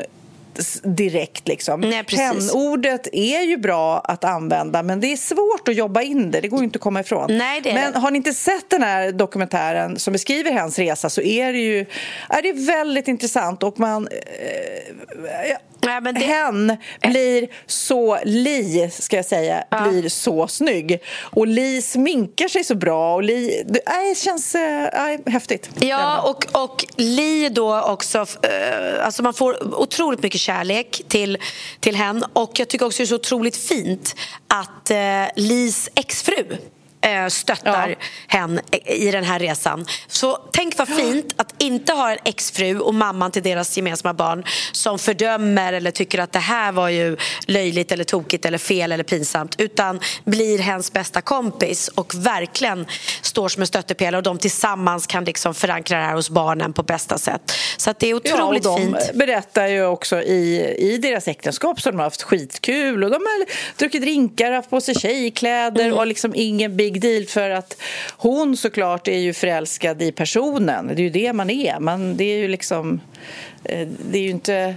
direkt. 0.84 1.48
Liksom. 1.48 1.84
Hen-ordet 2.08 3.08
är 3.12 3.42
ju 3.42 3.58
bra 3.58 4.00
att 4.00 4.24
använda 4.24 4.84
men 4.84 5.00
det 5.00 5.12
är 5.12 5.18
svårt 5.18 5.68
att 5.68 5.76
jobba 5.76 6.02
in 6.02 6.32
det. 6.32 6.42
Det 6.42 6.48
går 6.48 6.64
inte 6.64 6.78
att 6.78 6.82
komma 6.82 7.00
ifrån. 7.00 7.38
Nej, 7.38 7.62
det 7.62 7.74
men 7.74 7.96
har 7.96 8.12
ni 8.12 8.18
inte 8.18 8.34
sett 8.34 8.70
den 8.70 8.84
här 8.84 9.12
dokumentären 9.12 10.00
som 10.00 10.14
beskriver 10.14 10.52
hens 10.52 10.80
resa 10.80 11.10
så 11.10 11.22
är 11.22 11.54
det 11.54 11.60
ju 11.60 11.86
är 12.30 12.42
det 12.42 12.54
väldigt 12.54 13.08
intressant 13.08 13.64
och 13.64 13.80
man... 13.80 14.08
Eh, 14.08 15.58
Nej, 15.86 16.02
men 16.02 16.16
det... 16.16 16.20
Hen 16.20 16.78
blir 17.02 17.48
så, 17.66 18.20
Li 18.24 18.90
ska 18.92 19.16
jag 19.16 19.26
säga, 19.26 19.64
ja. 19.70 19.90
blir 19.90 20.10
så 20.10 20.48
snygg. 20.48 21.02
Och 21.20 21.48
Li 21.48 21.82
sminkar 21.82 22.48
sig 22.48 22.64
så 22.64 22.76
bra. 22.76 23.16
Och 23.16 23.24
Li, 23.24 23.64
det 23.68 23.80
äh, 23.80 24.16
känns 24.16 24.56
äh, 24.56 25.20
häftigt. 25.26 25.70
Ja, 25.80 26.22
och, 26.22 26.64
och 26.64 26.86
Li 26.96 27.50
då 27.50 27.82
också, 27.82 28.18
äh, 28.18 29.06
alltså 29.06 29.24
man 29.24 29.34
får 29.34 29.80
otroligt 29.82 30.24
mycket 30.24 30.41
kärlek 30.42 31.02
till, 31.08 31.38
till 31.80 31.96
henne. 31.96 32.28
Och 32.34 32.52
jag 32.56 32.68
tycker 32.68 32.86
också 32.86 32.98
det 32.98 33.04
är 33.04 33.08
så 33.08 33.16
otroligt 33.16 33.58
fint 33.58 34.16
att 34.48 34.92
eh, 34.92 34.98
Lis 35.36 35.90
exfru 35.96 36.58
stöttar 37.30 37.90
ja. 37.90 37.96
hen 38.28 38.60
i 38.86 39.12
den 39.12 39.24
här 39.24 39.40
resan. 39.40 39.86
Så 40.08 40.38
tänk 40.52 40.78
vad 40.78 40.88
fint 40.88 41.34
att 41.36 41.54
inte 41.58 41.94
ha 41.94 42.12
en 42.12 42.18
exfru 42.26 42.80
och 42.80 42.94
mamman 42.94 43.32
till 43.32 43.44
deras 43.44 43.78
gemensamma 43.78 44.14
barn 44.14 44.44
som 44.72 45.00
fördömer 45.00 45.74
eller 45.74 45.92
tycker 45.92 46.20
att 46.20 46.32
det 46.32 46.40
här 46.40 46.72
var 46.72 46.90
ju 46.90 47.18
löjligt 47.46 47.92
eller 47.92 48.04
tokigt 48.04 48.46
eller 48.46 48.58
fel 48.58 48.92
eller 48.92 49.04
pinsamt 49.04 49.56
utan 49.58 50.00
blir 50.26 50.60
hens 50.60 50.94
bästa 50.94 51.22
kompis 51.22 51.88
och 51.88 52.16
verkligen 52.16 52.86
står 53.22 53.50
som 53.50 53.62
en 53.62 53.68
stöttepelare 53.68 54.18
och 54.18 54.24
de 54.24 54.38
tillsammans 54.38 55.08
kan 55.08 55.24
liksom 55.24 55.54
förankra 55.54 55.98
det 55.98 56.06
här 56.06 56.16
hos 56.16 56.30
barnen 56.30 56.74
på 56.74 56.84
bästa 56.84 57.18
sätt. 57.18 57.52
Så 57.78 57.94
det 58.00 58.10
är 58.10 58.14
otroligt 58.14 58.66
ja, 58.66 58.78
de 58.78 58.82
fint. 58.82 59.14
berättar 59.14 59.68
ju 59.68 59.86
också 59.86 60.22
i, 60.22 60.76
i 60.78 60.98
deras 60.98 61.28
äktenskap 61.28 61.82
så 61.82 61.92
de 61.92 61.98
har 61.98 62.04
haft 62.04 62.22
skitkul 62.22 63.04
och 63.04 63.10
de 63.10 63.16
har 63.16 63.46
druckit 63.78 64.02
drinkar, 64.02 64.52
haft 64.52 64.70
på 64.70 64.82
sig 64.82 64.96
tjejkläder 64.96 65.86
mm. 65.86 65.98
och 65.98 66.08
liksom 66.08 66.32
ingen 66.36 66.78
big 66.78 66.91
big 66.92 67.02
deal 67.02 67.26
för 67.26 67.50
att 67.50 67.82
hon 68.18 68.58
såklart 68.58 69.08
är 69.08 69.18
ju 69.18 69.34
förälskad 69.34 70.02
i 70.02 70.12
personen. 70.12 70.88
Det 70.88 70.94
är 70.94 71.04
ju 71.04 71.10
det 71.10 71.34
man 71.34 71.50
är. 71.50 71.80
Man, 71.80 72.18
det 72.18 72.24
är 72.24 72.38
ju 72.38 72.48
liksom... 72.48 73.02
Eh, 73.64 73.88
det 73.88 74.18
är 74.18 74.22
ju 74.22 74.30
inte 74.30 74.76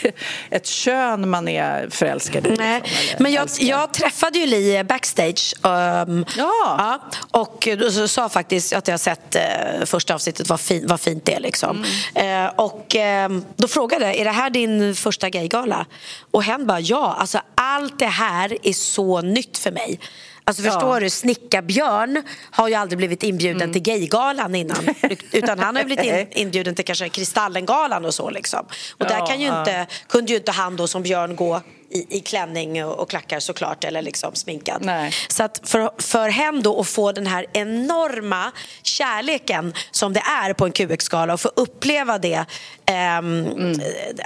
ett 0.50 0.66
kön 0.66 1.28
man 1.28 1.48
är 1.48 1.88
förälskad 1.90 2.46
i. 2.46 2.50
Nej, 2.58 2.82
liksom, 2.84 3.22
men 3.22 3.32
jag, 3.32 3.48
jag, 3.60 3.94
träffade 3.94 4.38
ju 4.38 4.46
Li 4.46 4.84
backstage. 4.84 5.54
Um, 5.62 6.24
ja. 6.36 6.52
ja. 6.60 7.00
Och 7.30 7.68
då 7.78 8.08
sa 8.08 8.28
faktiskt 8.28 8.72
att 8.72 8.88
jag 8.88 9.00
sett 9.00 9.36
uh, 9.36 9.84
första 9.84 10.14
avsnittet, 10.14 10.48
vad, 10.48 10.60
fin, 10.60 10.86
vad 10.86 11.00
fint 11.00 11.24
det 11.24 11.34
är. 11.34 11.40
Liksom. 11.40 11.84
Mm. 12.14 12.44
Uh, 12.44 12.52
och 12.56 12.96
uh, 12.96 13.40
då 13.56 13.68
frågade 13.68 14.04
jag, 14.04 14.16
är 14.16 14.24
det 14.24 14.30
här 14.30 14.50
din 14.50 14.94
första 14.94 15.30
gaygala? 15.30 15.86
Och 16.30 16.42
hen 16.42 16.66
bara, 16.66 16.80
ja. 16.80 17.16
Alltså, 17.18 17.40
allt 17.54 17.98
det 17.98 18.06
här 18.06 18.58
är 18.62 18.72
så 18.72 19.20
nytt 19.20 19.58
för 19.58 19.70
mig. 19.70 20.00
Alltså 20.46 20.62
förstår 20.62 20.96
ja. 20.96 21.00
du, 21.00 21.10
Snickarbjörn 21.10 22.22
har 22.50 22.68
ju 22.68 22.74
aldrig 22.74 22.98
blivit 22.98 23.22
inbjuden 23.22 23.62
mm. 23.62 23.72
till 23.72 23.82
Gaygalan 23.82 24.54
innan. 24.54 24.88
Utan 25.32 25.58
han 25.58 25.76
har 25.76 25.82
ju 25.82 25.86
blivit 25.86 26.04
in, 26.04 26.26
inbjuden 26.30 26.74
till 26.74 26.84
kanske 26.84 27.08
Kristallengalan 27.08 28.04
och 28.04 28.14
så 28.14 28.30
liksom. 28.30 28.66
Och 28.92 28.96
ja, 28.98 29.08
där 29.08 29.26
kan 29.26 29.40
ju 29.40 29.46
inte, 29.46 29.86
kunde 30.08 30.32
ju 30.32 30.38
inte 30.38 30.52
han 30.52 30.76
då 30.76 30.86
som 30.86 31.02
Björn 31.02 31.36
gå 31.36 31.60
i, 31.94 32.16
i 32.16 32.20
klänning 32.20 32.84
och, 32.84 33.10
klackar 33.10 33.40
såklart 33.40 33.84
eller 33.84 34.02
liksom 34.02 34.34
sminkad. 34.34 34.84
Nej. 34.84 35.12
Så 35.28 35.42
att 35.42 35.60
för, 35.64 35.90
för 36.02 36.28
hen 36.28 36.62
då 36.62 36.80
att 36.80 36.88
få 36.88 37.12
den 37.12 37.26
här 37.26 37.46
enorma 37.52 38.52
kärleken 38.82 39.74
som 39.90 40.12
det 40.12 40.22
är 40.42 40.52
på 40.52 40.64
en 40.64 40.72
QX-gala 40.72 41.34
och 41.34 41.40
få 41.40 41.50
uppleva 41.56 42.18
det 42.18 42.44
Um, 42.90 43.46
mm. 43.46 43.80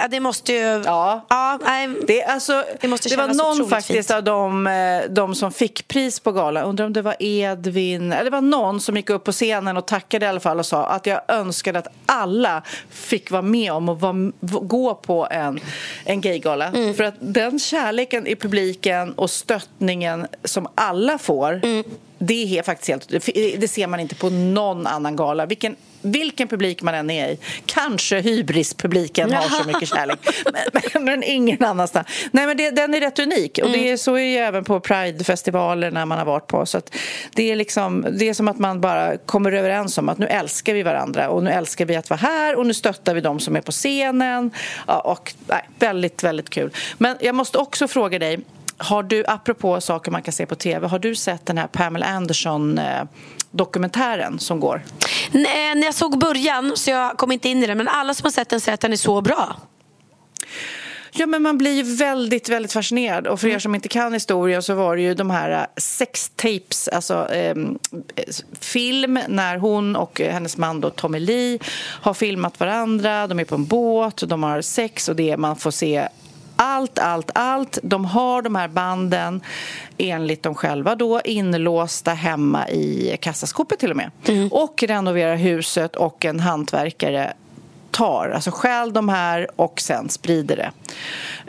Det 0.09 0.19
måste 0.19 0.53
ju... 0.53 0.83
Ja. 0.85 1.25
ja 1.29 1.59
det, 2.07 2.23
alltså, 2.23 2.63
det, 2.81 2.87
måste 2.87 3.09
det 3.09 3.15
var 3.15 3.27
någon 3.27 3.69
faktiskt 3.69 4.09
fint. 4.09 4.11
av 4.11 4.23
de, 4.23 4.67
eh, 4.67 5.01
de 5.09 5.35
som 5.35 5.51
fick 5.51 5.87
pris 5.87 6.19
på 6.19 6.31
galan, 6.31 6.63
undrar 6.63 6.85
om 6.85 6.93
det 6.93 7.01
var 7.01 7.15
Edvin, 7.19 8.11
eller 8.11 8.23
det 8.23 8.29
var 8.29 8.41
någon 8.41 8.81
som 8.81 8.97
gick 8.97 9.09
upp 9.09 9.23
på 9.23 9.31
scenen 9.31 9.77
och 9.77 9.85
tackade 9.85 10.25
i 10.25 10.29
alla 10.29 10.39
fall 10.39 10.59
och 10.59 10.65
sa 10.65 10.85
att 10.85 11.05
jag 11.05 11.21
önskade 11.27 11.79
att 11.79 11.87
alla 12.05 12.63
fick 12.89 13.31
vara 13.31 13.41
med 13.41 13.73
om 13.73 13.89
att 13.89 14.31
gå 14.41 14.95
på 14.95 15.27
en, 15.31 15.59
en 16.05 16.21
gaygala. 16.21 16.67
Mm. 16.67 16.93
För 16.95 17.03
att 17.03 17.15
den 17.19 17.58
kärleken 17.59 18.27
i 18.27 18.35
publiken 18.35 19.13
och 19.13 19.29
stöttningen 19.29 20.27
som 20.43 20.67
alla 20.75 21.17
får 21.17 21.59
mm. 21.63 21.83
Det 22.21 22.57
är 22.57 22.63
faktiskt 22.63 22.89
helt, 22.89 23.25
det 23.59 23.67
ser 23.67 23.87
man 23.87 23.99
inte 23.99 24.15
på 24.15 24.29
någon 24.29 24.87
annan 24.87 25.15
gala. 25.15 25.45
Vilken 25.45 25.75
vilken 26.01 26.47
publik 26.47 26.81
man 26.81 26.95
än 26.95 27.09
är 27.09 27.29
i. 27.29 27.39
Kanske 27.65 28.21
hybrispubliken 28.21 29.31
har 29.31 29.49
så 29.49 29.67
mycket 29.67 29.89
kärlek, 29.95 30.19
men, 30.93 31.03
men, 31.05 31.23
ingen 31.23 31.63
annanstans. 31.63 32.07
Nej, 32.31 32.47
men 32.47 32.57
det, 32.57 32.71
den 32.71 32.93
är 32.93 32.99
rätt 32.99 33.19
unik 33.19 33.59
och 33.63 33.69
det 33.69 33.91
är, 33.91 33.97
så 33.97 34.17
är 34.17 34.37
det 34.37 34.37
även 34.37 34.63
på 34.63 34.79
Pridefestivalerna 34.79 36.05
man 36.05 36.17
har 36.17 36.25
varit 36.25 36.47
på. 36.47 36.65
Så 36.65 36.81
det, 37.33 37.51
är 37.51 37.55
liksom, 37.55 38.05
det 38.11 38.29
är 38.29 38.33
som 38.33 38.47
att 38.47 38.59
man 38.59 38.81
bara 38.81 39.17
kommer 39.17 39.51
överens 39.51 39.97
om 39.97 40.09
att 40.09 40.17
nu 40.17 40.27
älskar 40.27 40.73
vi 40.73 40.83
varandra 40.83 41.29
och 41.29 41.43
nu 41.43 41.51
älskar 41.51 41.85
vi 41.85 41.95
att 41.95 42.09
vara 42.09 42.19
här 42.19 42.55
och 42.55 42.65
nu 42.65 42.73
stöttar 42.73 43.13
vi 43.13 43.21
dem 43.21 43.39
som 43.39 43.55
är 43.55 43.61
på 43.61 43.71
scenen. 43.71 44.51
Ja, 44.87 44.99
och, 44.99 45.33
nej, 45.47 45.69
väldigt, 45.79 46.23
väldigt 46.23 46.49
kul. 46.49 46.71
Men 46.97 47.17
jag 47.19 47.35
måste 47.35 47.57
också 47.57 47.87
fråga 47.87 48.19
dig, 48.19 48.39
har 48.77 49.03
du, 49.03 49.23
apropå 49.27 49.81
saker 49.81 50.11
man 50.11 50.21
kan 50.21 50.31
se 50.31 50.45
på 50.45 50.55
tv, 50.55 50.87
har 50.87 50.99
du 50.99 51.15
sett 51.15 51.45
den 51.45 51.57
här 51.57 51.67
Pamela 51.67 52.05
Anderson 52.05 52.77
eh, 52.77 53.03
dokumentären 53.51 54.39
som 54.39 54.59
går? 54.59 54.83
Nej, 55.31 55.75
när 55.75 55.83
jag 55.83 55.95
såg 55.95 56.19
början 56.19 56.71
så 56.75 56.91
jag 56.91 57.17
kom 57.17 57.31
inte 57.31 57.49
in 57.49 57.63
i 57.63 57.67
den 57.67 57.77
men 57.77 57.87
alla 57.87 58.13
som 58.13 58.25
har 58.25 58.31
sett 58.31 58.49
den 58.49 58.61
säger 58.61 58.73
att 58.73 58.81
den 58.81 58.93
är 58.93 58.97
så 58.97 59.21
bra. 59.21 59.55
Ja, 61.11 61.25
men 61.25 61.41
man 61.41 61.57
blir 61.57 61.97
väldigt, 61.97 62.49
väldigt 62.49 62.73
fascinerad. 62.73 63.27
Och 63.27 63.39
för 63.39 63.47
er 63.47 63.59
som 63.59 63.75
inte 63.75 63.87
kan 63.87 64.13
historien 64.13 64.63
så 64.63 64.73
var 64.73 64.95
det 64.95 65.01
ju 65.01 65.13
de 65.13 65.29
här 65.29 65.67
sextapes, 65.77 66.87
alltså 66.87 67.33
eh, 67.33 67.55
film 68.59 69.19
när 69.27 69.57
hon 69.57 69.95
och 69.95 70.19
hennes 70.19 70.57
man 70.57 70.81
då, 70.81 70.89
Tommy 70.89 71.19
Lee 71.19 71.59
har 72.01 72.13
filmat 72.13 72.59
varandra. 72.59 73.27
De 73.27 73.39
är 73.39 73.45
på 73.45 73.55
en 73.55 73.65
båt, 73.65 74.23
de 74.27 74.43
har 74.43 74.61
sex 74.61 75.09
och 75.09 75.15
det 75.15 75.37
man 75.37 75.55
får 75.55 75.71
se 75.71 76.07
allt, 76.61 76.99
allt, 76.99 77.31
allt. 77.35 77.79
De 77.83 78.05
har 78.05 78.41
de 78.41 78.55
här 78.55 78.67
banden 78.67 79.41
enligt 79.97 80.43
dem 80.43 80.55
själva 80.55 80.95
då 80.95 81.21
inlåsta 81.21 82.13
hemma 82.13 82.69
i 82.69 83.17
kassaskåpet 83.21 83.79
till 83.79 83.91
och 83.91 83.97
med. 83.97 84.11
Mm. 84.27 84.47
Och 84.51 84.83
renoverar 84.87 85.35
huset 85.35 85.95
och 85.95 86.25
en 86.25 86.39
hantverkare 86.39 87.33
tar, 87.99 88.29
alltså 88.29 88.51
stjäl 88.51 88.93
de 88.93 89.09
här 89.09 89.47
och 89.55 89.81
sen 89.81 90.09
sprider 90.09 90.55
det. 90.55 90.71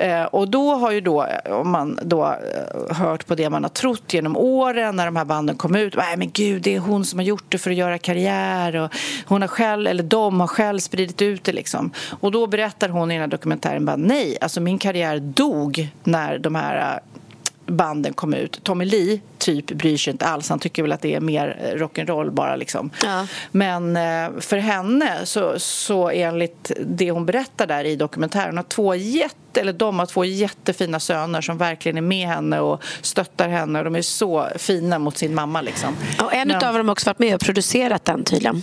Eh, 0.04 0.24
och 0.24 0.48
då 0.48 0.74
har 0.74 0.90
ju 0.90 1.00
då, 1.00 1.24
eh, 1.24 1.52
om 1.52 1.70
man 1.70 1.98
då 2.02 2.24
eh, 2.24 2.96
hört 2.96 3.26
på 3.26 3.34
det 3.34 3.50
man 3.50 3.62
har 3.62 3.68
trott 3.68 4.14
genom 4.14 4.36
åren 4.36 4.96
när 4.96 5.06
de 5.06 5.16
här 5.16 5.24
banden 5.24 5.56
kom 5.56 5.76
ut, 5.76 5.96
nej 5.96 6.16
men 6.16 6.30
gud 6.30 6.62
det 6.62 6.74
är 6.74 6.78
hon 6.78 7.04
som 7.04 7.18
har 7.18 7.26
gjort 7.26 7.44
det 7.48 7.58
för 7.58 7.70
att 7.70 7.76
göra 7.76 7.98
karriär 7.98 8.76
och 8.76 8.90
hon 9.26 9.40
har 9.40 9.48
själv, 9.48 9.86
eller 9.86 10.02
de 10.02 10.40
har 10.40 10.46
själv 10.46 10.78
spridit 10.78 11.22
ut 11.22 11.44
det 11.44 11.52
liksom. 11.52 11.90
Och 12.20 12.32
då 12.32 12.46
berättar 12.46 12.88
hon 12.88 13.10
i 13.10 13.14
den 13.14 13.20
här 13.20 13.28
dokumentären 13.28 13.84
bara 13.84 13.96
nej, 13.96 14.38
alltså 14.40 14.60
min 14.60 14.78
karriär 14.78 15.18
dog 15.18 15.88
när 16.04 16.38
de 16.38 16.54
här 16.54 16.94
eh, 16.94 17.20
banden 17.66 18.12
kom 18.12 18.34
ut. 18.34 18.64
Tommy 18.64 18.84
Lee 18.84 19.20
typ 19.38 19.66
bryr 19.66 19.96
sig 19.96 20.10
inte 20.10 20.26
alls. 20.26 20.48
Han 20.48 20.58
tycker 20.58 20.82
väl 20.82 20.92
att 20.92 21.00
det 21.00 21.14
är 21.14 21.20
mer 21.20 21.58
eh, 21.62 21.78
rock'n'roll 21.78 22.30
bara 22.30 22.56
liksom. 22.56 22.90
Ja. 23.02 23.26
Men 23.50 23.96
eh, 23.96 24.40
för 24.40 24.56
henne 24.56 25.26
så, 25.26 25.58
så 25.58 26.10
enligt 26.10 26.72
det 26.80 27.10
hon 27.10 27.26
berättar 27.26 27.66
där 27.66 27.84
i 27.84 27.96
dokumentären 27.96 28.56
har 28.56 28.64
två 28.64 28.94
jätte, 28.94 29.60
eller 29.60 29.72
de 29.72 29.98
har 29.98 30.06
två 30.06 30.24
jättefina 30.24 31.00
söner 31.00 31.40
som 31.40 31.58
verkligen 31.58 31.98
är 31.98 32.02
med 32.02 32.28
henne 32.28 32.60
och 32.60 32.82
stöttar 33.02 33.48
henne 33.48 33.78
och 33.78 33.84
de 33.84 33.96
är 33.96 34.02
så 34.02 34.48
fina 34.56 34.98
mot 34.98 35.18
sin 35.18 35.34
mamma 35.34 35.60
liksom. 35.60 35.96
Och 36.22 36.34
en 36.34 36.50
av 36.50 36.60
dem 36.60 36.88
har 36.88 36.92
också 36.92 37.10
varit 37.10 37.18
med 37.18 37.34
och 37.34 37.40
producerat 37.40 38.04
den 38.04 38.24
tydligen. 38.24 38.62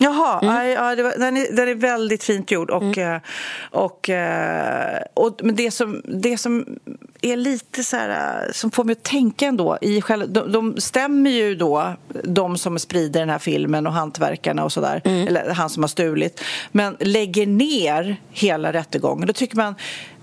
Jaha, 0.00 0.40
mm. 0.42 0.70
ja, 0.70 0.94
det 0.94 1.02
var, 1.02 1.14
den, 1.18 1.36
är, 1.36 1.52
den 1.52 1.68
är 1.68 1.74
väldigt 1.74 2.24
fint 2.24 2.50
gjord. 2.50 2.70
Och, 2.70 2.98
mm. 2.98 3.14
Eh, 3.14 3.20
och, 3.70 4.10
och, 5.14 5.26
och, 5.26 5.40
men 5.42 5.56
det 5.56 5.70
som, 5.70 6.02
det 6.04 6.38
som 6.38 6.78
är 7.22 7.36
lite 7.36 7.84
så 7.84 7.96
här, 7.96 8.08
eh, 8.46 8.52
som 8.52 8.70
får 8.70 8.84
mig 8.84 8.92
att 8.92 9.02
tänka 9.02 9.46
ändå. 9.46 9.78
I 9.80 10.00
själva, 10.00 10.26
de, 10.26 10.52
de 10.52 10.80
stämmer 10.80 11.30
ju 11.30 11.54
då, 11.54 11.94
de 12.24 12.58
som 12.58 12.78
sprider 12.78 13.20
den 13.20 13.30
här 13.30 13.38
filmen 13.38 13.86
och 13.86 13.92
hantverkarna 13.92 14.64
och 14.64 14.72
sådär, 14.72 15.02
mm. 15.04 15.28
eller 15.28 15.50
han 15.50 15.70
som 15.70 15.82
har 15.82 15.88
stulit, 15.88 16.40
men 16.72 16.96
lägger 17.00 17.46
ner 17.46 18.16
hela 18.30 18.72
rättegången. 18.72 19.26
Då 19.26 19.32
tycker 19.32 19.56
man, 19.56 19.74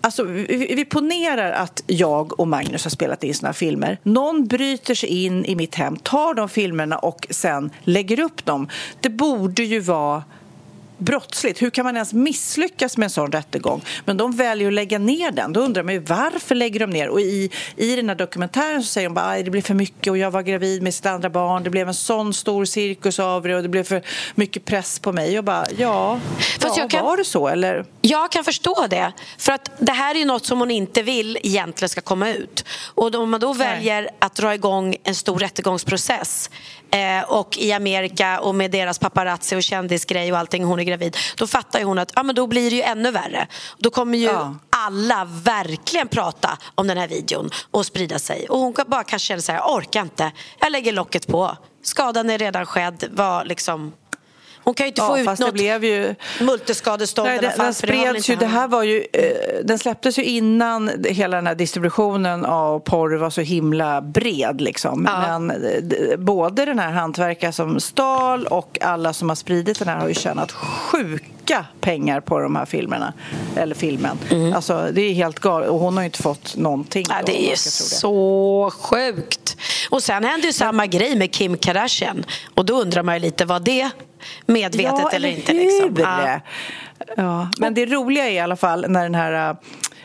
Alltså, 0.05 0.23
vi, 0.23 0.85
ponerar 0.85 1.51
att 1.51 1.83
jag 1.87 2.39
och 2.39 2.47
Magnus 2.47 2.83
har 2.83 2.89
spelat 2.89 3.23
in 3.23 3.33
såna 3.33 3.47
här 3.47 3.53
filmer. 3.53 3.97
Någon 4.03 4.47
bryter 4.47 4.95
sig 4.95 5.09
in 5.09 5.45
i 5.45 5.55
mitt 5.55 5.75
hem, 5.75 5.97
tar 5.97 6.33
de 6.33 6.49
filmerna 6.49 6.97
och 6.97 7.27
sen 7.29 7.69
lägger 7.83 8.19
upp 8.19 8.45
dem. 8.45 8.67
Det 9.01 9.09
borde 9.09 9.63
ju 9.63 9.79
vara 9.79 10.23
brottsligt. 10.97 11.61
Hur 11.61 11.69
kan 11.69 11.85
man 11.85 11.95
ens 11.95 12.13
misslyckas 12.13 12.97
med 12.97 13.05
en 13.05 13.09
sån 13.09 13.31
rättegång? 13.31 13.81
Men 14.05 14.17
de 14.17 14.31
väljer 14.31 14.67
att 14.67 14.73
lägga 14.73 14.99
ner 14.99 15.31
den. 15.31 15.53
Då 15.53 15.59
undrar 15.59 15.83
man 15.83 15.93
ju 15.93 15.99
varför 15.99 16.55
lägger 16.55 16.79
de 16.79 16.89
ner? 16.89 17.09
Och 17.09 17.21
i, 17.21 17.49
i 17.75 17.95
den 17.95 18.09
här 18.09 18.15
dokumentären 18.15 18.83
så 18.83 18.87
säger 18.87 19.09
de 19.09 19.13
bara 19.13 19.25
att 19.25 19.45
det 19.45 19.51
blev 19.51 19.61
för 19.61 19.73
mycket 19.73 20.11
och 20.11 20.17
jag 20.17 20.31
var 20.31 20.41
gravid 20.41 20.83
med 20.83 20.93
sitt 20.93 21.05
andra 21.05 21.29
barn. 21.29 21.63
Det 21.63 21.69
blev 21.69 21.87
en 21.87 21.93
sån 21.93 22.33
stor 22.33 22.65
cirkus 22.65 23.19
av 23.19 23.43
det 23.43 23.55
och 23.55 23.63
det 23.63 23.69
blev 23.69 23.83
för 23.83 24.01
mycket 24.35 24.65
press 24.65 24.99
på 24.99 25.11
mig. 25.11 25.37
Och 25.37 25.43
bara, 25.43 25.65
ja, 25.77 26.19
Fast 26.59 26.77
ja 26.77 26.87
kan, 26.87 27.05
var 27.05 27.17
det 27.17 27.25
så 27.25 27.47
eller? 27.47 27.85
Jag 28.01 28.31
kan 28.31 28.43
förstå 28.43 28.87
det. 28.89 29.13
För 29.37 29.51
att 29.51 29.71
det 29.79 29.91
här 29.91 30.15
är 30.15 30.19
ju 30.19 30.25
något 30.25 30.45
som 30.45 30.59
hon 30.59 30.71
inte 30.71 31.01
vill 31.01 31.37
egentligen 31.43 31.89
ska 31.89 32.01
komma 32.01 32.29
ut. 32.29 32.65
Och 32.95 33.15
om 33.15 33.29
man 33.29 33.39
då 33.39 33.53
Nej. 33.53 33.67
väljer 33.67 34.09
att 34.19 34.35
dra 34.35 34.53
igång 34.53 34.95
en 35.03 35.15
stor 35.15 35.39
rättegångsprocess 35.39 36.49
eh, 36.95 37.23
och 37.23 37.57
i 37.57 37.71
Amerika 37.71 38.39
och 38.39 38.55
med 38.55 38.71
deras 38.71 38.99
paparazzi 38.99 39.55
och 39.55 39.63
kändisgrej 39.63 40.31
och 40.31 40.37
allting 40.37 40.63
hon 40.63 40.79
är 40.79 40.83
gravid 40.83 41.17
då 41.37 41.47
fattar 41.47 41.79
ju 41.79 41.85
hon 41.85 41.99
att 41.99 42.11
ja, 42.15 42.23
men 42.23 42.35
då 42.35 42.47
blir 42.47 42.69
det 42.69 42.75
ju 42.75 42.81
ännu 42.81 43.11
värre. 43.11 43.47
Då 43.77 43.89
kommer 43.89 44.17
ju 44.17 44.25
ja. 44.25 44.55
alla 44.69 45.25
verkligen 45.25 46.07
prata 46.07 46.57
om 46.75 46.87
den 46.87 46.97
här 46.97 47.07
videon 47.07 47.49
och 47.71 47.85
sprida 47.85 48.19
sig. 48.19 48.49
Och 48.49 48.59
hon 48.59 48.75
bara 48.87 49.03
kanske 49.03 49.27
känner 49.27 49.41
så 49.41 49.51
här, 49.51 49.59
jag 49.59 49.73
orkar 49.73 50.01
inte, 50.01 50.31
jag 50.59 50.71
lägger 50.71 50.93
locket 50.93 51.27
på. 51.27 51.57
Skadan 51.83 52.29
är 52.29 52.37
redan 52.37 52.65
skedd, 52.65 53.09
var 53.11 53.45
liksom 53.45 53.93
hon 54.66 54.74
kan 54.74 54.86
ju 54.86 54.88
inte 54.88 55.01
ja, 55.01 55.07
få 55.07 55.20
ut 55.20 55.39
något 55.39 55.53
blev 55.53 55.84
ju... 55.84 56.16
multiskadestånd 56.41 57.28
Nej, 57.28 57.39
den, 57.41 57.51
den 57.57 57.74
spreds 57.74 58.30
ju, 58.30 58.36
det 58.36 58.45
här 58.45 58.68
var 58.68 58.84
ju, 58.84 59.05
eh, 59.13 59.22
Den 59.63 59.80
släpptes 59.80 60.20
ju 60.20 60.24
innan 60.24 61.05
hela 61.09 61.36
den 61.36 61.47
här 61.47 61.55
distributionen 61.55 62.45
av 62.45 62.80
porr 62.80 63.18
var 63.18 63.30
så 63.30 63.41
himla 63.41 64.01
bred. 64.01 64.61
Liksom. 64.61 65.07
Ja. 65.09 65.39
Men 65.39 65.51
eh, 65.51 66.18
både 66.18 66.66
den 66.66 66.80
här 66.80 66.91
hantverkaren 66.91 67.53
som 67.53 67.80
stal 67.80 68.47
och 68.47 68.78
alla 68.82 69.13
som 69.13 69.30
har 69.30 69.36
spridit 69.36 69.80
den 69.80 69.88
här 69.88 69.97
har 69.97 70.07
ju 70.07 70.13
tjänat 70.13 70.51
sjuka 70.51 71.66
pengar 71.82 72.20
på 72.20 72.39
de 72.39 72.55
här 72.55 72.66
filmerna. 72.66 73.13
Eller 73.55 73.76
filmen. 73.76 74.18
Mm. 74.32 74.53
Alltså, 74.53 74.89
det 74.91 75.01
är 75.01 75.13
helt 75.13 75.39
galet. 75.39 75.70
Och 75.70 75.80
hon 75.80 75.93
har 75.93 76.01
ju 76.01 76.05
inte 76.05 76.22
fått 76.22 76.55
någonting. 76.55 77.05
Ja, 77.09 77.16
det 77.26 77.51
är 77.51 77.55
så 77.55 78.72
sjukt. 78.80 79.57
Och 79.89 80.03
sen 80.03 80.24
hände 80.24 80.47
ju 80.47 80.53
samma 80.53 80.86
grej 80.86 81.16
med 81.16 81.32
Kim 81.32 81.57
Kardashian. 81.57 82.26
Och 82.55 82.66
då 82.66 82.82
undrar 82.82 83.03
man 83.03 83.16
ju 83.16 83.22
lite 83.22 83.45
vad 83.45 83.61
det 83.61 83.91
medvetet 84.45 84.99
ja, 84.99 85.09
eller, 85.09 85.15
eller 85.15 85.38
inte. 85.38 85.53
Liksom. 85.53 85.95
Ja. 85.99 86.39
ja. 87.17 87.49
Men 87.59 87.73
det 87.73 87.86
roliga 87.86 88.26
är 88.26 88.32
i 88.32 88.39
alla 88.39 88.55
fall 88.55 88.86
när 88.89 89.03
den 89.03 89.15
här 89.15 89.49
äh, 89.49 89.55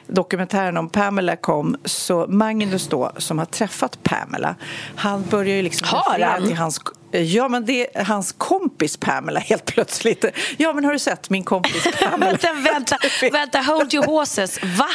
dokumentären 0.07 0.77
om 0.77 0.89
Pamela 0.89 1.37
kom 1.37 1.77
så 1.85 2.27
Magnus 2.29 2.89
då, 2.89 3.13
som 3.17 3.39
har 3.39 3.47
träffat 3.47 4.03
Pamela 4.03 4.55
han 4.97 5.23
börjar 5.23 5.57
ju 5.57 5.63
liksom 5.63 5.89
han? 5.91 6.47
till 6.47 6.57
hans 6.57 6.81
Ja, 7.13 7.49
men 7.49 7.67
det 7.67 7.97
är 7.97 8.05
hans 8.05 8.33
kompis 8.33 8.97
Pamela 8.97 9.41
helt 9.41 9.65
plötsligt. 9.65 10.25
Ja, 10.57 10.73
men 10.73 10.85
har 10.85 10.93
du 10.93 10.99
sett 10.99 11.31
min 11.31 11.45
kompis 11.45 11.87
Pamela? 12.03 12.31
vänta, 12.31 12.49
vänta, 12.55 12.97
vänta, 13.33 13.61
hold 13.61 13.95
your 13.95 14.07
horses. 14.07 14.59
Va? 14.63 14.89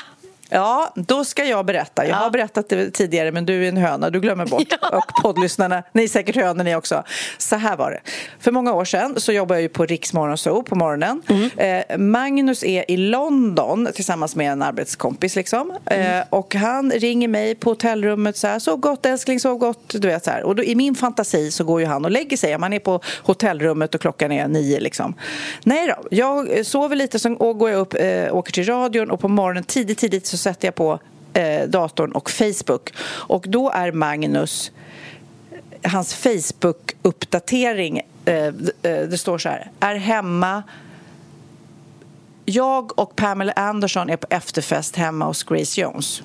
Ja, 0.56 0.94
då 0.96 1.26
ska 1.26 1.46
jag 1.46 1.66
berätta. 1.66 2.08
Jag 2.08 2.16
har 2.16 2.30
berättat 2.30 2.70
det 2.70 2.92
tidigare 2.92 3.32
men 3.32 3.46
du 3.46 3.64
är 3.64 3.70
en 3.70 3.78
höna, 3.78 4.10
du 4.10 4.20
glömmer 4.20 4.46
bort. 4.46 4.74
Och 4.92 5.24
poddlyssnarna, 5.24 5.84
ni 5.94 6.04
är 6.04 6.08
säkert 6.08 6.36
hönor 6.36 6.64
ni 6.64 6.76
också. 6.76 7.04
Så 7.38 7.56
här 7.56 7.78
var 7.78 7.92
det. 7.92 8.00
För 8.40 8.52
många 8.52 8.74
år 8.74 8.86
sedan 8.86 9.14
så 9.18 9.32
jobbade 9.32 9.62
jag 9.62 9.74
på 9.74 9.86
Riks 9.86 10.14
Morgonzoo 10.14 10.64
på 10.64 10.76
morgonen. 10.76 11.22
Mm. 11.28 11.50
Eh, 11.58 11.98
Magnus 11.98 12.64
är 12.64 12.92
i 12.92 12.98
London 12.98 13.88
tillsammans 13.96 14.36
med 14.36 14.52
en 14.52 14.62
arbetskompis 14.62 15.36
liksom. 15.36 15.78
Mm. 15.86 16.20
Eh, 16.20 16.26
och 16.30 16.56
han 16.56 16.92
ringer 16.92 17.28
mig 17.28 17.56
på 17.56 17.70
hotellrummet 17.70 18.38
så 18.38 18.48
här, 18.48 18.60
sov 18.60 18.80
gott 18.80 19.06
älskling, 19.06 19.40
sov 19.40 19.58
gott. 19.58 19.90
Du 19.90 20.08
vet 20.08 20.24
så 20.24 20.32
här. 20.32 20.44
Och 20.44 20.56
då, 20.56 20.64
i 20.64 20.76
min 20.76 20.96
fantasi 20.96 21.52
så 21.52 21.64
går 21.64 21.80
ju 21.80 21.86
han 21.86 22.06
och 22.06 22.12
lägger 22.12 22.38
sig. 22.38 22.58
Man 22.58 22.74
är 22.74 22.80
på 22.80 23.02
hotellrummet 23.24 23.96
och 23.96 24.02
klockan 24.02 24.32
är 24.32 24.48
nio 24.48 24.80
liksom. 24.80 25.14
Nej 25.64 25.88
då, 25.88 26.08
jag 26.12 26.66
sover 26.66 26.96
lite 26.96 27.20
så 27.20 27.54
går 27.54 27.70
jag 27.70 27.80
upp, 27.80 27.94
eh, 27.94 28.36
åker 28.36 28.52
till 28.52 28.66
radion 28.66 29.12
och 29.12 29.20
på 29.20 29.28
morgonen 29.28 29.64
tidigt, 29.64 29.98
tidigt 29.98 30.28
så 30.28 30.45
sätter 30.46 30.68
jag 30.68 30.76
på 30.76 31.00
eh, 31.34 31.64
datorn 31.68 32.12
och 32.12 32.30
Facebook. 32.30 32.94
Och 33.08 33.46
då 33.48 33.72
är 33.72 33.92
Magnus, 33.92 34.72
hans 35.84 36.16
Facebook-uppdatering, 36.16 38.02
eh, 38.26 38.36
eh, 38.36 38.54
det 38.82 39.18
står 39.18 39.38
så 39.38 39.50
här, 39.50 39.72
är 39.80 39.96
hemma 39.96 40.64
jag 42.46 43.00
och 43.00 43.16
Pamela 43.16 43.52
Anderson 43.52 44.10
är 44.10 44.18
på 44.18 44.28
efterfest 44.30 44.96
hemma 44.96 45.26
hos 45.26 45.44
Grace 45.44 45.82
Jones. 45.82 46.22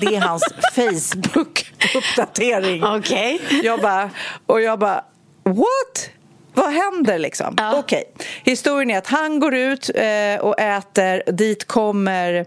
Det 0.00 0.16
är 0.16 0.20
hans 0.20 0.42
Facebook-uppdatering. 0.74 2.98
Okay. 2.98 3.38
Jag 3.62 3.80
bara, 3.80 4.10
och 4.46 4.60
jag 4.60 4.78
bara, 4.78 5.04
what? 5.42 6.10
Vad 6.54 6.72
händer 6.72 7.18
liksom? 7.18 7.54
Ja. 7.58 7.78
Okej, 7.78 8.04
okay. 8.14 8.26
historien 8.44 8.90
är 8.90 8.98
att 8.98 9.06
han 9.06 9.40
går 9.40 9.54
ut 9.54 9.90
eh, 9.94 10.36
och 10.40 10.60
äter. 10.60 11.32
Dit 11.32 11.66
kommer 11.66 12.46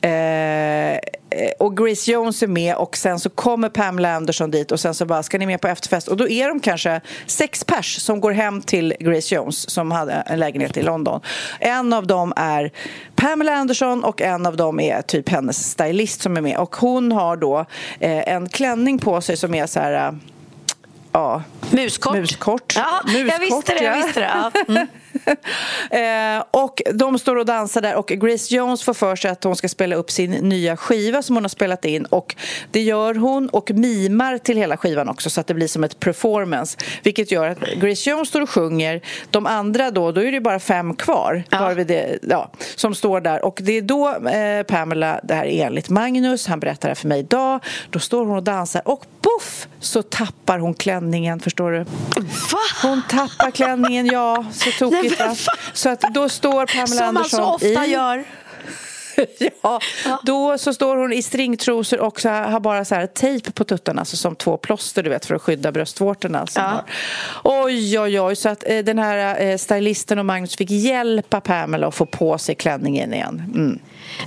eh, 0.00 0.98
och 1.58 1.76
Grace 1.76 2.12
Jones 2.12 2.42
är 2.42 2.46
med 2.46 2.76
och 2.76 2.96
sen 2.96 3.20
så 3.20 3.30
kommer 3.30 3.68
Pamela 3.68 4.14
Anderson 4.14 4.50
dit 4.50 4.72
och 4.72 4.80
sen 4.80 4.94
så 4.94 5.06
bara 5.06 5.22
ska 5.22 5.38
ni 5.38 5.46
med 5.46 5.60
på 5.60 5.68
efterfest 5.68 6.08
och 6.08 6.16
då 6.16 6.28
är 6.28 6.48
de 6.48 6.60
kanske 6.60 7.00
sex 7.26 7.64
pers 7.64 8.00
som 8.00 8.20
går 8.20 8.32
hem 8.32 8.62
till 8.62 8.94
Grace 9.00 9.34
Jones 9.34 9.70
som 9.70 9.90
hade 9.90 10.12
en 10.12 10.38
lägenhet 10.38 10.76
i 10.76 10.82
London. 10.82 11.20
En 11.60 11.92
av 11.92 12.06
dem 12.06 12.32
är 12.36 12.72
Pamela 13.16 13.52
Anderson 13.52 14.04
och 14.04 14.20
en 14.22 14.46
av 14.46 14.56
dem 14.56 14.80
är 14.80 15.02
typ 15.02 15.28
hennes 15.28 15.70
stylist 15.70 16.20
som 16.20 16.36
är 16.36 16.40
med 16.40 16.58
och 16.58 16.76
hon 16.76 17.12
har 17.12 17.36
då 17.36 17.58
eh, 18.00 18.28
en 18.28 18.48
klänning 18.48 18.98
på 18.98 19.20
sig 19.20 19.36
som 19.36 19.54
är 19.54 19.66
så 19.66 19.80
här 19.80 20.08
eh, 20.08 20.14
ja, 21.12 21.42
muskort. 21.70 22.14
muskort. 22.16 22.74
Ja, 22.76 23.00
muskort, 23.04 23.28
jag 23.28 23.38
visste 23.40 23.74
det. 23.74 23.84
Jag 23.84 23.96
visste 23.96 24.20
det. 24.20 24.30
Ja. 24.34 24.52
Mm. 24.68 24.86
eh, 25.90 26.44
och 26.50 26.82
de 26.94 27.18
står 27.18 27.36
och 27.36 27.46
dansar 27.46 27.80
där 27.80 27.94
och 27.94 28.06
Grace 28.06 28.54
Jones 28.54 28.82
får 28.82 28.94
för 28.94 29.16
sig 29.16 29.30
att 29.30 29.44
hon 29.44 29.56
ska 29.56 29.68
spela 29.68 29.96
upp 29.96 30.10
sin 30.10 30.30
nya 30.30 30.76
skiva 30.76 31.22
som 31.22 31.36
hon 31.36 31.44
har 31.44 31.48
spelat 31.48 31.84
in 31.84 32.04
och 32.04 32.36
det 32.70 32.80
gör 32.80 33.14
hon 33.14 33.48
och 33.48 33.70
mimar 33.70 34.38
till 34.38 34.56
hela 34.56 34.76
skivan 34.76 35.08
också 35.08 35.30
så 35.30 35.40
att 35.40 35.46
det 35.46 35.54
blir 35.54 35.66
som 35.66 35.84
ett 35.84 36.00
performance 36.00 36.78
vilket 37.02 37.32
gör 37.32 37.48
att 37.48 37.58
Grace 37.60 38.10
Jones 38.10 38.28
står 38.28 38.40
och 38.40 38.50
sjunger 38.50 39.00
de 39.30 39.46
andra 39.46 39.90
då, 39.90 40.12
då 40.12 40.22
är 40.22 40.32
det 40.32 40.40
bara 40.40 40.58
fem 40.58 40.94
kvar 40.94 41.44
ja. 41.50 41.74
det, 41.74 42.18
ja, 42.22 42.50
som 42.76 42.94
står 42.94 43.20
där 43.20 43.44
och 43.44 43.60
det 43.62 43.72
är 43.72 43.82
då 43.82 44.08
eh, 44.28 44.62
Pamela, 44.62 45.20
det 45.22 45.34
här 45.34 45.44
är 45.44 45.66
enligt 45.66 45.88
Magnus, 45.88 46.46
han 46.46 46.60
berättar 46.60 46.88
det 46.88 46.94
för 46.94 47.08
mig 47.08 47.18
idag 47.18 47.60
då 47.90 47.98
står 47.98 48.26
hon 48.26 48.36
och 48.36 48.42
dansar 48.42 48.82
och 48.84 49.04
poff 49.28 49.68
så 49.80 50.02
tappar 50.02 50.58
hon 50.58 50.74
klänningen, 50.74 51.40
förstår 51.40 51.70
du? 51.72 51.78
Va? 52.52 52.58
Hon 52.82 53.02
tappar 53.08 53.50
klänningen, 53.50 54.06
ja, 54.06 54.44
så 54.52 54.70
tokigt 54.70 55.20
va? 55.20 55.36
Så 55.72 55.88
att 55.88 56.00
då 56.14 56.28
står 56.28 56.66
Pamela 56.66 56.86
Som 56.86 57.06
Andersson 57.06 57.40
man 57.40 57.58
så 57.58 57.66
ofta 57.66 57.86
i... 57.86 57.90
gör. 57.90 58.24
ja, 59.62 59.80
ja, 60.04 60.20
då 60.24 60.58
så 60.58 60.74
står 60.74 60.96
hon 60.96 61.12
i 61.12 61.22
stringtrosor 61.22 62.00
och 62.00 62.20
så 62.20 62.28
har 62.28 62.60
bara 62.60 62.84
så 62.84 62.94
här 62.94 63.06
tejp 63.06 63.52
på 63.52 63.64
tuttarna, 63.64 64.00
alltså 64.00 64.16
som 64.16 64.36
två 64.36 64.56
plåster 64.56 65.02
du 65.02 65.10
vet 65.10 65.26
för 65.26 65.34
att 65.34 65.42
skydda 65.42 65.72
bröstvårtorna. 65.72 66.46
Ja. 66.54 66.84
Oj, 67.44 68.00
oj, 68.00 68.20
oj, 68.20 68.36
så 68.36 68.48
att 68.48 68.64
eh, 68.66 68.78
den 68.78 68.98
här 68.98 69.40
eh, 69.40 69.56
stylisten 69.56 70.18
och 70.18 70.26
Magnus 70.26 70.56
fick 70.56 70.70
hjälpa 70.70 71.40
Pamela 71.40 71.86
att 71.86 71.94
få 71.94 72.06
på 72.06 72.38
sig 72.38 72.54
klänningen 72.54 73.14
igen. 73.14 73.42
Mm. 73.54 73.78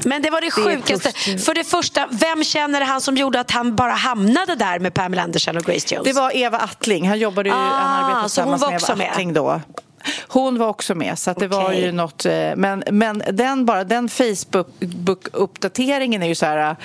Men 0.06 0.22
det 0.22 0.30
var 0.30 0.42
det, 0.42 0.48
det 0.48 0.52
sjukaste. 0.52 1.38
För 1.38 1.54
det 1.54 1.64
första, 1.64 2.08
vem 2.12 2.44
känner 2.44 2.82
han 2.82 3.02
som 3.02 3.18
gjorde 3.18 3.40
att 3.40 3.52
han 3.52 3.76
bara 3.76 3.94
hamnade 3.94 4.56
där 4.56 4.80
med 4.80 4.94
Pamela 4.94 5.24
Anderson 5.24 5.58
och 5.58 5.64
Grace 5.64 5.96
Jones? 5.96 6.08
Det 6.08 6.14
var 6.14 6.36
Eva 6.36 6.58
Attling. 6.58 7.08
Han 7.08 7.20
jobbade 7.20 7.50
ju, 7.50 7.56
ah, 7.56 7.58
han 7.58 8.04
arbetade 8.04 8.24
tillsammans 8.24 8.62
med 8.62 8.82
Eva 9.00 9.12
Attling 9.12 9.34
då. 9.34 9.62
Hon 10.28 10.58
var 10.58 10.68
också 10.68 10.96
med, 10.96 11.20
så 11.20 11.34
det 11.34 11.46
okay. 11.46 11.48
var 11.48 11.74
ju 11.74 11.92
något... 11.92 12.26
Eh, 12.26 12.56
men, 12.56 12.84
men 12.92 13.24
den, 13.32 13.66
bara, 13.66 13.84
den 13.84 14.10
Facebook-uppdateringen 14.10 16.24
är 16.24 16.28
ju 16.28 16.36
så 16.36 16.46
här... 16.46 16.76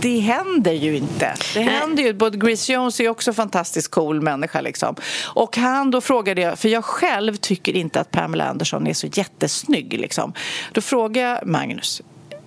Det 0.00 0.18
händer 0.18 0.72
ju 0.72 0.96
inte. 0.96 1.34
Det 1.54 1.60
händer 1.60 2.02
ju. 2.02 2.14
Både 2.14 2.38
Grace 2.38 2.72
Jones 2.72 3.00
är 3.00 3.08
också 3.08 3.30
en 3.30 3.34
fantastiskt 3.34 3.90
cool 3.90 4.20
människa. 4.20 4.60
Liksom. 4.60 4.96
Och 5.24 5.56
han 5.56 5.90
då 5.90 6.00
frågade 6.00 6.40
jag, 6.40 6.58
för 6.58 6.68
jag 6.68 6.84
själv 6.84 7.36
tycker 7.36 7.76
inte 7.76 8.00
att 8.00 8.10
Pamela 8.10 8.44
Anderson 8.44 8.86
är 8.86 8.94
så 8.94 9.06
jättesnygg. 9.06 9.92
Liksom. 9.92 10.32
Då 10.72 10.80
frågade 10.80 11.28
jag 11.28 11.46
Magnus, 11.46 12.02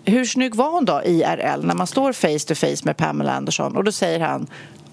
hur 0.06 0.26
snygg 0.26 0.56
var 0.56 0.72
hon 0.72 0.86
då 0.86 1.02
IRL 1.06 1.66
när 1.66 1.76
man 1.76 1.88
står 1.88 2.14
face 2.14 2.48
to 2.48 2.56
face 2.56 2.84
med 2.84 2.98
Pamela 2.98 3.32
Anderson? 3.32 3.78
Och 3.78 3.84
då 3.84 3.92
säger 3.92 4.20
han 4.20 4.48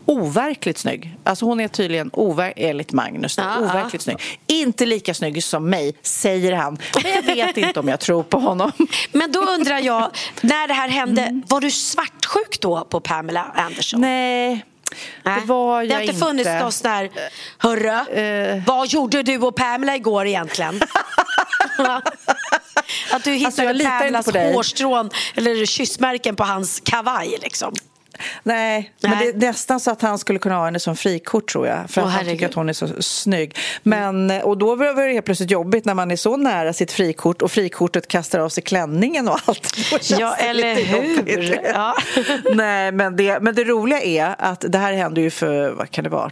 overkligt 0.06 0.78
snygg. 0.78 1.16
Alltså 1.24 1.44
hon 1.44 1.60
är 1.60 1.68
tydligen, 1.68 2.10
over 2.12 2.52
enligt 2.56 2.92
Magnus, 2.92 3.38
ah, 3.38 3.58
overkligt 3.58 4.02
ah. 4.02 4.04
snygg. 4.04 4.18
Inte 4.46 4.86
lika 4.86 5.14
snygg 5.14 5.44
som 5.44 5.70
mig, 5.70 5.94
säger 6.02 6.52
han. 6.52 6.78
Men 7.02 7.12
jag 7.12 7.22
vet 7.22 7.56
inte 7.56 7.80
om 7.80 7.88
jag 7.88 8.00
tror 8.00 8.22
på 8.22 8.38
honom. 8.38 8.72
Men 9.12 9.32
då 9.32 9.40
undrar 9.40 9.78
jag, 9.78 10.10
när 10.40 10.68
det 10.68 10.74
här 10.74 10.88
hände, 10.88 11.22
mm. 11.22 11.42
var 11.48 11.60
du 11.60 11.70
svartsjuk 11.70 12.60
då 12.60 12.84
på 12.84 13.00
Pamela 13.00 13.44
Anderson? 13.54 14.00
Nej, 14.00 14.64
det 15.22 15.42
var 15.46 15.82
jag 15.82 15.88
Det 15.88 15.94
har 15.94 16.02
inte 16.02 16.14
funnits 16.14 16.50
någon 16.60 16.72
sån 16.72 16.90
där, 16.90 17.10
hörru, 17.58 18.56
uh, 18.56 18.62
vad 18.66 18.88
gjorde 18.88 19.22
du 19.22 19.38
och 19.38 19.56
Pamela 19.56 19.96
igår 19.96 20.26
egentligen? 20.26 20.80
Att 23.12 23.24
du 23.24 23.32
hittade 23.32 23.68
alltså, 23.68 24.32
Pamelas 24.32 24.54
hårstrån 24.54 25.10
eller 25.34 25.66
kyssmärken 25.66 26.36
på 26.36 26.44
hans 26.44 26.80
kavaj 26.84 27.38
liksom. 27.42 27.74
Nej, 28.42 28.92
Nej, 29.00 29.12
men 29.12 29.40
det 29.40 29.46
är 29.46 29.48
nästan 29.48 29.80
så 29.80 29.90
att 29.90 30.02
han 30.02 30.18
skulle 30.18 30.38
kunna 30.38 30.54
ha 30.54 30.64
henne 30.64 30.80
som 30.80 30.96
frikort 30.96 31.52
tror 31.52 31.66
jag. 31.66 31.90
För 31.90 32.02
att 32.02 32.10
han 32.10 32.24
tycker 32.24 32.46
att 32.48 32.54
hon 32.54 32.68
är 32.68 32.72
så 32.72 32.88
snygg. 33.02 33.56
Men, 33.82 34.30
och 34.30 34.58
då 34.58 34.74
var 34.74 35.06
det 35.06 35.12
helt 35.12 35.24
plötsligt 35.24 35.50
jobbigt 35.50 35.84
när 35.84 35.94
man 35.94 36.10
är 36.10 36.16
så 36.16 36.36
nära 36.36 36.72
sitt 36.72 36.92
frikort 36.92 37.42
och 37.42 37.50
frikortet 37.50 38.08
kastar 38.08 38.38
av 38.38 38.48
sig 38.48 38.62
klänningen 38.62 39.28
och 39.28 39.38
allt. 39.44 39.76
Ja, 40.18 40.34
eller 40.34 40.74
hur? 40.74 41.60
Ja. 41.74 41.94
Nej, 42.54 42.92
men 42.92 43.16
det, 43.16 43.40
men 43.40 43.54
det 43.54 43.64
roliga 43.64 44.00
är 44.00 44.34
att 44.38 44.64
det 44.68 44.78
här 44.78 44.92
hände 44.92 45.20
ju 45.20 45.30
för, 45.30 45.70
vad 45.70 45.90
kan 45.90 46.04
det 46.04 46.10
vara? 46.10 46.30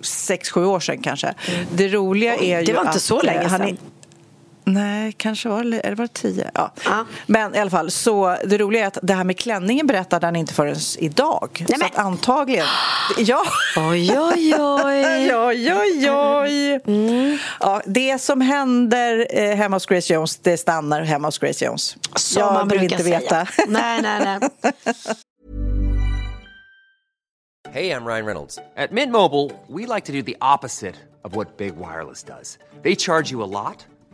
sex, 0.00 0.50
sju 0.50 0.64
år 0.64 0.80
sedan 0.80 0.98
kanske. 1.02 1.26
Mm. 1.26 1.66
Det 1.72 1.88
roliga 1.88 2.36
är 2.36 2.60
ju 2.60 2.66
Det 2.66 2.72
var 2.72 2.80
inte 2.80 2.90
att 2.90 3.02
så 3.02 3.22
länge 3.22 3.48
sedan. 3.50 3.78
Nej, 4.64 5.12
kanske 5.12 5.48
var 5.48 5.64
det, 5.64 5.80
eller 5.80 5.96
var 5.96 6.04
det 6.04 6.14
tio? 6.14 6.50
Ja. 6.54 6.72
ja. 6.84 7.04
Men 7.26 7.54
i 7.54 7.58
alla 7.58 7.70
fall, 7.70 7.90
så 7.90 8.36
det 8.44 8.58
roliga 8.58 8.82
är 8.82 8.86
att 8.86 8.98
det 9.02 9.14
här 9.14 9.24
med 9.24 9.38
klänningen 9.38 9.86
berättade 9.86 10.26
han 10.26 10.36
inte 10.36 10.54
förrän 10.54 10.76
idag. 10.98 11.64
Nej, 11.68 11.78
så 11.78 11.84
att 11.86 11.98
antagligen... 11.98 12.66
Ja. 13.18 13.42
Oj, 13.76 14.18
oj, 14.18 14.54
oj. 14.58 15.34
oj, 15.34 15.72
oj, 15.74 16.10
oj. 16.10 16.80
Mm. 16.86 17.38
Ja, 17.60 17.82
det 17.86 18.18
som 18.18 18.40
händer 18.40 19.26
eh, 19.30 19.56
hemma 19.56 19.76
hos 19.76 19.86
Grace 19.86 20.14
Jones, 20.14 20.36
det 20.36 20.56
stannar 20.56 21.02
hemma 21.02 21.28
hos 21.28 21.38
Grace 21.38 21.64
Jones. 21.64 21.96
Som 22.16 22.42
Jag 22.42 22.52
man 22.52 22.68
vill 22.68 22.82
inte 22.82 23.02
säga. 23.02 23.18
veta. 23.18 23.46
nej, 23.68 24.02
nej, 24.02 24.38
nej. 24.40 24.50
Hej, 27.72 27.86
jag 27.86 28.06
Ryan 28.06 28.26
Reynolds. 28.26 28.58
At 28.76 28.90
Mint 28.90 29.12
Mobile, 29.12 29.50
we 29.68 29.94
like 29.94 30.06
to 30.06 30.12
do 30.12 30.22
the 30.22 30.36
opposite 30.40 30.94
of 31.24 31.36
what 31.36 31.56
Big 31.56 31.76
Wireless 31.76 32.22
does. 32.24 32.58
They 32.82 32.96
charge 32.96 33.30
you 33.30 33.42
a 33.42 33.46
lot. 33.46 33.86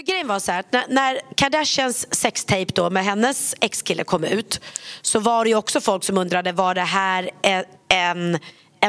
För 0.00 0.06
grejen 0.06 0.26
var 0.26 0.38
så 0.38 0.52
här, 0.52 0.64
när, 0.70 0.84
när 0.88 1.20
Kardashians 1.34 2.14
sextape 2.14 2.66
då 2.74 2.90
med 2.90 3.04
hennes 3.04 3.54
ex-kille 3.60 4.04
kom 4.04 4.24
ut 4.24 4.60
så 5.02 5.18
var 5.18 5.44
det 5.44 5.50
ju 5.50 5.56
också 5.56 5.80
folk 5.80 6.04
som 6.04 6.18
undrade 6.18 6.52
var 6.52 6.74
det 6.74 6.80
här 6.80 7.30
en 7.42 7.64
en 7.88 8.38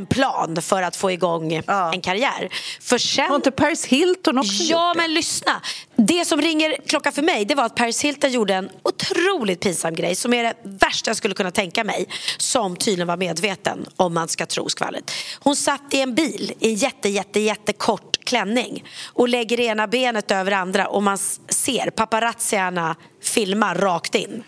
plan 0.10 0.62
för 0.62 0.82
att 0.82 0.96
få 0.96 1.12
igång 1.12 1.62
ja. 1.68 1.94
en 1.94 2.02
karriär. 2.02 2.50
För 2.82 2.98
sen... 2.98 3.30
Har 3.30 3.36
inte 3.36 3.52
Paris 3.52 3.86
Hilton 3.86 4.38
också 4.38 4.64
Ja, 4.64 4.94
men 4.98 5.14
lyssna. 5.14 5.62
Det 5.96 6.26
som 6.26 6.42
ringer 6.42 6.76
klocka 6.88 7.12
för 7.12 7.22
mig 7.22 7.46
det 7.46 7.56
var 7.56 7.66
att 7.66 7.76
Paris 7.76 8.02
Hilton 8.02 8.32
gjorde 8.32 8.54
en 8.54 8.70
otroligt 8.84 9.60
pinsam 9.60 9.96
grej 9.96 10.16
som 10.16 10.34
är 10.34 10.44
det 10.44 10.54
värsta 10.64 11.10
jag 11.10 11.18
skulle 11.18 11.34
kunna 11.34 11.52
tänka 11.52 11.84
mig 11.84 12.08
som 12.38 12.76
tydligen 12.76 13.08
var 13.08 13.18
medveten 13.18 13.86
om 13.96 14.14
man 14.14 14.28
ska 14.28 14.46
tro 14.46 14.70
skvallret. 14.70 15.12
Hon 15.40 15.56
satt 15.56 15.94
i 15.94 16.02
en 16.02 16.16
bil 16.16 16.54
i 16.60 16.70
en 16.70 16.76
jätte, 16.76 17.10
jätte, 17.10 17.40
jättekort 17.40 18.18
klänning 18.26 18.84
och 19.06 19.30
lägger 19.30 19.60
ena 19.60 19.88
benet 19.88 20.32
över 20.32 20.52
andra 20.52 20.88
och 20.88 21.04
man 21.04 21.18
ser 21.50 21.90
paparazzierna 21.90 22.96
filma 23.22 23.74
rakt 23.74 24.16
in. 24.16 24.44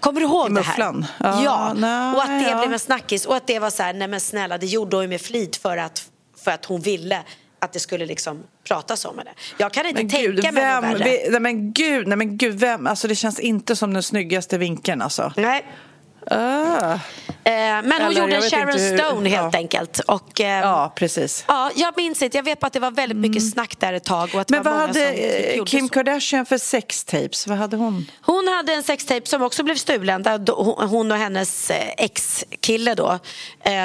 Kommer 0.00 0.20
du 0.20 0.26
ihåg 0.26 0.54
det 0.54 0.62
här? 0.62 0.78
Ja, 0.78 1.42
ja. 1.44 1.72
Nej, 1.76 2.14
och 2.14 2.22
att 2.22 2.44
det 2.44 2.50
ja. 2.50 2.58
blev 2.58 2.72
en 2.72 2.78
snackis 2.78 3.26
och 3.26 3.36
att 3.36 3.46
det 3.46 3.58
var 3.58 3.70
så 3.70 3.82
här, 3.82 3.94
nej 3.94 4.08
men 4.08 4.20
snälla 4.20 4.58
det 4.58 4.66
gjorde 4.66 4.96
hon 4.96 5.08
med 5.08 5.20
flit 5.20 5.56
för 5.56 5.76
att, 5.76 6.04
för 6.44 6.50
att 6.50 6.64
hon 6.64 6.80
ville 6.80 7.22
att 7.58 7.72
det 7.72 7.80
skulle 7.80 8.06
liksom 8.06 8.42
pratas 8.64 9.04
om 9.04 9.16
det. 9.16 9.32
Jag 9.58 9.72
kan 9.72 9.86
inte 9.86 10.02
men 10.02 10.10
tänka 10.10 10.26
gud, 10.26 10.44
mig 10.44 10.52
vem, 10.52 10.84
något 10.84 11.00
värre. 11.00 11.04
Vi, 11.04 11.30
nej 11.30 11.40
men 11.40 11.72
gud, 11.72 12.06
nej 12.06 12.18
men 12.18 12.36
gud, 12.36 12.54
vem, 12.54 12.86
alltså 12.86 13.08
det 13.08 13.14
känns 13.14 13.40
inte 13.40 13.76
som 13.76 13.92
den 13.94 14.02
snyggaste 14.02 14.58
vinkeln 14.58 15.02
alltså. 15.02 15.32
Nej. 15.36 15.64
Uh. 16.32 16.98
Men 17.44 17.92
hon 17.92 18.00
Eller, 18.00 18.20
gjorde 18.20 18.36
en 18.36 18.42
Sharon 18.42 18.78
hur... 18.78 18.98
Stone 18.98 19.28
helt 19.28 19.52
ja. 19.52 19.58
enkelt. 19.58 19.98
Och, 19.98 20.40
eh, 20.40 20.60
ja, 20.60 20.92
precis. 20.96 21.44
Ja, 21.48 21.70
jag 21.74 21.96
minns 21.96 22.22
inte. 22.22 22.38
Jag 22.38 22.44
vet 22.44 22.60
bara 22.60 22.66
att 22.66 22.72
det 22.72 22.80
var 22.80 22.90
väldigt 22.90 23.18
mycket 23.18 23.42
mm. 23.42 23.50
snack 23.50 23.80
där 23.80 23.92
ett 23.92 24.04
tag. 24.04 24.30
Och 24.34 24.40
att 24.40 24.50
Men 24.50 24.62
vad 24.62 24.74
hade 24.74 25.12
eh, 25.12 25.64
Kim. 25.64 25.88
Kardashian 25.88 26.46
för 26.46 26.58
sextapes? 26.58 27.46
Vad 27.46 27.58
hade 27.58 27.76
hon? 27.76 28.10
Hon 28.22 28.48
hade 28.48 28.74
en 28.74 28.82
sextape 28.82 29.26
som 29.26 29.42
också 29.42 29.62
blev 29.62 29.74
stulen. 29.74 30.22
Där 30.22 30.86
hon 30.86 31.12
och 31.12 31.18
hennes 31.18 31.70
eh, 31.70 31.88
ex-kille 31.98 32.94
då, 32.94 33.18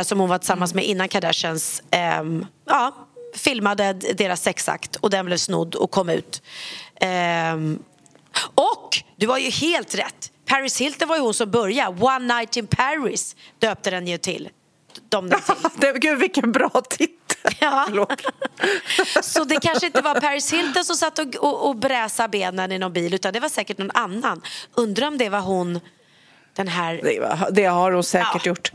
som 0.03 0.19
hon 0.19 0.29
var 0.29 0.37
tillsammans 0.37 0.73
med 0.73 0.85
innan 0.85 1.07
Kardashians, 1.07 1.83
ehm, 1.91 2.45
ja, 2.65 2.95
filmade 3.35 3.93
deras 3.93 4.41
sexakt 4.41 4.95
och 4.95 5.09
den 5.09 5.25
blev 5.25 5.37
snodd 5.37 5.75
och 5.75 5.91
kom 5.91 6.09
ut. 6.09 6.41
Ehm, 7.01 7.79
och 8.55 8.97
du 9.15 9.27
har 9.27 9.37
ju 9.37 9.49
helt 9.49 9.95
rätt. 9.95 10.31
Paris 10.47 10.81
Hilton 10.81 11.07
var 11.07 11.15
ju 11.15 11.21
hon 11.21 11.33
som 11.33 11.51
började. 11.51 12.03
One 12.03 12.35
Night 12.35 12.57
in 12.57 12.67
Paris 12.67 13.35
döpte 13.59 13.89
den 13.89 14.07
ju 14.07 14.17
till. 14.17 14.49
De 15.09 15.29
till. 15.79 15.91
Gud, 15.99 16.19
vilken 16.19 16.51
bra 16.51 16.69
titel! 16.89 17.17
Ja. 17.59 17.87
så 19.21 19.43
det 19.43 19.59
kanske 19.61 19.85
inte 19.85 20.01
var 20.01 20.21
Paris 20.21 20.53
Hilton 20.53 20.85
som 20.85 20.95
satt 20.95 21.19
och, 21.19 21.35
och, 21.35 21.69
och 21.69 21.75
bräsade 21.75 22.29
benen 22.29 22.71
i 22.71 22.79
någon 22.79 22.93
bil 22.93 23.13
utan 23.13 23.33
det 23.33 23.39
var 23.39 23.49
säkert 23.49 23.77
någon 23.77 23.91
annan. 23.93 24.41
Undrar 24.75 25.07
om 25.07 25.17
det 25.17 25.29
var 25.29 25.39
hon 25.39 25.79
den 26.57 26.67
här... 26.67 26.99
Det, 27.03 27.51
det 27.51 27.65
har 27.65 27.91
hon 27.91 28.03
säkert 28.03 28.45
ja. 28.45 28.49
gjort. 28.49 28.71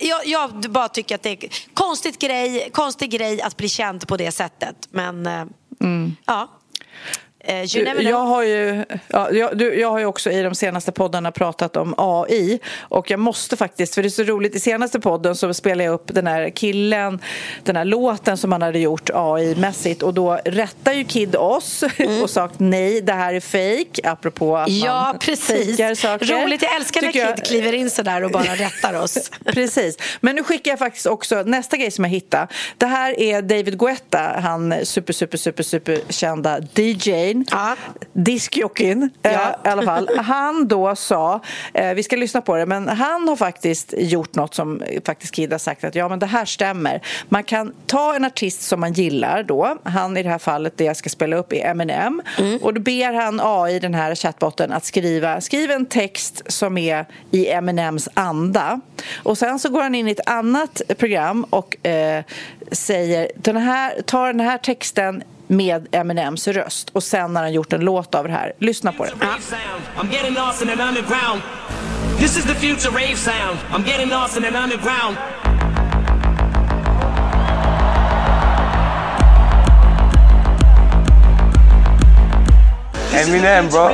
Jag, 0.00 0.26
jag, 0.26 0.70
bara 0.70 0.88
tycker 0.88 1.14
att 1.14 1.22
det 1.22 1.30
är 1.30 1.50
konstigt 1.74 2.18
grej, 2.18 2.70
konstig 2.72 3.10
grej 3.10 3.42
att 3.42 3.56
bli 3.56 3.68
känd 3.68 4.08
på 4.08 4.16
det 4.16 4.32
sättet. 4.32 4.76
Men 4.90 5.26
eh, 5.26 5.44
mm. 5.80 6.16
ja, 6.26 6.48
Du, 7.46 7.84
never 7.84 8.00
know. 8.00 8.10
jag, 8.10 8.18
har 8.18 8.42
ju, 8.42 8.84
ja, 9.08 9.30
jag, 9.32 9.58
du, 9.58 9.74
jag 9.80 9.90
har 9.90 9.98
ju 9.98 10.04
också 10.06 10.30
i 10.30 10.42
de 10.42 10.54
senaste 10.54 10.92
poddarna 10.92 11.32
pratat 11.32 11.76
om 11.76 11.94
AI 11.98 12.58
och 12.80 13.10
jag 13.10 13.20
måste 13.20 13.56
faktiskt, 13.56 13.94
för 13.94 14.02
det 14.02 14.08
är 14.08 14.10
så 14.10 14.22
roligt, 14.22 14.54
i 14.56 14.60
senaste 14.60 15.00
podden 15.00 15.36
så 15.36 15.54
spelade 15.54 15.84
jag 15.84 15.94
upp 15.94 16.14
den 16.14 16.26
här 16.26 16.50
killen, 16.50 17.20
den 17.64 17.76
här 17.76 17.84
låten 17.84 18.36
som 18.36 18.52
han 18.52 18.62
hade 18.62 18.78
gjort 18.78 19.10
AI-mässigt 19.14 20.02
och 20.02 20.14
då 20.14 20.40
rättar 20.44 20.92
ju 20.92 21.04
Kid 21.04 21.36
oss 21.36 21.84
och 22.22 22.30
sagt 22.30 22.54
nej, 22.58 23.00
det 23.00 23.12
här 23.12 23.34
är 23.34 23.40
fake 23.40 24.08
apropå 24.10 24.56
att 24.56 24.68
Mm. 24.70 24.80
Ja, 24.86 25.02
man 25.02 25.18
precis. 25.18 26.00
saker. 26.00 26.26
Roligt, 26.44 26.62
jag 26.62 26.76
älskar 26.76 27.02
när 27.02 27.08
Tycker 27.12 27.26
jag- 27.26 27.36
Kid 27.36 27.44
kliver 27.46 27.72
in 27.72 27.90
sådär 27.90 28.24
och 28.24 28.30
bara 28.30 28.54
rättar 28.54 29.02
oss. 29.02 29.30
Precis. 29.44 29.96
Men 30.20 30.36
nu 30.36 30.44
skickar 30.44 30.70
jag 30.72 30.78
faktiskt 30.78 31.06
också 31.06 31.42
nästa 31.42 31.76
grej 31.76 31.90
som 31.90 32.04
jag 32.04 32.10
hittade. 32.10 32.46
Det 32.78 32.86
här 32.86 33.20
är 33.20 33.42
David 33.42 33.78
Guetta, 33.78 34.18
han 34.42 34.74
super, 34.86 35.12
super, 35.12 35.38
super, 35.38 35.62
super 35.62 35.98
kända 36.08 36.60
DJn. 37.30 37.44
Ja. 37.50 37.76
Diskjockeyn 38.12 39.10
Ja. 39.22 39.30
eh, 39.30 39.38
i 39.64 39.68
alla 39.68 39.82
fall. 39.82 40.08
Han 40.18 40.68
då 40.68 40.96
sa, 40.96 41.40
eh, 41.74 41.94
vi 41.94 42.02
ska 42.02 42.16
lyssna 42.16 42.40
på 42.40 42.56
det, 42.56 42.66
men 42.66 42.88
han 42.88 43.28
har 43.28 43.36
faktiskt 43.36 43.94
gjort 43.98 44.34
något 44.34 44.54
som 44.54 44.82
faktiskt 45.06 45.34
Kid 45.34 45.52
har 45.52 45.58
sagt 45.58 45.84
att 45.84 45.94
ja 45.94 46.08
men 46.08 46.18
det 46.18 46.26
här 46.26 46.44
stämmer. 46.44 47.00
Man 47.28 47.44
kan 47.44 47.72
ta 47.86 48.14
en 48.14 48.24
artist 48.24 48.62
som 48.62 48.80
man 48.80 48.92
gillar 48.92 49.42
då, 49.42 49.76
han 49.84 50.16
i 50.16 50.22
det 50.22 50.28
här 50.28 50.38
fallet 50.38 50.72
det 50.76 50.84
jag 50.84 50.96
ska 50.96 51.08
spela 51.08 51.36
upp 51.36 51.52
är 51.52 51.66
Eminem 51.66 52.22
och 52.62 52.74
då 52.74 52.80
ber 52.80 53.12
han 53.12 53.40
AI, 53.42 53.78
den 53.78 53.94
här 53.94 54.14
chattbotten, 54.14 54.72
att 54.72 54.84
skriva, 54.84 55.40
skriv 55.40 55.70
en 55.70 55.86
text 55.86 56.42
som 56.46 56.78
är 56.78 57.06
i 57.30 57.48
Eminems 57.48 58.08
anda. 58.14 58.80
Och 59.22 59.38
sen 59.38 59.58
så 59.58 59.68
går 59.68 59.82
han 59.82 59.94
in 59.94 60.08
i 60.08 60.10
ett 60.10 60.28
annat 60.28 60.82
program 60.98 61.44
och 61.50 61.86
eh, 61.86 62.24
säger, 62.72 63.30
den 63.36 63.56
här, 63.56 64.02
tar 64.02 64.26
den 64.26 64.40
här 64.40 64.58
texten 64.58 65.22
med 65.50 65.88
Eminems 65.92 66.48
röst 66.48 66.90
och 66.92 67.02
sen 67.02 67.36
har 67.36 67.42
han 67.42 67.52
gjort 67.52 67.72
en 67.72 67.80
låt 67.80 68.14
av 68.14 68.24
det 68.24 68.32
här. 68.32 68.52
Lyssna 68.58 68.92
på 68.92 69.04
det. 69.04 69.10
This 72.18 72.36
is 72.36 72.44
the 72.44 72.54
future 72.54 72.90
rave 72.90 73.16
sound. 73.16 73.58
I'm 73.72 73.86
getting 73.86 74.08
lost 74.08 74.36
in 74.36 74.44
an 74.44 74.56
underground. 74.56 75.16
Eminem, 83.14 83.70
bro. 83.70 83.88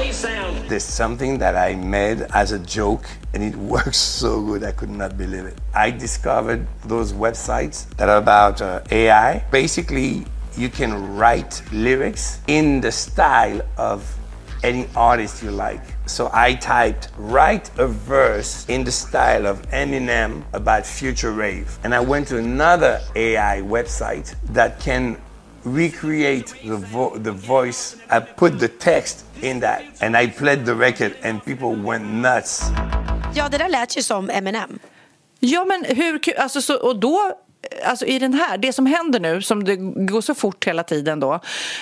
There's 0.68 0.84
something 0.84 1.38
that 1.38 1.70
I 1.70 1.76
made 1.76 2.26
as 2.32 2.52
a 2.52 2.59
joke 2.59 3.07
and 3.34 3.44
it 3.44 3.57
works 3.70 3.98
so 3.98 4.40
good 4.40 4.64
I 4.64 4.72
could 4.72 4.90
not 4.90 5.16
believe 5.16 5.44
it. 5.44 5.54
I 5.74 5.90
discovered 5.90 6.66
those 6.88 7.14
websites 7.14 7.86
that 7.96 8.09
are 8.09 8.18
about 8.18 8.61
uh, 8.61 8.80
AI. 8.90 9.42
Basically, 9.52 10.26
you 10.57 10.68
can 10.68 11.16
write 11.16 11.62
lyrics 11.72 12.40
in 12.46 12.80
the 12.80 12.90
style 12.92 13.61
of 13.76 14.02
any 14.64 14.86
artist 14.96 15.42
you 15.42 15.50
like. 15.50 15.82
So 16.07 16.30
I 16.32 16.54
typed, 16.54 17.09
write 17.18 17.70
a 17.78 17.86
verse 17.86 18.64
in 18.68 18.84
the 18.84 18.90
style 18.92 19.46
of 19.46 19.61
Eminem 19.70 20.42
about 20.52 20.86
future 20.86 21.32
rave. 21.32 21.78
And 21.84 21.94
I 21.94 22.00
went 22.00 22.28
to 22.28 22.38
another 22.38 23.00
AI 23.14 23.61
website 23.62 24.34
that 24.54 24.80
can 24.80 25.16
recreate 25.64 26.54
the, 26.64 26.76
vo- 26.76 27.16
the 27.18 27.32
voice. 27.32 27.96
I 28.11 28.20
put 28.20 28.59
the 28.59 28.68
text 28.68 29.24
in 29.42 29.61
that 29.61 29.82
and 30.00 30.16
I 30.16 30.28
played 30.28 30.64
the 30.64 30.74
record 30.74 31.16
and 31.22 31.44
people 31.44 31.74
went 31.74 32.04
nuts. 32.04 32.70
Ja, 33.34 33.48
det 33.48 33.59
där 33.59 33.68
lät 33.68 33.96
ju 33.96 34.02
som 34.02 34.30
Eminem. 34.30 34.78
Ja, 35.40 35.64
men 35.64 35.84
hur 35.84 36.18
kul? 36.18 36.34
Alltså, 36.38 36.62
så, 36.62 36.76
och 36.76 36.96
då, 36.96 37.32
alltså 37.84 38.06
i 38.06 38.18
den 38.18 38.34
här, 38.34 38.58
det 38.58 38.72
som 38.72 38.86
händer 38.86 39.20
nu, 39.20 39.42
som 39.42 39.64
det 39.64 39.76
går 40.06 40.20
så 40.20 40.34
fort 40.34 40.66
hela 40.66 40.82
tiden 40.82 41.20
då, 41.20 41.34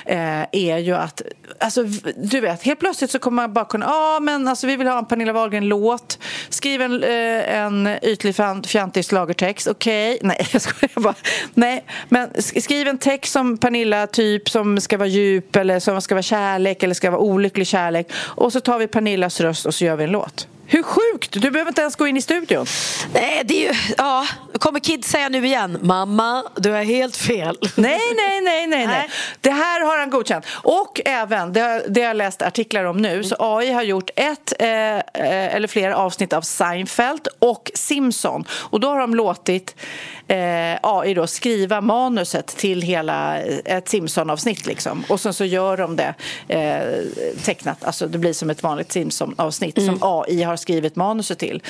eh, 0.07 0.42
är 0.53 0.78
ju 0.78 0.95
att, 0.95 1.22
alltså, 1.59 1.82
du 2.16 2.40
vet, 2.40 2.62
helt 2.62 2.80
plötsligt 2.80 3.11
så 3.11 3.18
kommer 3.18 3.42
man 3.42 3.53
bara 3.53 3.64
kunna, 3.64 3.86
ja 3.86 4.16
ah, 4.16 4.20
men 4.20 4.49
alltså 4.49 4.66
vi 4.66 4.76
vill 4.76 4.86
ha 4.86 4.99
en 4.99 5.07
Pernilla 5.07 5.32
Wahlgren-låt, 5.32 6.18
skriv 6.49 6.82
en, 6.82 7.03
eh, 7.03 7.59
en 7.59 7.99
ytlig 8.03 8.34
fjantig 8.66 9.05
schlagertext, 9.05 9.66
okej, 9.66 10.18
nej 10.22 10.49
jag 10.53 10.62
skojar 10.62 11.01
bara, 11.01 11.14
nej, 11.55 11.84
men 12.09 12.42
skriv 12.42 12.88
en 12.88 12.99
text 12.99 13.32
som 13.32 13.59
Pernilla, 13.59 14.07
typ 14.07 14.51
som 14.51 14.80
ska 14.80 14.99
vara 14.99 15.09
djup 15.09 15.57
eller 15.57 15.80
som 15.80 16.01
ska 16.01 16.14
vara 16.14 16.22
kärlek 16.22 16.82
eller 16.82 16.95
ska 16.95 17.11
vara 17.11 17.20
olycklig 17.20 17.66
kärlek. 17.66 18.12
Och 18.14 18.53
så 18.53 18.61
tar 18.61 18.78
vi 18.78 18.86
Pernillas 18.86 19.40
röst 19.40 19.66
och 19.66 19.74
så 19.74 19.84
gör 19.84 19.97
vi 19.97 20.05
en 20.05 20.11
låt. 20.11 20.49
Hur 20.67 20.83
sjukt! 20.83 21.33
Du 21.33 21.51
behöver 21.51 21.71
inte 21.71 21.81
ens 21.81 21.97
gå 21.97 22.07
in 22.07 22.17
i 22.17 22.23
studion. 22.23 22.67
Nej, 23.15 23.43
det 23.45 23.67
är 23.67 23.73
ju, 23.73 23.79
ja, 23.99 24.27
kommer 24.59 24.81
Kid 24.81 25.05
säga 25.05 25.29
nu 25.29 25.47
igen, 25.47 25.79
mamma, 25.83 26.43
du 26.57 26.71
har 26.71 26.83
helt 26.83 27.17
fel. 27.17 27.59
Nej, 27.77 28.01
nej, 28.17 28.41
nej, 28.41 28.67
nej, 28.67 28.87
nej. 28.87 29.11
Det 29.41 29.51
här 29.51 29.85
har 29.85 29.99
han 29.99 30.11
godkänt. 30.11 30.47
Och 30.51 31.01
även, 31.05 31.53
det 31.53 31.61
har, 31.61 31.83
det 31.89 32.01
har 32.01 32.09
jag 32.09 32.17
läst 32.17 32.43
artiklar 32.43 32.85
om 32.85 32.97
nu, 32.97 33.25
så 33.25 33.37
AI 33.39 33.73
har 33.73 33.83
gjort 33.83 34.11
ett 34.17 34.53
eh, 34.59 34.69
eh, 34.69 35.03
eller 35.55 35.69
flera 35.69 35.97
avsnitt 35.97 36.33
av 36.33 36.43
Seinfeld 36.43 37.29
och 37.39 37.71
Simpson. 37.75 38.45
Och 38.51 38.81
då 38.81 38.89
har 38.89 38.99
de 39.01 39.15
låtit 39.15 39.77
eh, 40.29 40.79
AI 40.83 41.15
då 41.15 41.27
skriva 41.27 41.81
manuset 41.81 42.47
till 42.47 42.83
hela 42.83 43.43
eh, 43.43 43.59
ett 43.65 43.89
Simpson-avsnitt 43.89 44.67
liksom. 44.67 45.05
Och 45.09 45.21
sen 45.21 45.35
så 45.35 45.45
gör 45.45 45.77
de 45.77 45.97
det 45.97 46.15
eh, 46.49 47.35
tecknat, 47.45 47.85
alltså 47.85 48.07
det 48.07 48.19
blir 48.19 48.33
som 48.33 48.51
ett 48.51 48.62
vanligt 48.62 48.93
Simpson-avsnitt 48.93 49.85
som 49.85 49.99
AI 50.01 50.43
har 50.43 50.54
skrivit 50.57 50.97
manuset 50.97 51.39
till. 51.39 51.63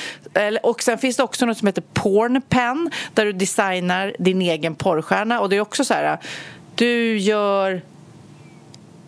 Och 0.63 0.83
sen 0.83 0.97
finns 0.97 1.17
det 1.17 1.23
också 1.23 1.45
något 1.45 1.57
som 1.57 1.67
heter 1.67 1.83
Pornpen 1.93 2.89
där 3.13 3.25
du 3.25 3.33
designar 3.33 4.15
din 4.19 4.41
egen 4.41 4.75
porrstjärna 4.75 5.39
och 5.39 5.49
det 5.49 5.55
är 5.55 5.61
också 5.61 5.85
så 5.85 5.93
här 5.93 6.17
du 6.75 7.17
gör 7.17 7.81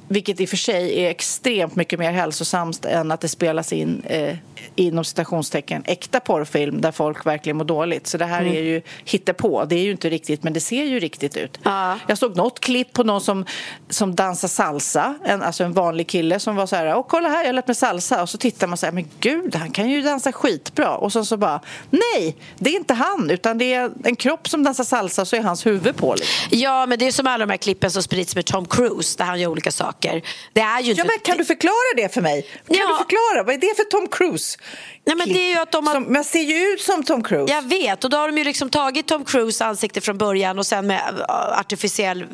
vilket 0.07 0.39
i 0.39 0.45
och 0.45 0.49
för 0.49 0.57
sig 0.57 1.03
är 1.03 1.09
extremt 1.09 1.75
mycket 1.75 1.99
mer 1.99 2.11
hälsosamt 2.11 2.85
än 2.85 3.11
att 3.11 3.21
det 3.21 3.27
spelas 3.27 3.73
in 3.73 4.01
eh, 4.05 4.35
inom 4.75 5.03
citationstecken 5.03 5.83
äkta 5.85 6.19
porrfilm 6.19 6.81
där 6.81 6.91
folk 6.91 7.25
verkligen 7.25 7.57
mår 7.57 7.65
dåligt. 7.65 8.07
Så 8.07 8.17
det 8.17 8.25
här 8.25 8.45
är 8.45 8.61
ju 8.61 8.81
hittepå. 9.05 9.65
Det 9.65 9.75
är 9.75 9.83
ju 9.83 9.91
inte 9.91 10.09
riktigt, 10.09 10.43
men 10.43 10.53
det 10.53 10.59
ser 10.59 10.83
ju 10.83 10.99
riktigt 10.99 11.37
ut. 11.37 11.59
Ja. 11.63 11.99
Jag 12.07 12.17
såg 12.17 12.35
något 12.35 12.59
klipp 12.59 12.93
på 12.93 13.03
någon 13.03 13.21
som, 13.21 13.45
som 13.89 14.15
dansar 14.15 14.47
salsa, 14.47 15.15
en, 15.25 15.41
alltså 15.41 15.63
en 15.63 15.73
vanlig 15.73 16.07
kille 16.07 16.39
som 16.39 16.55
var 16.55 16.65
så 16.65 16.75
här, 16.75 16.95
Åh, 16.95 17.05
kolla 17.09 17.29
här, 17.29 17.45
jag 17.45 17.55
lärt 17.55 17.67
mig 17.67 17.75
salsa. 17.75 18.21
Och 18.21 18.29
så 18.29 18.37
tittar 18.37 18.67
man 18.67 18.77
så 18.77 18.85
här, 18.85 18.93
men 18.93 19.07
gud, 19.19 19.55
han 19.55 19.71
kan 19.71 19.89
ju 19.89 20.01
dansa 20.01 20.31
skitbra. 20.31 20.97
Och 20.97 21.11
så, 21.11 21.25
så 21.25 21.37
bara, 21.37 21.61
nej, 21.89 22.35
det 22.57 22.69
är 22.69 22.75
inte 22.75 22.93
han, 22.93 23.29
utan 23.29 23.57
det 23.57 23.73
är 23.73 23.91
en 24.03 24.15
kropp 24.15 24.49
som 24.49 24.63
dansar 24.63 24.83
salsa 24.83 25.25
så 25.25 25.35
är 25.35 25.41
hans 25.41 25.65
huvud 25.65 25.95
på. 25.95 26.15
Liksom. 26.15 26.59
Ja, 26.59 26.85
men 26.85 26.99
det 26.99 27.07
är 27.07 27.11
som 27.11 27.27
alla 27.27 27.45
de 27.45 27.51
här 27.51 27.57
klippen 27.57 27.91
som 27.91 28.03
sprids 28.03 28.35
med 28.35 28.45
Tom 28.45 28.65
Cruise 28.65 29.17
där 29.17 29.25
han 29.25 29.39
gör 29.39 29.49
olika 29.49 29.71
saker. 29.71 29.96
Det 30.53 30.61
är 30.61 30.81
ju 30.81 30.89
inte... 30.89 31.01
Ja, 31.01 31.05
men 31.05 31.19
kan 31.19 31.37
du 31.37 31.45
förklara 31.45 31.93
det 31.95 32.13
för 32.13 32.21
mig? 32.21 32.41
Kan 32.41 32.77
Ja. 32.77 32.87
du 32.87 32.97
förklara? 32.97 33.43
Vad 33.43 33.55
är 33.55 33.59
det 33.59 33.75
för 33.75 33.83
Tom 33.83 34.07
Cruise? 34.07 34.57
Nej, 35.05 35.15
men 35.15 35.29
det 35.29 35.39
är 35.39 35.49
ju 35.55 35.59
att 35.61 35.71
de 35.71 35.87
har... 35.87 35.93
Som, 35.93 36.03
men 36.03 36.23
ser 36.23 36.39
ju 36.39 36.55
ut 36.73 36.81
som 36.81 37.03
Tom 37.03 37.23
Cruise. 37.23 37.53
Jag 37.53 37.61
vet, 37.61 38.03
och 38.03 38.09
då 38.09 38.17
har 38.17 38.27
de 38.27 38.37
ju 38.37 38.43
liksom 38.43 38.69
tagit 38.69 39.07
Tom 39.07 39.25
Cruise 39.25 39.65
ansikte 39.65 40.01
från 40.01 40.17
början 40.17 40.59
och 40.59 40.65
sen 40.65 40.87
med 40.87 41.01
äh, 41.29 41.59
artificiell 41.59 42.25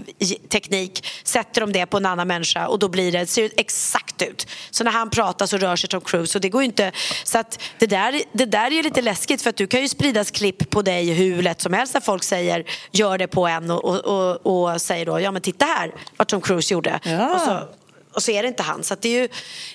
teknik 0.49 1.07
sätter 1.23 1.61
de 1.61 1.71
det 1.71 1.85
på 1.85 1.97
en 1.97 2.05
annan 2.05 2.27
människa 2.27 2.67
och 2.67 2.79
då 2.79 2.87
blir 2.87 3.11
det, 3.11 3.25
ser 3.27 3.41
det 3.49 3.59
exakt 3.59 4.21
ut. 4.21 4.47
Så 4.71 4.83
när 4.83 4.91
han 4.91 5.09
pratar 5.09 5.45
så 5.45 5.57
rör 5.57 5.75
sig 5.75 5.89
Tom 5.89 6.01
Cruise 6.01 6.37
och 6.37 6.41
det 6.41 6.49
går 6.49 6.63
inte... 6.63 6.91
Så 7.23 7.37
att 7.37 7.59
det 7.79 7.85
där, 7.87 8.21
det 8.31 8.45
där 8.45 8.71
är 8.73 8.83
lite 8.83 9.01
läskigt 9.01 9.41
för 9.41 9.49
att 9.49 9.55
du 9.57 9.67
kan 9.67 9.81
ju 9.81 9.87
spridas 9.89 10.31
klipp 10.31 10.69
på 10.69 10.81
dig 10.81 11.13
hur 11.13 11.41
lätt 11.41 11.61
som 11.61 11.73
helst 11.73 11.93
när 11.93 12.01
folk 12.01 12.23
säger 12.23 12.63
gör 12.91 13.17
det 13.17 13.27
på 13.27 13.47
en 13.47 13.71
och, 13.71 13.83
och, 13.85 13.99
och, 14.45 14.71
och 14.73 14.81
säger 14.81 15.05
då 15.05 15.19
ja 15.19 15.31
men 15.31 15.41
titta 15.41 15.65
här 15.65 15.93
vad 16.17 16.27
Tom 16.27 16.41
Cruise 16.41 16.73
gjorde. 16.73 16.99
Ja. 17.03 17.33
Och 17.35 17.41
så, 17.41 17.52
och 18.13 18.23
så 18.23 18.31
är 18.31 18.41
det 18.41 18.47
inte 18.47 18.63
han. 18.63 18.83
Så 18.83 18.95
det 18.95 19.09
är 19.09 19.21
ju 19.21 19.27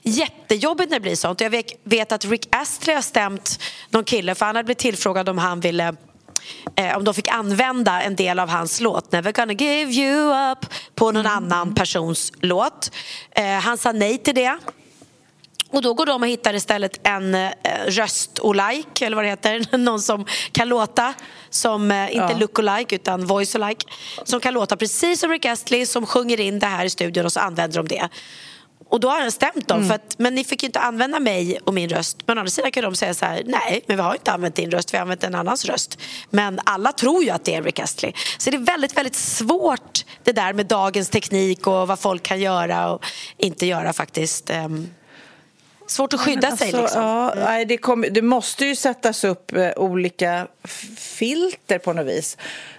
jättejobbigt 0.02 0.90
när 0.90 0.96
det 0.96 1.02
blir 1.02 1.16
sånt. 1.16 1.40
Jag 1.40 1.64
vet, 1.84 2.12
att 2.12 2.24
Rick 2.24 2.48
Astley 2.50 2.94
har 2.94 3.02
stämt 3.02 3.60
någon 3.90 4.04
kille 4.04 4.34
för 4.34 4.46
han 4.46 4.56
hade 4.56 4.64
blivit 4.64 4.78
tillfrågad 4.78 5.28
om 5.28 5.38
han 5.38 5.60
ville 5.60 5.94
eh, 6.76 6.96
om 6.96 7.04
de 7.04 7.14
fick 7.14 7.28
använda 7.28 8.02
en 8.02 8.16
del 8.16 8.38
av 8.38 8.48
hans 8.48 8.80
låt 8.80 9.12
Never 9.12 9.32
gonna 9.32 9.52
give 9.52 9.92
you 9.92 10.50
up 10.52 10.58
på 10.94 11.12
någon 11.12 11.26
annan 11.26 11.74
persons 11.74 12.32
låt. 12.40 12.90
Eh, 13.30 13.46
han 13.46 13.78
sa 13.78 13.92
nej 13.92 14.18
till 14.18 14.34
det. 14.34 14.58
Och 15.70 15.82
då 15.82 15.94
går 15.94 16.06
de 16.06 16.22
och 16.22 16.28
hittar 16.28 16.54
istället 16.54 17.00
en 17.02 17.34
eh, 17.34 17.50
röst-alike, 17.86 19.06
eller 19.06 19.16
vad 19.16 19.24
det 19.24 19.28
heter, 19.28 19.76
någon 19.78 20.00
som 20.00 20.26
kan 20.52 20.68
låta 20.68 21.14
som, 21.50 21.90
eh, 21.90 22.04
inte 22.04 22.16
Ja. 22.16 22.38
look-alike 22.38 22.94
utan 22.94 23.26
voice-alike, 23.26 23.86
som 24.24 24.40
kan 24.40 24.54
låta 24.54 24.76
precis 24.76 25.20
som 25.20 25.30
Rick 25.30 25.44
Astley 25.44 25.86
som 25.86 26.06
sjunger 26.06 26.40
in 26.40 26.58
det 26.58 26.66
här 26.66 26.84
i 26.84 26.90
studion 26.90 27.24
och 27.24 27.32
så 27.32 27.40
använder 27.40 27.76
de 27.82 27.88
det. 27.88 28.08
Och 28.90 29.00
då 29.00 29.08
har 29.10 29.20
den 29.20 29.32
stämt 29.32 29.68
dem, 29.68 29.88
för 29.88 29.94
att, 29.94 30.14
men 30.18 30.34
ni 30.34 30.44
fick 30.44 30.62
ju 30.62 30.66
inte 30.66 30.80
använda 30.80 31.20
mig 31.20 31.58
och 31.64 31.74
min 31.74 31.88
röst. 31.88 32.18
Men 32.26 32.38
å 32.38 32.40
andra 32.40 32.50
sidan 32.50 32.70
kan 32.70 32.82
de 32.84 32.94
säga 32.96 33.14
så 33.14 33.24
här, 33.26 33.42
nej, 33.46 33.84
men 33.86 33.96
vi 33.96 34.02
har 34.02 34.12
inte 34.14 34.32
använt 34.32 34.54
din 34.54 34.70
röst, 34.70 34.92
vi 34.94 34.96
har 34.96 35.02
använt 35.02 35.24
en 35.24 35.34
annans 35.34 35.64
röst. 35.64 35.98
Men 36.30 36.60
alla 36.64 36.92
tror 36.92 37.24
ju 37.24 37.30
att 37.30 37.44
det 37.44 37.54
är 37.54 37.62
Rick 37.62 37.78
Astley. 37.78 38.12
Så 38.38 38.50
det 38.50 38.56
är 38.56 38.60
väldigt, 38.60 38.96
väldigt 38.96 39.14
svårt 39.16 40.04
det 40.24 40.32
där 40.32 40.52
med 40.52 40.66
dagens 40.66 41.08
teknik 41.08 41.66
och 41.66 41.88
vad 41.88 41.98
folk 41.98 42.22
kan 42.22 42.40
göra 42.40 42.90
och 42.92 43.04
inte 43.38 43.66
göra 43.66 43.92
faktiskt. 43.92 44.50
Ehm, 44.50 44.88
svårt 45.90 46.14
att 46.14 46.20
skydda 46.20 46.56
sig 46.56 46.66
Alltså, 46.66 46.80
liksom. 46.82 47.02
ja, 47.02 47.32
nej, 47.36 47.64
det, 47.64 47.76
kommer- 47.78 48.10
det 48.10 48.22
måste 48.22 48.64
ju 48.66 48.76
sättas 48.76 49.24
upp 49.24 49.52
eh, 49.56 49.70
olika 49.76 50.46
filter 50.96 51.78
på 51.78 51.92
något 51.92 52.06
vis 52.06 52.36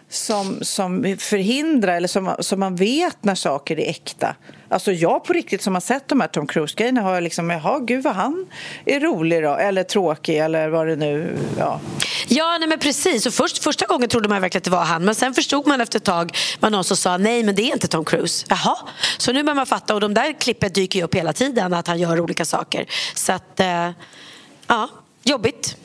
som, 0.09 0.59
som 0.61 1.17
förhindrar 1.19 1.95
eller 1.95 2.07
som, 2.07 2.35
som 2.39 2.59
man 2.59 2.75
vet 2.75 3.23
när 3.23 3.35
saker 3.35 3.79
är 3.79 3.89
äkta. 3.89 4.35
Alltså 4.69 4.91
jag 4.91 5.23
på 5.23 5.33
riktigt 5.33 5.61
som 5.61 5.73
har 5.73 5.81
sett 5.81 6.07
de 6.07 6.21
här 6.21 6.27
Tom 6.27 6.47
Cruise-grejerna 6.47 7.01
har 7.01 7.21
liksom, 7.21 7.49
jaha, 7.49 7.79
gud 7.79 8.03
vad 8.03 8.15
han 8.15 8.47
är 8.85 8.99
rolig 8.99 9.43
då, 9.43 9.55
eller 9.55 9.83
tråkig 9.83 10.37
eller 10.37 10.69
vad 10.69 10.87
det 10.87 10.95
nu, 10.95 11.37
ja. 11.57 11.79
Ja, 12.27 12.57
nej 12.59 12.69
men 12.69 12.79
precis. 12.79 13.25
Och 13.25 13.33
först, 13.33 13.63
första 13.63 13.85
gången 13.85 14.09
trodde 14.09 14.29
man 14.29 14.41
verkligen 14.41 14.59
att 14.59 14.63
det 14.63 14.71
var 14.71 14.83
han, 14.83 15.05
men 15.05 15.15
sen 15.15 15.33
förstod 15.33 15.67
man 15.67 15.81
efter 15.81 15.99
ett 15.99 16.05
tag 16.05 16.37
var 16.59 16.69
någon 16.69 16.83
som 16.83 16.97
sa 16.97 17.17
nej, 17.17 17.43
men 17.43 17.55
det 17.55 17.61
är 17.61 17.73
inte 17.73 17.87
Tom 17.87 18.05
Cruise. 18.05 18.45
Jaha, 18.49 18.77
så 19.17 19.31
nu 19.31 19.43
börjar 19.43 19.55
man 19.55 19.65
fatta 19.65 19.93
och 19.93 20.01
de 20.01 20.13
där 20.13 20.39
klippen 20.39 20.71
dyker 20.71 20.99
ju 20.99 21.05
upp 21.05 21.15
hela 21.15 21.33
tiden 21.33 21.73
att 21.73 21.87
han 21.87 21.99
gör 21.99 22.19
olika 22.19 22.45
saker. 22.45 22.85
Så 23.15 23.33
att, 23.33 23.59
eh, 23.59 23.89
ja, 24.67 24.89
jobbigt 25.23 25.77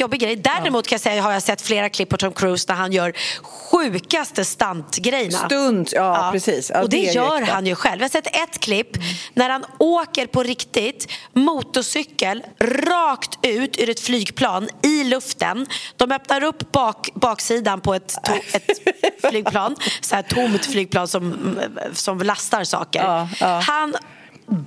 jobbig 0.00 0.20
grej. 0.20 0.36
Däremot 0.36 0.86
kan 0.86 0.94
jag 0.94 1.00
säga 1.00 1.22
har 1.22 1.32
jag 1.32 1.42
sett 1.42 1.62
flera 1.62 1.88
klipp 1.88 2.08
på 2.08 2.16
Tom 2.16 2.32
Cruise 2.32 2.64
när 2.68 2.76
han 2.76 2.92
gör 2.92 3.12
sjukaste 3.42 4.44
stuntgrejerna. 4.44 5.38
Stunt, 5.38 5.92
ja, 5.92 6.26
ja. 6.26 6.32
precis. 6.32 6.70
Ja, 6.74 6.82
och 6.82 6.88
det, 6.88 6.96
det 6.96 7.12
gör 7.12 7.42
han 7.42 7.66
ju 7.66 7.74
själv. 7.74 8.00
Jag 8.00 8.04
har 8.04 8.10
sett 8.10 8.26
ett 8.26 8.60
klipp 8.60 8.96
mm. 8.96 9.08
när 9.34 9.50
han 9.50 9.64
åker 9.78 10.26
på 10.26 10.42
riktigt 10.42 11.12
motorcykel 11.32 12.42
rakt 12.60 13.38
ut 13.42 13.78
ur 13.78 13.90
ett 13.90 14.00
flygplan 14.00 14.68
i 14.82 15.04
luften. 15.04 15.66
De 15.96 16.12
öppnar 16.12 16.44
upp 16.44 16.72
bak, 16.72 17.08
baksidan 17.14 17.80
på 17.80 17.94
ett, 17.94 18.28
ett 18.54 19.30
flygplan, 19.30 19.76
så 20.00 20.14
här 20.14 20.22
tomt 20.22 20.66
flygplan 20.66 21.08
som, 21.08 21.58
som 21.92 22.18
lastar 22.18 22.64
saker. 22.64 23.26
Ja, 23.40 23.46
han 23.46 23.94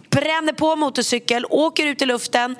bränner 0.09 0.53
på 0.53 0.75
motorcykel, 0.75 1.45
åker 1.49 1.85
ut 1.85 2.01
i 2.01 2.05
luften, 2.05 2.55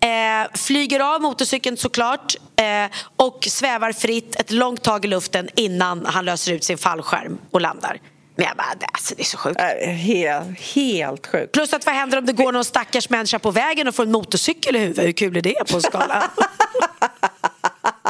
eh, 0.00 0.58
flyger 0.58 1.00
av 1.14 1.22
motorcykeln 1.22 1.76
såklart 1.76 2.34
eh, 2.56 2.90
och 3.16 3.44
svävar 3.50 3.92
fritt 3.92 4.36
ett 4.36 4.50
långt 4.50 4.82
tag 4.82 5.04
i 5.04 5.08
luften 5.08 5.48
innan 5.56 6.06
han 6.06 6.24
löser 6.24 6.52
ut 6.52 6.64
sin 6.64 6.78
fallskärm 6.78 7.38
och 7.50 7.60
landar. 7.60 8.00
Men 8.36 8.46
jag 8.46 8.56
bara, 8.56 8.74
alltså, 8.92 9.14
det 9.14 9.22
är 9.22 9.24
så 9.24 9.38
sjukt. 9.38 9.60
Äh, 9.60 9.90
helt, 9.90 10.60
helt 10.60 11.26
sjukt. 11.26 11.52
Plus 11.52 11.72
att 11.72 11.86
vad 11.86 11.94
händer 11.94 12.18
om 12.18 12.26
det 12.26 12.32
går 12.32 12.52
någon 12.52 12.64
stackars 12.64 13.10
människa 13.10 13.38
på 13.38 13.50
vägen 13.50 13.88
och 13.88 13.94
får 13.94 14.02
en 14.02 14.12
motorcykel 14.12 14.76
i 14.76 14.78
huvudet? 14.78 15.04
Hur 15.04 15.12
kul 15.12 15.36
är 15.36 15.42
det 15.42 15.70
på 15.70 15.76
en 15.76 15.82
skala? 15.82 16.30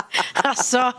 alltså. 0.34 0.92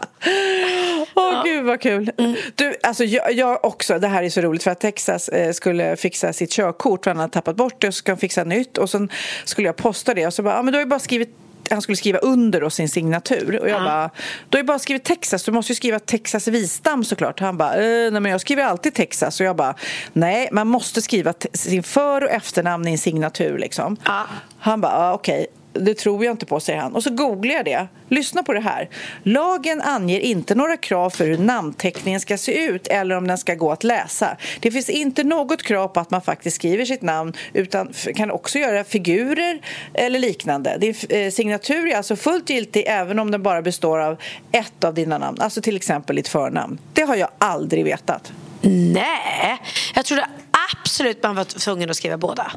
Åh 1.15 1.33
ja. 1.33 1.41
gud 1.45 1.65
vad 1.65 1.81
kul. 1.81 2.11
Mm. 2.17 2.35
Du, 2.55 2.75
alltså 2.83 3.03
jag, 3.03 3.33
jag, 3.33 3.65
också, 3.65 3.99
det 3.99 4.07
här 4.07 4.23
är 4.23 4.29
så 4.29 4.41
roligt 4.41 4.63
för 4.63 4.71
att 4.71 4.79
Texas 4.79 5.29
eh, 5.29 5.51
skulle 5.51 5.95
fixa 5.95 6.33
sitt 6.33 6.51
körkort 6.51 7.03
för 7.03 7.11
han 7.11 7.19
hade 7.19 7.33
tappat 7.33 7.55
bort 7.55 7.81
det 7.81 7.87
och 7.87 7.93
så 7.93 7.97
ska 7.97 8.11
han 8.11 8.19
fixa 8.19 8.43
nytt 8.43 8.77
och 8.77 8.89
sen 8.89 9.11
skulle 9.43 9.67
jag 9.67 9.75
posta 9.75 10.13
det 10.13 10.27
och 10.27 10.33
så 10.33 10.43
bara, 10.43 10.55
ja 10.55 10.61
men 10.61 10.71
du 10.71 10.77
har 10.77 10.83
ju 10.83 10.89
bara 10.89 10.99
skrivit 10.99 11.35
han 11.71 11.81
skulle 11.81 11.95
skriva 11.95 12.19
under 12.19 12.61
då 12.61 12.69
sin 12.69 12.89
signatur. 12.89 13.59
Och 13.59 13.69
jag 13.69 13.81
ja. 13.81 13.85
bara, 13.85 14.09
du 14.49 14.57
har 14.57 14.63
ju 14.63 14.67
bara 14.67 14.79
skrivit 14.79 15.03
Texas, 15.03 15.43
du 15.43 15.51
måste 15.51 15.71
ju 15.71 15.75
skriva 15.75 15.99
Texas 15.99 16.47
Vistam 16.47 17.03
såklart. 17.03 17.39
Han 17.39 17.57
bara, 17.57 17.73
eh, 17.73 18.11
nej 18.11 18.21
men 18.21 18.25
jag 18.25 18.41
skriver 18.41 18.63
alltid 18.63 18.93
Texas. 18.93 19.39
Och 19.39 19.45
jag 19.45 19.55
bara, 19.55 19.75
nej 20.13 20.49
man 20.51 20.67
måste 20.67 21.01
skriva 21.01 21.33
sin 21.53 21.83
för 21.83 22.23
och 22.23 22.29
efternamn 22.29 22.87
i 22.87 22.91
en 22.91 22.97
signatur 22.97 23.57
liksom. 23.57 23.97
Ja. 24.05 24.25
Han 24.59 24.81
bara, 24.81 24.93
ah, 24.93 25.13
okej. 25.13 25.39
Okay 25.39 25.58
det 25.73 25.93
tror 25.93 26.25
jag 26.25 26.33
inte 26.33 26.45
på, 26.45 26.59
säger 26.59 26.79
han. 26.79 26.95
Och 26.95 27.03
så 27.03 27.09
googlar 27.09 27.53
jag 27.53 27.65
det. 27.65 27.87
Lyssna 28.09 28.43
på 28.43 28.53
det 28.53 28.59
här. 28.59 28.89
Lagen 29.23 29.81
anger 29.81 30.19
inte 30.19 30.55
några 30.55 30.77
krav 30.77 31.09
för 31.09 31.25
hur 31.25 31.37
namnteckningen 31.37 32.19
ska 32.19 32.37
se 32.37 32.65
ut 32.65 32.87
eller 32.87 33.15
om 33.15 33.27
den 33.27 33.37
ska 33.37 33.55
gå 33.55 33.71
att 33.71 33.83
läsa. 33.83 34.37
Det 34.59 34.71
finns 34.71 34.89
inte 34.89 35.23
något 35.23 35.63
krav 35.63 35.87
på 35.87 35.99
att 35.99 36.11
man 36.11 36.21
faktiskt 36.21 36.55
skriver 36.55 36.85
sitt 36.85 37.01
namn 37.01 37.33
utan 37.53 37.93
kan 38.15 38.31
också 38.31 38.59
göra 38.59 38.83
figurer 38.83 39.61
eller 39.93 40.19
liknande. 40.19 40.77
Din 40.77 40.95
eh, 41.09 41.31
signatur 41.31 41.87
är 41.87 41.97
alltså 41.97 42.15
fullt 42.15 42.49
giltig 42.49 42.83
även 42.87 43.19
om 43.19 43.31
den 43.31 43.43
bara 43.43 43.61
består 43.61 43.99
av 43.99 44.17
ett 44.51 44.83
av 44.83 44.93
dina 44.93 45.17
namn, 45.17 45.41
alltså 45.41 45.61
till 45.61 45.75
exempel 45.75 46.15
ditt 46.15 46.27
förnamn. 46.27 46.79
Det 46.93 47.01
har 47.01 47.15
jag 47.15 47.29
aldrig 47.37 47.83
vetat. 47.85 48.33
Nej, 48.61 49.61
jag 49.95 50.05
trodde 50.05 50.25
absolut 50.71 51.23
man 51.23 51.35
var 51.35 51.43
tvungen 51.43 51.89
att 51.89 51.95
skriva 51.95 52.17
båda. 52.17 52.51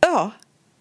Ja, 0.00 0.30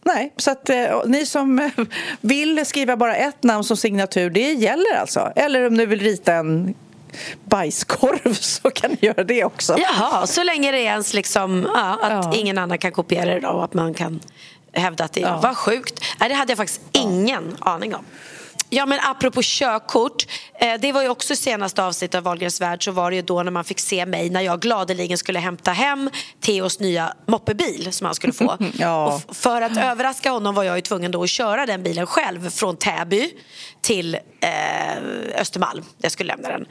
Nej, 0.04 0.34
så 0.38 0.52
att 0.52 0.70
eh, 0.70 1.02
ni 1.06 1.26
som 1.26 1.72
vill 2.22 2.66
skriva 2.66 2.98
bara 2.98 3.16
ett 3.16 3.44
namn 3.44 3.64
som 3.64 3.78
signatur, 3.78 4.30
det 4.30 4.54
gäller 4.54 4.96
alltså. 5.00 5.32
Eller 5.36 5.68
om 5.68 5.74
ni 5.74 5.86
vill 5.86 6.00
rita 6.00 6.34
en 6.34 6.76
bajskorv 7.44 8.34
så 8.40 8.70
kan 8.70 8.92
ni 8.92 8.98
göra 9.02 9.24
det 9.24 9.44
också. 9.44 9.76
Jaha, 9.78 10.28
så 10.28 10.44
länge 10.44 10.72
det 10.72 10.78
är 10.78 10.92
ens 10.92 11.14
liksom, 11.14 11.68
ja, 11.74 12.00
att 12.02 12.26
ja. 12.26 12.34
ingen 12.36 12.58
annan 12.58 12.78
kan 12.78 12.92
kopiera 12.92 13.40
det 13.40 13.48
och 13.48 13.64
att 13.64 13.74
man 13.74 13.94
kan 13.94 14.20
hävda 14.74 15.04
att 15.04 15.14
det 15.14 15.22
är 15.22 15.28
ja. 15.28 15.40
Vad 15.44 15.58
sjukt. 15.58 16.04
Nej, 16.20 16.30
det 16.30 16.36
hade 16.36 16.52
jag 16.52 16.58
faktiskt 16.58 16.82
ingen 16.92 17.56
aning 17.60 17.96
om. 17.96 18.06
Ja, 18.74 18.86
men 18.86 19.00
apropå 19.02 19.42
körkort. 19.44 20.28
Eh, 20.60 20.74
det 20.80 20.92
var 20.92 21.02
ju 21.02 21.10
också 21.10 21.36
senaste 21.36 21.84
avsnittet 21.84 22.16
av 22.16 22.24
Wahlgrens 22.24 22.62
värld 22.62 22.84
så 22.84 22.92
var 22.92 23.12
det 23.12 23.16
ju 23.16 23.22
då 23.22 23.44
när 23.44 23.52
man 23.52 23.64
fick 23.64 23.80
se 23.80 24.06
mig 24.06 24.30
när 24.30 24.42
jag 24.42 24.60
gladeligen 24.60 25.18
skulle 25.18 25.40
hämta 25.40 25.72
hem 25.72 26.10
Theos 26.40 26.80
nya 26.80 27.14
moppebil 27.28 27.88
som 27.92 28.06
han 28.06 28.16
skulle 28.16 28.34
få. 28.34 28.58
ja. 28.78 29.22
Och 29.28 29.36
för 29.36 29.62
att 29.62 29.78
överraska 29.78 30.32
honom 30.32 30.56
var 30.56 30.64
jag 30.64 30.76
ju 30.76 30.82
tvungen 30.82 31.12
då 31.12 31.24
att 31.24 31.30
köra 31.30 31.66
den 31.66 31.84
bilen 31.84 32.08
själv 32.08 32.50
från 32.50 32.78
Täby 32.78 33.32
till 33.82 34.16
eh, 34.40 35.42
Östermalm. 35.42 35.84
Jag 35.98 36.12
skulle 36.12 36.28
lämna 36.28 36.50
den. 36.50 36.66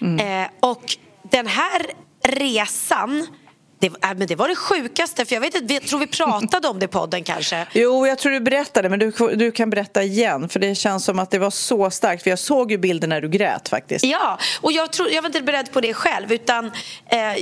Mm. 0.00 0.42
Eh, 0.42 0.48
och 0.60 0.82
den 1.30 1.46
här 1.46 1.82
resan 2.24 3.26
det, 3.82 3.86
äh, 3.86 4.14
men 4.16 4.26
det 4.26 4.36
var 4.36 4.48
det 4.48 4.56
sjukaste, 4.56 5.24
för 5.24 5.34
jag 5.34 5.40
vet 5.40 5.70
jag 5.70 5.82
tror 5.82 5.98
vi 5.98 6.06
pratade 6.06 6.68
om 6.68 6.78
det 6.78 6.84
i 6.84 6.88
podden 6.88 7.24
kanske. 7.24 7.66
Jo, 7.72 8.06
jag 8.06 8.18
tror 8.18 8.32
du 8.32 8.40
berättade, 8.40 8.88
men 8.88 8.98
du, 8.98 9.12
du 9.34 9.52
kan 9.52 9.70
berätta 9.70 10.02
igen, 10.02 10.48
för 10.48 10.60
det 10.60 10.74
känns 10.74 11.04
som 11.04 11.18
att 11.18 11.30
det 11.30 11.38
var 11.38 11.50
så 11.50 11.90
starkt, 11.90 12.22
för 12.22 12.30
jag 12.30 12.38
såg 12.38 12.70
ju 12.70 12.78
bilden 12.78 13.10
när 13.10 13.20
du 13.20 13.28
grät 13.28 13.68
faktiskt. 13.68 14.04
Ja, 14.04 14.38
och 14.60 14.72
jag, 14.72 14.92
tror, 14.92 15.10
jag 15.10 15.22
var 15.22 15.28
inte 15.28 15.42
beredd 15.42 15.72
på 15.72 15.80
det 15.80 15.94
själv, 15.94 16.32
utan 16.32 16.70
eh, 17.06 17.36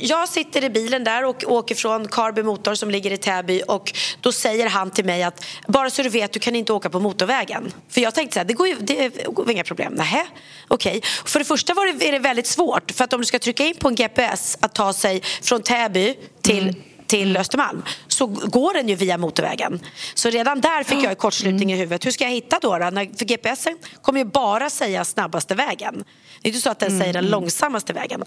jag 0.00 0.28
sitter 0.28 0.64
i 0.64 0.70
bilen 0.70 1.04
där 1.04 1.24
och 1.24 1.44
åker 1.46 1.74
från 1.74 2.08
Carby 2.08 2.42
Motor 2.42 2.74
som 2.74 2.90
ligger 2.90 3.12
i 3.12 3.16
Täby 3.16 3.62
och 3.68 3.92
då 4.20 4.32
säger 4.32 4.68
han 4.68 4.90
till 4.90 5.04
mig 5.04 5.22
att 5.22 5.44
bara 5.66 5.90
så 5.90 6.02
du 6.02 6.08
vet, 6.08 6.32
du 6.32 6.40
kan 6.40 6.56
inte 6.56 6.72
åka 6.72 6.90
på 6.90 7.00
motorvägen. 7.00 7.72
För 7.88 8.00
jag 8.00 8.14
tänkte 8.14 8.34
så 8.34 8.40
här, 8.40 8.44
det 8.44 8.54
går 8.54 8.68
ju 8.68 8.76
det 8.80 9.26
går 9.26 9.50
inga 9.50 9.64
problem. 9.64 9.92
Nähä, 9.92 10.26
okej. 10.68 10.98
Okay. 10.98 11.10
För 11.24 11.38
det 11.38 11.44
första 11.44 11.74
var 11.74 11.98
det, 11.98 12.08
är 12.08 12.12
det 12.12 12.18
väldigt 12.18 12.46
svårt, 12.46 12.90
för 12.90 13.04
att 13.04 13.12
om 13.12 13.20
du 13.20 13.26
ska 13.26 13.38
trycka 13.38 13.64
in 13.64 13.74
på 13.76 13.88
en 13.88 13.94
GPS 13.94 14.58
att 14.60 14.74
ta 14.74 14.92
sig 14.92 15.22
från 15.42 15.62
Täby 15.62 15.85
Täby 15.86 16.14
till 16.42 16.62
mm 16.62 16.74
till 17.06 17.36
Östermalm 17.36 17.82
så 18.08 18.26
går 18.26 18.74
den 18.74 18.88
ju 18.88 18.94
via 18.94 19.18
motorvägen. 19.18 19.80
Så 20.14 20.30
redan 20.30 20.60
där 20.60 20.84
fick 20.84 21.04
jag 21.04 21.18
kortslutning 21.18 21.72
i 21.72 21.76
huvudet. 21.76 22.06
Hur 22.06 22.10
ska 22.10 22.24
jag 22.24 22.30
hitta 22.30 22.58
då? 22.62 22.78
då? 22.78 22.90
För 22.90 23.24
GPSen 23.24 23.78
kommer 24.02 24.18
ju 24.18 24.24
bara 24.24 24.70
säga 24.70 25.04
snabbaste 25.04 25.54
vägen. 25.54 26.04
Det 26.42 26.48
är 26.48 26.50
inte 26.50 26.60
så 26.60 26.70
att 26.70 26.78
den 26.78 26.88
mm. 26.88 27.00
säger 27.00 27.12
den 27.12 27.26
långsammaste 27.26 27.92
vägen. 27.92 28.24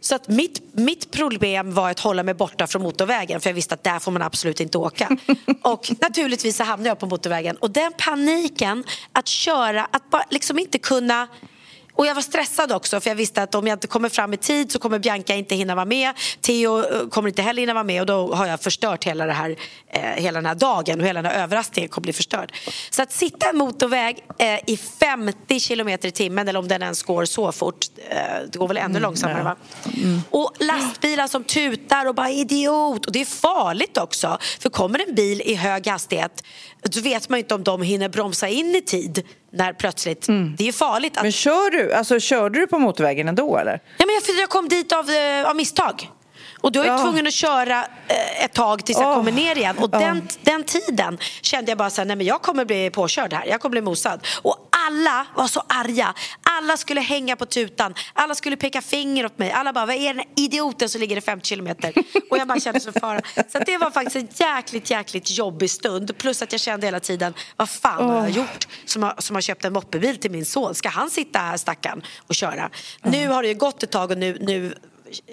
Så 0.00 0.14
att 0.14 0.28
mitt, 0.28 0.62
mitt 0.72 1.10
problem 1.10 1.74
var 1.74 1.90
att 1.90 2.00
hålla 2.00 2.22
mig 2.22 2.34
borta 2.34 2.66
från 2.66 2.82
motorvägen 2.82 3.40
för 3.40 3.50
jag 3.50 3.54
visste 3.54 3.74
att 3.74 3.84
där 3.84 3.98
får 3.98 4.12
man 4.12 4.22
absolut 4.22 4.60
inte 4.60 4.78
åka. 4.78 5.08
och 5.62 5.90
naturligtvis 6.00 6.56
så 6.56 6.64
hamnade 6.64 6.88
jag 6.88 6.98
på 6.98 7.06
motorvägen 7.06 7.56
och 7.56 7.70
den 7.70 7.92
paniken 7.98 8.84
att 9.12 9.28
köra, 9.28 9.88
att 9.90 10.10
bara 10.10 10.24
liksom 10.30 10.58
inte 10.58 10.78
kunna 10.78 11.28
och 11.98 12.06
jag 12.06 12.14
var 12.14 12.22
stressad 12.22 12.72
också 12.72 13.00
för 13.00 13.10
jag 13.10 13.14
visste 13.14 13.42
att 13.42 13.54
om 13.54 13.66
jag 13.66 13.76
inte 13.76 13.86
kommer 13.86 14.08
fram 14.08 14.34
i 14.34 14.36
tid 14.36 14.72
så 14.72 14.78
kommer 14.78 14.98
Bianca 14.98 15.34
inte 15.34 15.54
hinna 15.54 15.74
vara 15.74 15.84
med. 15.84 16.12
Theo 16.40 16.78
eh, 16.78 17.08
kommer 17.08 17.28
inte 17.28 17.42
heller 17.42 17.62
hinna 17.62 17.74
vara 17.74 17.84
med 17.84 18.00
och 18.00 18.06
då 18.06 18.34
har 18.34 18.46
jag 18.46 18.60
förstört 18.60 19.04
hela, 19.04 19.26
det 19.26 19.32
här, 19.32 19.56
eh, 19.88 20.00
hela 20.00 20.38
den 20.38 20.46
här 20.46 20.54
dagen 20.54 21.00
och 21.00 21.06
hela 21.06 21.22
den 21.22 21.32
här 21.32 21.42
överraskningen 21.42 21.88
kommer 21.88 22.02
bli 22.02 22.12
förstörd. 22.12 22.52
Så 22.90 23.02
att 23.02 23.12
sitta 23.12 23.48
en 23.48 23.56
motorväg 23.56 24.24
eh, 24.38 24.60
i 24.66 24.76
50 24.76 25.60
kilometer 25.60 26.08
i 26.08 26.10
timmen 26.10 26.48
eller 26.48 26.58
om 26.58 26.68
den 26.68 26.82
ens 26.82 27.02
går 27.02 27.24
så 27.24 27.52
fort, 27.52 27.86
eh, 28.10 28.16
det 28.52 28.58
går 28.58 28.68
väl 28.68 28.76
ännu 28.76 28.90
mm, 28.90 29.02
långsammare 29.02 29.42
va? 29.42 29.56
Mm. 29.96 30.20
Och 30.30 30.52
lastbilar 30.60 31.26
som 31.26 31.44
tutar 31.44 32.06
och 32.06 32.14
bara 32.14 32.30
idiot. 32.30 33.06
Och 33.06 33.12
det 33.12 33.20
är 33.20 33.24
farligt 33.24 33.98
också 33.98 34.38
för 34.60 34.70
kommer 34.70 35.08
en 35.08 35.14
bil 35.14 35.42
i 35.44 35.54
hög 35.54 35.86
hastighet 35.86 36.42
då 36.82 37.00
vet 37.00 37.28
man 37.28 37.38
inte 37.38 37.54
om 37.54 37.64
de 37.64 37.82
hinner 37.82 38.08
bromsa 38.08 38.48
in 38.48 38.74
i 38.74 38.80
tid 38.80 39.26
när 39.50 39.72
plötsligt, 39.72 40.28
mm. 40.28 40.54
det 40.58 40.68
är 40.68 40.72
farligt. 40.72 41.16
Att... 41.16 41.22
Men 41.22 41.32
kör 41.32 41.70
du, 41.70 41.92
alltså 41.92 42.20
körde 42.20 42.58
du 42.58 42.66
på 42.66 42.78
motorvägen 42.78 43.28
ändå 43.28 43.56
eller? 43.56 43.80
Ja 43.96 44.06
men 44.06 44.14
jag, 44.14 44.40
jag 44.40 44.48
kom 44.48 44.68
dit 44.68 44.92
av, 44.92 45.10
eh, 45.10 45.50
av 45.50 45.56
misstag. 45.56 46.10
Och 46.60 46.72
då 46.72 46.80
är 46.80 46.86
jag 46.86 46.98
ja. 46.98 47.02
tvungen 47.02 47.26
att 47.26 47.32
köra 47.32 47.86
eh, 48.08 48.44
ett 48.44 48.52
tag 48.52 48.84
tills 48.84 48.98
jag 48.98 49.08
oh. 49.10 49.14
kommer 49.16 49.32
ner 49.32 49.56
igen. 49.56 49.78
Och 49.78 49.94
oh. 49.94 50.00
den, 50.00 50.28
den 50.42 50.64
tiden 50.64 51.18
kände 51.40 51.70
jag 51.70 51.78
bara 51.78 51.90
så 51.90 52.00
här, 52.00 52.06
nej 52.06 52.16
men 52.16 52.26
jag 52.26 52.42
kommer 52.42 52.64
bli 52.64 52.90
påkörd 52.90 53.32
här. 53.32 53.46
Jag 53.46 53.60
kommer 53.60 53.70
bli 53.70 53.80
mosad. 53.80 54.26
Och 54.42 54.67
alla 54.88 55.26
var 55.34 55.46
så 55.46 55.62
arga. 55.68 56.14
Alla 56.42 56.76
skulle 56.76 57.00
hänga 57.00 57.36
på 57.36 57.46
tutan. 57.46 57.94
Alla 58.12 58.34
skulle 58.34 58.56
peka 58.56 58.82
finger 58.82 59.26
åt 59.26 59.38
mig. 59.38 59.50
Alla 59.50 59.72
bara, 59.72 59.86
vad 59.86 59.96
är 59.96 60.14
den 60.14 60.24
idioten 60.36 60.88
som 60.88 61.00
ligger 61.00 61.16
i 61.16 61.20
50 61.20 61.46
kilometer? 61.46 61.92
Och 62.30 62.38
jag 62.38 62.48
bara 62.48 62.60
kände 62.60 62.80
så 62.80 62.92
fara. 62.92 63.20
Så 63.52 63.58
det 63.58 63.78
var 63.78 63.90
faktiskt 63.90 64.16
en 64.16 64.28
jäkligt, 64.46 64.90
jäkligt 64.90 65.30
jobbig 65.30 65.70
stund. 65.70 66.18
Plus 66.18 66.42
att 66.42 66.52
jag 66.52 66.60
kände 66.60 66.86
hela 66.86 67.00
tiden, 67.00 67.34
vad 67.56 67.70
fan 67.70 68.00
oh. 68.00 68.12
har 68.12 68.22
jag 68.22 68.30
gjort? 68.30 68.68
Som 68.84 69.02
har, 69.02 69.14
som 69.18 69.36
har 69.36 69.40
köpt 69.40 69.64
en 69.64 69.72
moppebil 69.72 70.16
till 70.16 70.30
min 70.30 70.46
son. 70.46 70.74
Ska 70.74 70.88
han 70.88 71.10
sitta 71.10 71.38
här 71.38 71.56
stackaren 71.56 72.02
och 72.26 72.34
köra? 72.34 72.70
Nu 73.02 73.28
har 73.28 73.42
det 73.42 73.48
ju 73.48 73.54
gått 73.54 73.82
ett 73.82 73.90
tag 73.90 74.10
och 74.10 74.18
nu, 74.18 74.38
nu 74.40 74.74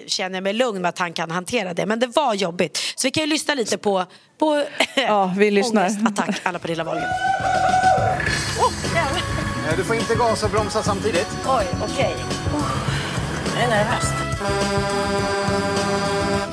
känner 0.06 0.36
jag 0.36 0.42
mig 0.42 0.52
lugn 0.52 0.82
med 0.82 0.88
att 0.88 0.98
han 0.98 1.12
kan 1.12 1.30
hantera 1.30 1.74
det. 1.74 1.86
Men 1.86 2.00
det 2.00 2.06
var 2.06 2.34
jobbigt. 2.34 2.94
Så 2.96 3.06
vi 3.06 3.10
kan 3.10 3.20
ju 3.20 3.26
lyssna 3.26 3.54
lite 3.54 3.78
på, 3.78 4.04
på 4.38 4.64
ja, 4.94 5.34
vi 5.36 5.50
lyssnar. 5.50 5.82
ångestattack 5.88 6.40
alla 6.42 6.58
på 6.58 6.68
Lilla 6.68 6.84
Wahlgren. 6.84 7.10
Oh, 8.58 8.72
du 9.76 9.84
får 9.84 9.96
inte 9.96 10.14
gasa 10.14 10.46
och 10.46 10.52
bromsa 10.52 10.82
samtidigt. 10.82 11.28
Oj, 11.48 11.66
okej. 11.82 12.16
Okay. 12.54 13.56
är 13.56 13.60
jag 13.60 13.70
nervös. 13.70 14.04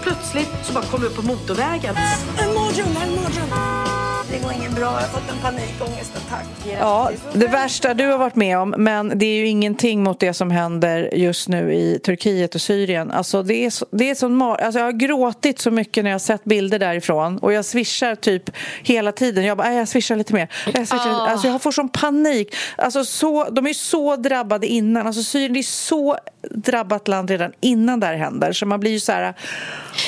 Plötsligt 0.03 0.49
så 0.63 0.73
bara 0.73 0.83
kom 0.83 1.01
vi 1.01 1.07
upp 1.07 1.15
på 1.15 1.21
motorvägen. 1.21 1.95
En 2.37 2.53
mardröm, 2.53 2.97
en 3.03 3.15
mardröm. 3.15 3.92
Det 4.33 4.39
går 4.39 4.53
ingen 4.53 4.73
bra, 4.73 4.83
jag 4.85 4.91
har 4.91 5.01
fått 5.01 5.31
en 5.31 5.37
panikångestattack. 5.41 6.45
Ja, 6.79 7.11
det 7.33 7.47
värsta 7.47 7.93
du 7.93 8.07
har 8.07 8.17
varit 8.17 8.35
med 8.35 8.57
om, 8.57 8.69
men 8.77 9.11
det 9.19 9.25
är 9.25 9.35
ju 9.35 9.47
ingenting 9.47 10.03
mot 10.03 10.19
det 10.19 10.33
som 10.33 10.51
händer 10.51 11.09
just 11.13 11.47
nu 11.47 11.73
i 11.73 11.99
Turkiet 11.99 12.55
och 12.55 12.61
Syrien. 12.61 13.11
Alltså, 13.11 13.43
det 13.43 13.65
är 13.65 13.69
så, 13.69 13.85
det 13.91 14.09
är 14.09 14.15
sån 14.15 14.41
alltså, 14.41 14.79
jag 14.79 14.85
har 14.85 14.91
gråtit 14.91 15.59
så 15.59 15.71
mycket 15.71 16.03
när 16.03 16.11
jag 16.11 16.15
har 16.15 16.19
sett 16.19 16.43
bilder 16.43 16.79
därifrån 16.79 17.37
och 17.37 17.53
jag 17.53 17.65
swishar 17.65 18.15
typ 18.15 18.49
hela 18.83 19.11
tiden. 19.11 19.45
Jag 19.45 19.57
bara, 19.57 19.67
"Nej, 19.67 19.77
jag 19.77 19.87
swishar 19.87 20.15
lite 20.15 20.33
mer. 20.33 20.47
Jag, 20.73 20.87
swishar. 20.87 21.09
Ah. 21.09 21.27
Alltså, 21.29 21.47
jag 21.47 21.61
får 21.61 21.71
sån 21.71 21.89
panik. 21.89 22.55
Alltså, 22.75 23.05
så, 23.05 23.49
de 23.49 23.67
är 23.67 23.73
så 23.73 24.15
drabbade 24.15 24.67
innan. 24.67 25.07
Alltså, 25.07 25.23
Syrien 25.23 25.53
det 25.53 25.59
är 25.59 25.63
så 25.63 26.17
drabbat 26.51 27.07
land 27.07 27.29
redan 27.29 27.51
innan 27.61 27.99
det 27.99 28.07
här 28.07 28.15
händer. 28.15 28.53
Så 28.53 28.65
man 28.65 28.79
blir 28.79 28.91
ju 28.91 28.99
så 28.99 29.11
här... 29.11 29.33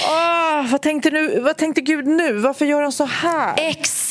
"Åh, 0.10 0.72
vad, 0.72 0.81
tänkte 0.81 1.10
nu, 1.10 1.39
vad 1.39 1.57
tänkte 1.57 1.81
Gud 1.81 2.07
nu? 2.07 2.34
Varför 2.34 2.65
gör 2.65 2.81
han 2.81 2.91
så 2.91 3.06
här? 3.06 3.53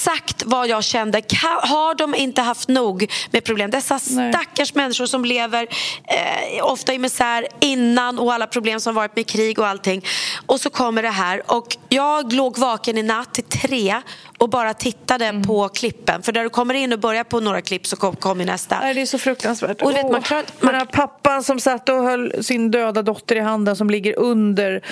Exakt 0.06 0.42
vad 0.46 0.68
jag 0.68 0.84
kände. 0.84 1.22
Har 1.62 1.94
de 1.94 2.14
inte 2.14 2.42
haft 2.42 2.68
nog 2.68 3.12
med 3.30 3.44
problem? 3.44 3.70
Dessa 3.70 3.98
stackars 3.98 4.74
människor 4.74 5.06
som 5.06 5.24
lever 5.24 5.66
eh, 6.08 6.64
ofta 6.64 6.94
i 6.94 6.98
misär 6.98 7.46
innan 7.60 8.18
och 8.18 8.32
alla 8.32 8.46
problem 8.46 8.80
som 8.80 8.94
varit 8.94 9.16
med 9.16 9.26
krig 9.26 9.58
och 9.58 9.66
allting. 9.66 10.04
Och 10.46 10.60
så 10.60 10.70
kommer 10.70 11.02
det 11.02 11.10
här. 11.10 11.42
Och 11.52 11.76
jag 11.88 12.32
låg 12.32 12.58
vaken 12.58 12.98
i 12.98 13.02
natt 13.02 13.34
till 13.34 13.44
tre 13.44 14.02
och 14.38 14.48
bara 14.50 14.74
tittade 14.74 15.24
Mm. 15.26 15.42
på 15.42 15.68
klippen. 15.68 16.22
För 16.22 16.32
när 16.32 16.42
du 16.42 16.48
kommer 16.50 16.74
in 16.74 16.92
och 16.92 16.98
börjar 16.98 17.24
på 17.24 17.40
några 17.40 17.60
klipp 17.62 17.86
så 17.86 17.96
kom- 17.96 18.16
kommer 18.16 18.44
nästa. 18.44 18.80
Nej, 18.80 18.94
det 18.94 19.00
är 19.00 19.06
så 19.06 19.18
fruktansvärt. 19.18 19.82
Och 19.82 19.90
vet, 19.90 20.02
man 20.02 20.14
Åh, 20.14 20.20
klarar- 20.20 20.44
Den 20.60 20.74
här 20.74 20.84
pappan 20.84 21.42
som 21.42 21.60
satt 21.60 21.88
och 21.88 22.02
höll 22.02 22.44
sin 22.44 22.70
döda 22.70 23.02
dotter 23.02 23.36
i 23.36 23.40
handen 23.40 23.76
som 23.76 23.90
ligger 23.90 24.18
under 24.18 24.82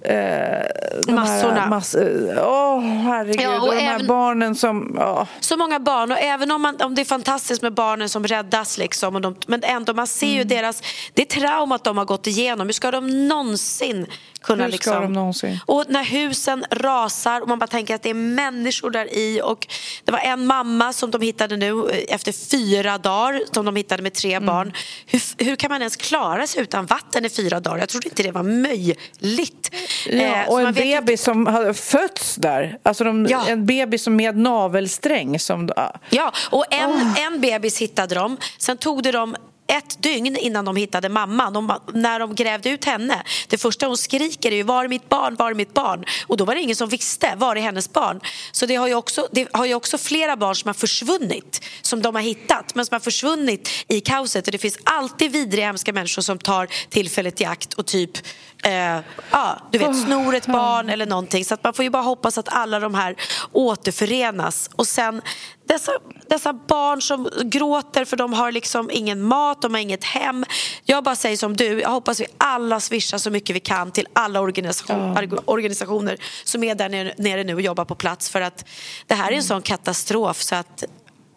eh, 0.00 1.14
Massorna. 1.14 1.60
Här 1.60 1.68
mass, 1.68 1.96
Åh, 2.44 2.80
herregud. 2.80 3.40
Ja, 3.40 3.60
och 3.60 3.68
och 3.68 3.74
de 3.74 3.80
här 3.80 3.94
även- 3.94 4.06
barnen 4.06 4.54
som... 4.54 4.96
Ja. 4.98 5.26
Så 5.40 5.56
många 5.56 5.80
barn 5.80 6.12
och 6.12 6.18
även 6.18 6.50
om, 6.50 6.62
man, 6.62 6.76
om 6.80 6.94
det 6.94 7.00
är 7.02 7.04
fantastiskt 7.04 7.62
med 7.62 7.74
barnen 7.74 8.08
som 8.08 8.26
räddas 8.26 8.78
liksom, 8.78 9.14
och 9.14 9.20
de, 9.20 9.36
men 9.46 9.62
ändå 9.64 9.94
man 9.94 10.06
ser 10.06 10.26
Mm. 10.26 10.38
ju 10.38 10.44
deras, 10.44 10.82
det 11.14 11.24
traumat 11.24 11.84
de 11.84 11.98
har 11.98 12.04
gått 12.04 12.26
igenom. 12.26 12.66
Hur 12.66 12.72
ska 12.72 12.90
de 12.90 13.28
någonsin 13.28 14.06
kunna 14.46 14.64
Hur 14.64 14.70
ska 14.70 14.76
liksom... 14.76 15.02
de 15.02 15.12
någonsin? 15.12 15.58
Och 15.66 15.84
när 15.88 16.04
husen 16.04 16.64
rasar 16.70 17.40
och 17.40 17.48
man 17.48 17.58
bara 17.58 17.66
tänker 17.66 17.94
att 17.94 18.02
det 18.02 18.10
är 18.10 18.14
människor 18.14 18.90
där 18.90 19.14
i 19.14 19.40
och 19.44 19.66
det 20.04 20.12
var 20.12 20.18
en 20.18 20.46
mamma 20.46 20.92
som 20.92 21.10
de 21.10 21.20
hittade 21.22 21.56
nu 21.56 21.90
eh, 21.90 22.14
efter 22.14 22.32
fyra 22.50 22.98
dagar 22.98 23.40
som 23.52 23.64
de 23.64 23.76
hittade 23.76 24.02
med 24.02 24.14
tre 24.14 24.32
Mm. 24.36 24.46
barn. 24.46 24.72
Hur, 25.06 25.44
hur 25.44 25.56
kan 25.56 25.70
man 25.70 25.80
ens 25.82 25.96
klara 25.96 26.46
sig 26.46 26.62
utan 26.62 26.86
vatten 26.86 27.24
i 27.24 27.28
fyra 27.28 27.60
dagar? 27.60 27.78
Jag 27.78 27.88
trodde 27.88 28.08
inte 28.08 28.22
det 28.22 28.30
var 28.32 28.42
möjligt. 28.42 29.70
Ja, 30.10 30.22
Eh, 30.22 30.48
och 30.48 30.60
en 30.60 30.74
bebis 30.74 31.22
som 31.22 31.46
har 31.46 31.72
fötts 31.72 32.36
där. 32.36 32.78
Alltså 32.82 33.04
de, 33.04 33.26
Ja. 33.30 33.44
En 33.48 33.66
bebis 33.66 34.02
som 34.02 34.16
med 34.16 34.36
navelsträng. 34.36 35.38
Som, 35.38 35.68
ja. 35.76 35.94
Ja, 36.10 36.32
och 36.50 36.64
en, 36.70 37.14
en 37.16 37.40
bebis 37.40 37.78
hittade 37.78 38.14
de. 38.14 38.36
Sen 38.58 38.76
tog 38.76 39.02
det 39.02 39.12
dem 39.12 39.36
ett 39.66 40.02
dygn 40.02 40.36
innan 40.36 40.64
de 40.64 40.76
hittade 40.76 41.08
mamman. 41.08 41.52
De, 41.52 41.80
när 41.94 42.18
de 42.18 42.34
grävde 42.34 42.70
ut 42.70 42.84
henne. 42.84 43.22
Det 43.48 43.58
första 43.58 43.86
hon 43.86 43.96
skriker 43.96 44.52
är 44.52 44.56
ju 44.56 44.62
var 44.62 44.84
är 44.84 44.88
mitt 44.88 45.08
barn, 45.08 45.36
var 45.36 45.50
är 45.50 45.54
mitt 45.54 45.74
barn? 45.74 46.04
Och 46.26 46.36
då 46.36 46.44
var 46.44 46.54
det 46.54 46.60
ingen 46.60 46.76
som 46.76 46.88
visste 46.88 47.34
var 47.36 47.56
är 47.56 47.60
hennes 47.60 47.92
barn. 47.92 48.20
Så 48.52 48.66
det 48.66 48.74
har 48.74 48.88
ju 48.88 48.94
också, 48.94 49.28
det 49.32 49.48
har 49.52 49.66
ju 49.66 49.74
också 49.74 49.98
flera 49.98 50.36
barn 50.36 50.56
som 50.56 50.68
har 50.68 50.74
försvunnit. 50.74 51.64
Som 51.82 52.02
de 52.02 52.14
har 52.14 52.22
hittat 52.22 52.74
men 52.74 52.86
som 52.86 52.94
har 52.94 53.00
försvunnit 53.00 53.70
i 53.88 54.00
kaoset. 54.00 54.46
Och 54.46 54.52
det 54.52 54.58
finns 54.58 54.78
alltid 54.84 55.32
vidriga 55.32 55.66
hemska 55.66 55.92
människor 55.92 56.22
som 56.22 56.38
tar 56.38 56.68
tillfället 56.88 57.40
i 57.40 57.44
akt 57.44 57.74
och 57.74 57.86
typ 57.86 58.18
eh, 58.64 59.00
ja, 59.30 59.58
du 59.72 59.78
vet, 59.78 60.04
snor 60.04 60.34
ett 60.34 60.46
barn 60.46 60.90
eller 60.90 61.06
någonting. 61.06 61.44
Så 61.44 61.54
att 61.54 61.64
man 61.64 61.74
får 61.74 61.82
ju 61.82 61.90
bara 61.90 62.02
hoppas 62.02 62.38
att 62.38 62.48
alla 62.48 62.80
de 62.80 62.94
här 62.94 63.16
återförenas. 63.52 64.70
Och 64.76 64.86
sen 64.86 65.22
dessa, 65.66 65.92
dessa 66.28 66.52
barn 66.52 67.02
som 67.02 67.28
gråter 67.44 68.04
för 68.04 68.16
de 68.16 68.32
har 68.32 68.52
liksom 68.52 68.90
ingen 68.92 69.22
mat, 69.22 69.62
de 69.62 69.74
har 69.74 69.80
inget 69.80 70.04
hem. 70.04 70.44
Jag 70.84 71.04
bara 71.04 71.16
säger 71.16 71.36
som 71.36 71.56
du, 71.56 71.80
jag 71.80 71.88
hoppas 71.90 72.20
vi 72.20 72.26
alla 72.38 72.80
swishar 72.80 73.18
så 73.18 73.30
mycket 73.30 73.56
vi 73.56 73.60
kan 73.60 73.90
till 73.90 74.06
alla 74.12 74.40
organisation, 74.40 75.16
organisationer 75.44 76.16
som 76.44 76.64
är 76.64 76.74
där 76.74 76.88
nere, 77.22 77.44
nu 77.44 77.54
och 77.54 77.60
jobbar 77.60 77.84
på 77.84 77.94
plats. 77.94 78.30
För 78.30 78.40
att 78.40 78.64
det 79.06 79.14
här 79.14 79.32
är 79.32 79.36
en 79.36 79.42
sån 79.42 79.62
katastrof 79.62 80.42
så 80.42 80.54
att 80.54 80.84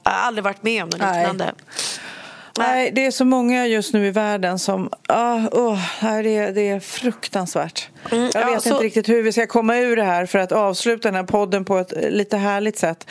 jag 0.03 0.11
har 0.11 0.19
aldrig 0.19 0.43
varit 0.43 0.63
med 0.63 0.83
om 0.83 0.89
något 0.89 0.99
liknande. 1.15 1.53
Nej, 2.57 2.91
det 2.95 3.05
är 3.05 3.11
så 3.11 3.25
många 3.25 3.67
just 3.67 3.93
nu 3.93 4.07
i 4.07 4.11
världen 4.11 4.59
som... 4.59 4.89
Oh, 5.51 5.79
nej, 6.01 6.23
det, 6.23 6.37
är, 6.37 6.51
det 6.51 6.69
är 6.69 6.79
fruktansvärt. 6.79 7.89
jag 8.09 8.13
Mm, 8.19 8.31
ja, 8.33 8.45
vet 8.53 8.63
så- 8.63 8.69
inte 8.69 8.83
riktigt 8.83 9.09
hur 9.09 9.23
vi 9.23 9.31
ska 9.31 9.47
komma 9.47 9.77
ur 9.77 9.95
det 9.95 10.03
här 10.03 10.25
för 10.25 10.39
att 10.39 10.51
avsluta 10.51 11.07
den 11.07 11.15
här 11.15 11.23
podden 11.23 11.65
på 11.65 11.77
ett 11.77 11.93
lite 12.09 12.37
härligt 12.37 12.77
sätt. 12.77 13.07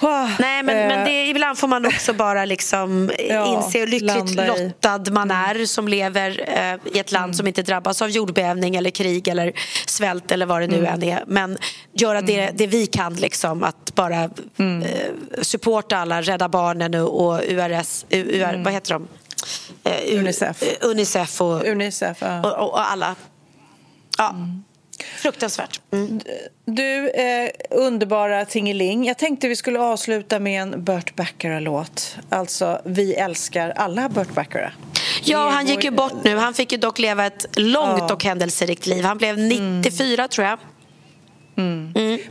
Ah, 0.00 0.28
Nej, 0.38 0.62
men, 0.62 0.76
eh, 0.90 0.96
men 0.96 1.04
det, 1.04 1.26
ibland 1.26 1.58
får 1.58 1.68
man 1.68 1.86
också 1.86 2.12
bara 2.12 2.44
liksom 2.44 3.10
eh, 3.18 3.26
Ja, 3.34 3.56
inse 3.64 3.78
hur 3.78 3.86
lyckligt. 3.86 4.38
Mm. 4.38 4.46
lottad 4.46 5.10
man 5.10 5.30
är 5.30 5.66
som 5.66 5.88
lever 5.88 6.44
eh, 6.58 6.96
i 6.96 6.98
ett 6.98 7.12
land 7.12 7.36
som 7.36 7.46
inte 7.46 7.62
drabbas 7.62 8.02
av 8.02 8.10
jordbävning 8.10 8.76
eller 8.76 8.90
krig 8.90 9.28
eller 9.28 9.52
svält 9.86 10.32
eller 10.32 10.46
vad 10.46 10.60
det 10.60 10.64
Mm. 10.64 10.80
nu 10.80 10.86
än 10.86 11.02
är. 11.02 11.24
Men 11.26 11.58
göra 11.92 12.20
det, 12.20 12.50
det 12.54 12.66
vi 12.66 12.86
kan, 12.86 13.14
liksom, 13.14 13.62
att 13.64 13.94
bara 13.94 14.30
Mm. 14.58 14.82
eh, 14.82 14.88
supporta 15.42 15.96
alla, 15.98 16.22
Rädda 16.22 16.48
Barnen 16.48 16.94
och, 16.94 17.26
och 17.26 17.40
URS, 17.48 18.04
UR, 18.10 18.64
vad 18.64 18.72
heter 18.72 18.92
de? 18.92 19.08
Eh, 19.84 20.18
Unicef. 20.18 20.62
eh, 20.62 20.88
Unicef 20.88 21.40
och, 21.40 21.64
Unicef, 21.66 22.16
ja. 22.20 22.40
och, 22.40 22.52
och, 22.52 22.70
och 22.72 22.90
alla. 22.90 23.14
Ja. 24.18 24.34
Fruktansvärt. 25.16 25.80
Mm. 25.92 26.20
Du, 26.64 27.10
eh, 27.10 27.50
underbara 27.70 28.44
Tingeling. 28.44 29.04
Jag 29.06 29.18
tänkte 29.18 29.48
vi 29.48 29.56
skulle 29.56 29.80
avsluta 29.80 30.38
med 30.38 30.62
en 30.62 30.84
Burt 30.84 31.16
Bacharach-låt. 31.16 32.16
Alltså, 32.28 32.80
vi 32.84 33.14
älskar 33.14 33.70
alla 33.70 34.08
Burt 34.08 34.34
Bacharach. 34.34 34.72
Ja, 35.22 35.50
han 35.50 35.66
gick 35.66 35.84
ju 35.84 35.90
bort 35.90 36.24
nu. 36.24 36.36
Han 36.36 36.54
fick 36.54 36.72
ju 36.72 36.78
dock 36.78 36.98
leva 36.98 37.26
ett 37.26 37.46
långt 37.58 37.98
Ja. 38.08 38.14
och 38.14 38.24
händelserikt 38.24 38.86
liv. 38.86 39.04
Han 39.04 39.18
blev 39.18 39.38
94 39.38 40.28
tror 40.28 40.46
jag. 40.46 40.58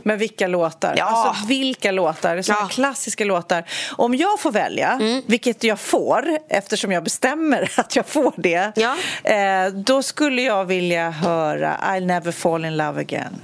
Men 0.02 0.18
vilka 0.18 0.46
låtar? 0.46 0.94
Ja. 0.96 1.04
Alltså, 1.04 1.46
vilka 1.46 1.90
låtar? 1.92 2.42
Såna 2.42 2.56
Ja. 2.56 2.60
Mm. 2.60 2.68
klassiska 2.68 3.24
låtar. 3.24 3.64
Om 3.96 4.14
jag 4.14 4.40
får 4.40 4.52
välja, 4.52 5.00
vilket 5.26 5.64
jag 5.64 5.80
får 5.80 6.38
eftersom 6.48 6.92
jag 6.92 7.04
bestämmer 7.04 7.70
att 7.76 7.96
jag 7.96 8.06
får 8.06 8.32
det 8.36 8.72
Ja. 8.76 8.96
eh, 9.32 9.66
då 9.72 10.02
skulle 10.02 10.42
jag 10.42 10.64
vilja 10.64 11.10
höra 11.10 11.76
I'll 11.82 12.06
never 12.06 12.32
fall 12.32 12.64
in 12.64 12.76
love 12.76 13.00
again. 13.00 13.40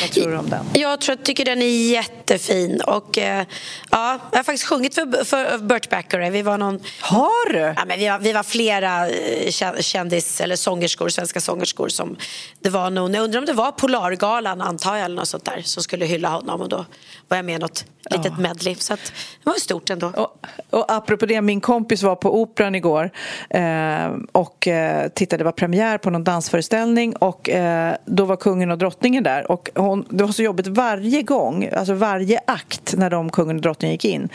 Vad 0.00 0.10
tror 0.10 0.30
du 0.30 0.36
om 0.36 0.50
den? 0.50 0.66
Jag 0.74 1.00
tror, 1.00 1.16
tycker 1.16 1.44
den 1.44 1.62
är 1.62 1.90
jättefin. 1.90 2.80
Och, 2.80 3.18
eh, 3.18 3.46
ja, 3.90 4.18
jag 4.30 4.38
har 4.38 4.44
faktiskt 4.44 4.68
sjungit 4.68 4.94
för, 4.94 5.24
för 5.24 5.58
Burt 5.58 5.90
Bacharach. 5.90 6.32
Vi 6.32 6.42
var 6.42 6.58
någon... 6.58 6.80
Har 7.00 7.52
du? 7.52 7.58
Ja, 7.58 7.84
men 7.86 7.98
vi, 7.98 8.08
var, 8.08 8.18
vi 8.18 8.32
var 8.32 8.42
flera 8.42 9.08
eh, 9.08 9.46
kä- 9.46 9.82
kändis 9.82 10.40
eller 10.40 10.56
sångerskor, 10.56 11.08
svenska 11.08 11.40
sångerskor 11.40 11.88
som 11.88 12.16
det 12.60 12.70
var 12.70 12.90
någon, 12.90 13.14
jag 13.14 13.24
undrar 13.24 13.38
om 13.40 13.46
det 13.46 13.52
var 13.52 13.72
Polargalan 13.72 14.60
antar 14.60 14.96
jag 14.96 15.04
eller 15.04 15.16
något 15.16 15.28
sånt 15.28 15.44
där 15.44 15.62
som 15.64 15.82
skulle 15.82 16.04
hylla 16.04 16.28
honom 16.28 16.60
och 16.60 16.68
då 16.68 16.84
var 17.28 17.36
jag 17.36 17.44
med 17.44 17.54
i 17.54 17.58
något 17.58 17.84
litet 18.10 18.38
medley 18.38 18.74
så 18.74 18.94
att 18.94 19.12
det 19.44 19.50
var 19.50 19.54
stort 19.54 19.90
ändå. 19.90 20.12
Och, 20.16 20.46
och 20.70 20.92
apropå 20.92 21.26
det, 21.26 21.40
min 21.40 21.60
kompis 21.60 22.02
var 22.02 22.16
på 22.16 22.40
Operan 22.40 22.74
igår 22.74 23.10
eh, 23.50 24.12
och 24.32 24.68
eh, 24.68 25.08
tittade, 25.08 25.40
det 25.40 25.44
var 25.44 25.52
premiär 25.52 25.98
på 25.98 26.10
någon 26.10 26.24
dansföreställning 26.24 27.16
och 27.16 27.50
eh, 27.50 27.96
då 28.06 28.24
var 28.24 28.36
kungen 28.36 28.70
och 28.70 28.78
drottningen 28.78 29.24
där 29.24 29.50
och 29.50 29.70
hon, 29.74 30.04
det 30.10 30.24
var 30.24 30.32
så 30.32 30.42
jobbigt 30.42 30.66
varje 30.66 31.22
gång, 31.22 31.68
alltså 31.76 31.94
varje 31.94 32.40
akt 32.46 32.94
när 32.96 33.10
de 33.10 33.30
kungen 33.30 33.56
och 33.56 33.62
drottningen 33.62 33.92
gick 33.92 34.04
in 34.04 34.28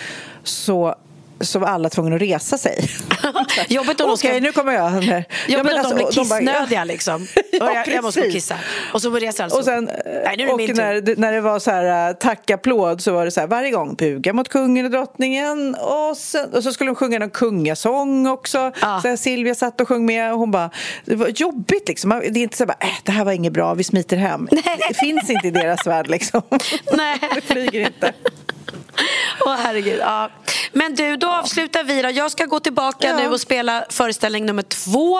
så 0.44 0.96
så 1.42 1.60
var 1.60 1.68
alla 1.68 1.90
tvungna 1.90 2.16
att 2.16 2.22
resa 2.22 2.58
sig. 2.58 2.90
Jobbigt 3.68 4.02
om 4.02 4.08
de 4.08 4.14
Okej, 4.14 4.32
ska- 4.32 4.40
nu 4.40 4.52
kommer 4.52 4.74
jag. 4.74 5.04
Ja, 5.04 5.24
Ja, 5.48 5.64
men 5.64 5.78
att 5.80 5.84
de 5.90 5.96
blir 5.96 6.04
bara- 6.04 6.12
kissnödiga 6.12 6.84
liksom. 6.84 7.28
Ja, 7.52 7.74
jag, 7.74 7.88
jag 7.88 8.04
måste 8.04 8.22
gå 8.22 8.28
och 8.28 8.34
kissa. 8.34 8.56
Och 8.94 9.02
så 9.02 9.12
reser 9.12 9.44
alltså. 9.44 9.60
Och 9.60 9.66
sen, 9.66 9.84
Nej, 9.86 10.36
nu 10.38 10.44
är 10.44 10.48
det 10.48 10.52
och 10.52 10.58
min 10.58 10.68
tur. 10.68 10.76
när, 10.76 11.02
det- 11.02 11.18
när 11.18 11.32
det 11.32 11.42
var 11.42 11.60
så 11.60 11.72
här 11.72 12.10
äh, 12.10 12.14
tackapplåd 12.16 13.02
så 13.02 13.12
var 13.14 13.26
det 13.26 13.32
så 13.32 13.40
här 13.40 13.48
varje 13.48 13.72
gång 13.72 13.96
buga 13.96 14.34
mot 14.34 14.50
kungen 14.50 14.86
och 14.86 14.92
drottningen 14.92 15.76
och, 15.76 16.18
sen, 16.18 16.54
och 16.54 16.64
så 16.64 16.74
skulle 16.74 16.90
de 16.90 16.96
sjunga 16.96 17.20
någon 17.20 17.30
kungasång 17.30 18.28
också. 18.28 18.72
Ja. 18.82 19.00
Så 19.02 19.08
här, 19.08 19.16
Silvia 19.16 19.56
satt 19.56 19.82
och 19.82 19.88
sjöng 19.88 20.06
med 20.06 20.34
och 20.34 20.40
hon 20.40 20.52
bara, 20.52 20.70
det 21.06 21.16
var 21.16 21.28
jobbigt 21.28 21.88
liksom. 21.88 22.10
Det 22.10 22.40
är 22.40 22.44
inte 22.44 22.58
så 22.58 22.66
här, 22.66 22.76
äh, 22.80 22.88
det 23.04 23.12
här 23.12 23.26
var 23.26 23.32
inget 23.32 23.54
bra, 23.54 23.74
vi 23.74 23.84
smiter 23.84 24.18
hem. 24.18 24.48
Det 24.90 24.94
finns 24.94 25.30
inte 25.30 25.48
i 25.48 25.52
deras 25.52 25.88
värld 25.88 26.08
liksom. 26.10 26.42
Nej. 26.98 27.20
Det 27.36 27.42
flyger 27.42 27.80
inte. 27.86 28.14
Åh 29.46 29.56
herregud, 29.64 30.00
ja. 30.00 30.30
Men 30.72 30.96
du, 30.96 31.16
då 31.18 31.28
avslutar 31.30 31.84
vi 31.84 32.02
då. 32.02 32.10
Jag 32.10 32.32
ska 32.32 32.46
gå 32.46 32.60
tillbaka 32.60 33.08
Ja. 33.08 33.18
nu 33.18 33.28
och 33.30 33.42
spela 33.42 33.86
föreställning 33.90 34.46
nummer 34.46 34.64
två 34.64 35.20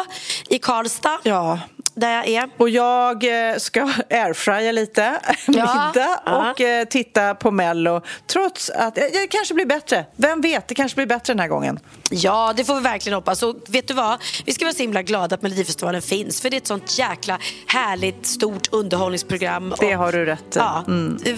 i 0.50 0.60
Karlstad. 0.60 1.20
Ja, 1.24 1.60
där 2.00 2.16
jag 2.16 2.28
är. 2.28 2.50
Och 2.58 2.70
jag 2.70 3.24
eh, 3.24 3.58
ska 3.58 3.82
airfrya 4.10 4.72
lite 4.72 5.20
middag 5.48 6.22
ja. 6.26 6.52
och 6.52 6.62
eh, 6.62 6.86
titta 6.86 7.36
på 7.36 7.52
Mello. 7.52 8.02
Trots 8.28 8.70
att 8.70 8.98
eh, 8.98 9.04
det 9.14 9.28
kanske 9.28 9.54
blir 9.54 9.66
bättre. 9.66 10.06
Vem 10.16 10.42
vet, 10.42 10.68
det 10.68 10.76
kanske 10.76 10.96
blir 10.96 11.06
bättre 11.06 11.34
den 11.34 11.40
här 11.40 11.48
gången. 11.48 11.80
Ja, 12.10 12.54
det 12.58 12.66
får 12.66 12.76
vi 12.76 12.82
verkligen 12.82 13.16
hoppas. 13.16 13.44
Och 13.44 13.56
vet 13.68 13.88
du 13.88 13.94
vad? 13.94 14.18
Vi 14.46 14.54
ska 14.54 14.66
vara 14.66 14.74
så 14.74 14.82
himla 14.82 15.02
glada 15.02 15.36
att 15.36 15.42
Melodifestivalen 15.42 16.02
finns. 16.02 16.42
För 16.42 16.50
det 16.50 16.56
är 16.56 16.58
ett 16.58 16.68
sånt 16.68 17.00
jäkla 17.00 17.40
härligt, 17.68 18.26
stort 18.26 18.68
underhållningsprogram. 18.72 19.74
Det 19.80 19.94
har 19.94 20.12
du 20.12 20.26
rätt 20.26 20.56
i. 20.56 20.60
Ja, 20.60 20.84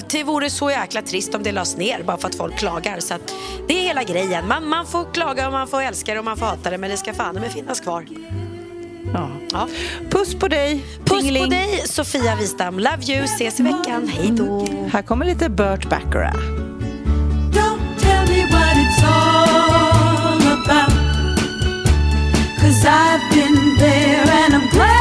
Det 0.10 0.24
vore 0.24 0.50
så 0.50 0.72
jäkla 0.72 1.02
trist 1.02 1.36
om 1.36 1.44
det 1.44 1.52
lades 1.52 1.78
ner 1.78 2.04
bara 2.04 2.18
för 2.18 2.28
att 2.28 2.36
folk 2.36 2.58
klagar. 2.58 3.00
Så 3.00 3.14
det 3.68 3.74
är 3.74 3.82
hela 3.82 4.04
grejen. 4.04 4.48
Man, 4.48 4.70
man 4.70 4.86
får 4.86 5.14
klaga 5.14 5.46
och 5.46 5.54
man 5.54 5.68
får 5.68 5.82
älska 5.82 6.14
det 6.14 6.20
och 6.20 6.26
man 6.26 6.38
får 6.38 6.46
hata 6.46 6.70
det. 6.70 6.78
Men 6.78 6.90
det 6.90 6.98
ska 6.98 7.14
fan 7.14 7.36
med 7.36 7.52
finnas 7.52 7.80
kvar. 7.80 8.06
Ja. 9.14 9.30
Ja. 9.52 9.68
Puss 10.10 10.36
på 10.36 10.48
dig, 10.48 10.86
Puss 11.06 11.20
Tingeling. 11.20 11.44
på 11.44 11.50
dig, 11.50 11.82
Sofia 11.86 12.36
Wistam. 12.36 12.80
Love 12.80 13.04
you. 13.08 13.24
Ses 13.24 13.60
i 13.60 13.64
veckan. 13.64 14.08
Hej 14.08 14.32
då. 14.32 14.68
Här 14.94 15.02
kommer 15.02 15.26
lite 15.26 15.50
Burt 15.50 15.90
Bacharach. 15.90 16.36
Don't 17.52 18.00
tell 18.00 18.28
me 18.30 18.46
what 18.52 18.78
it's 18.78 19.04
all 19.04 20.42
about. 20.54 20.92
Cause 22.60 22.86
I've 22.86 23.34
been 23.34 23.78
there 23.78 24.32
and 24.46 24.54
I'm 24.56 24.70
glad 24.70 25.01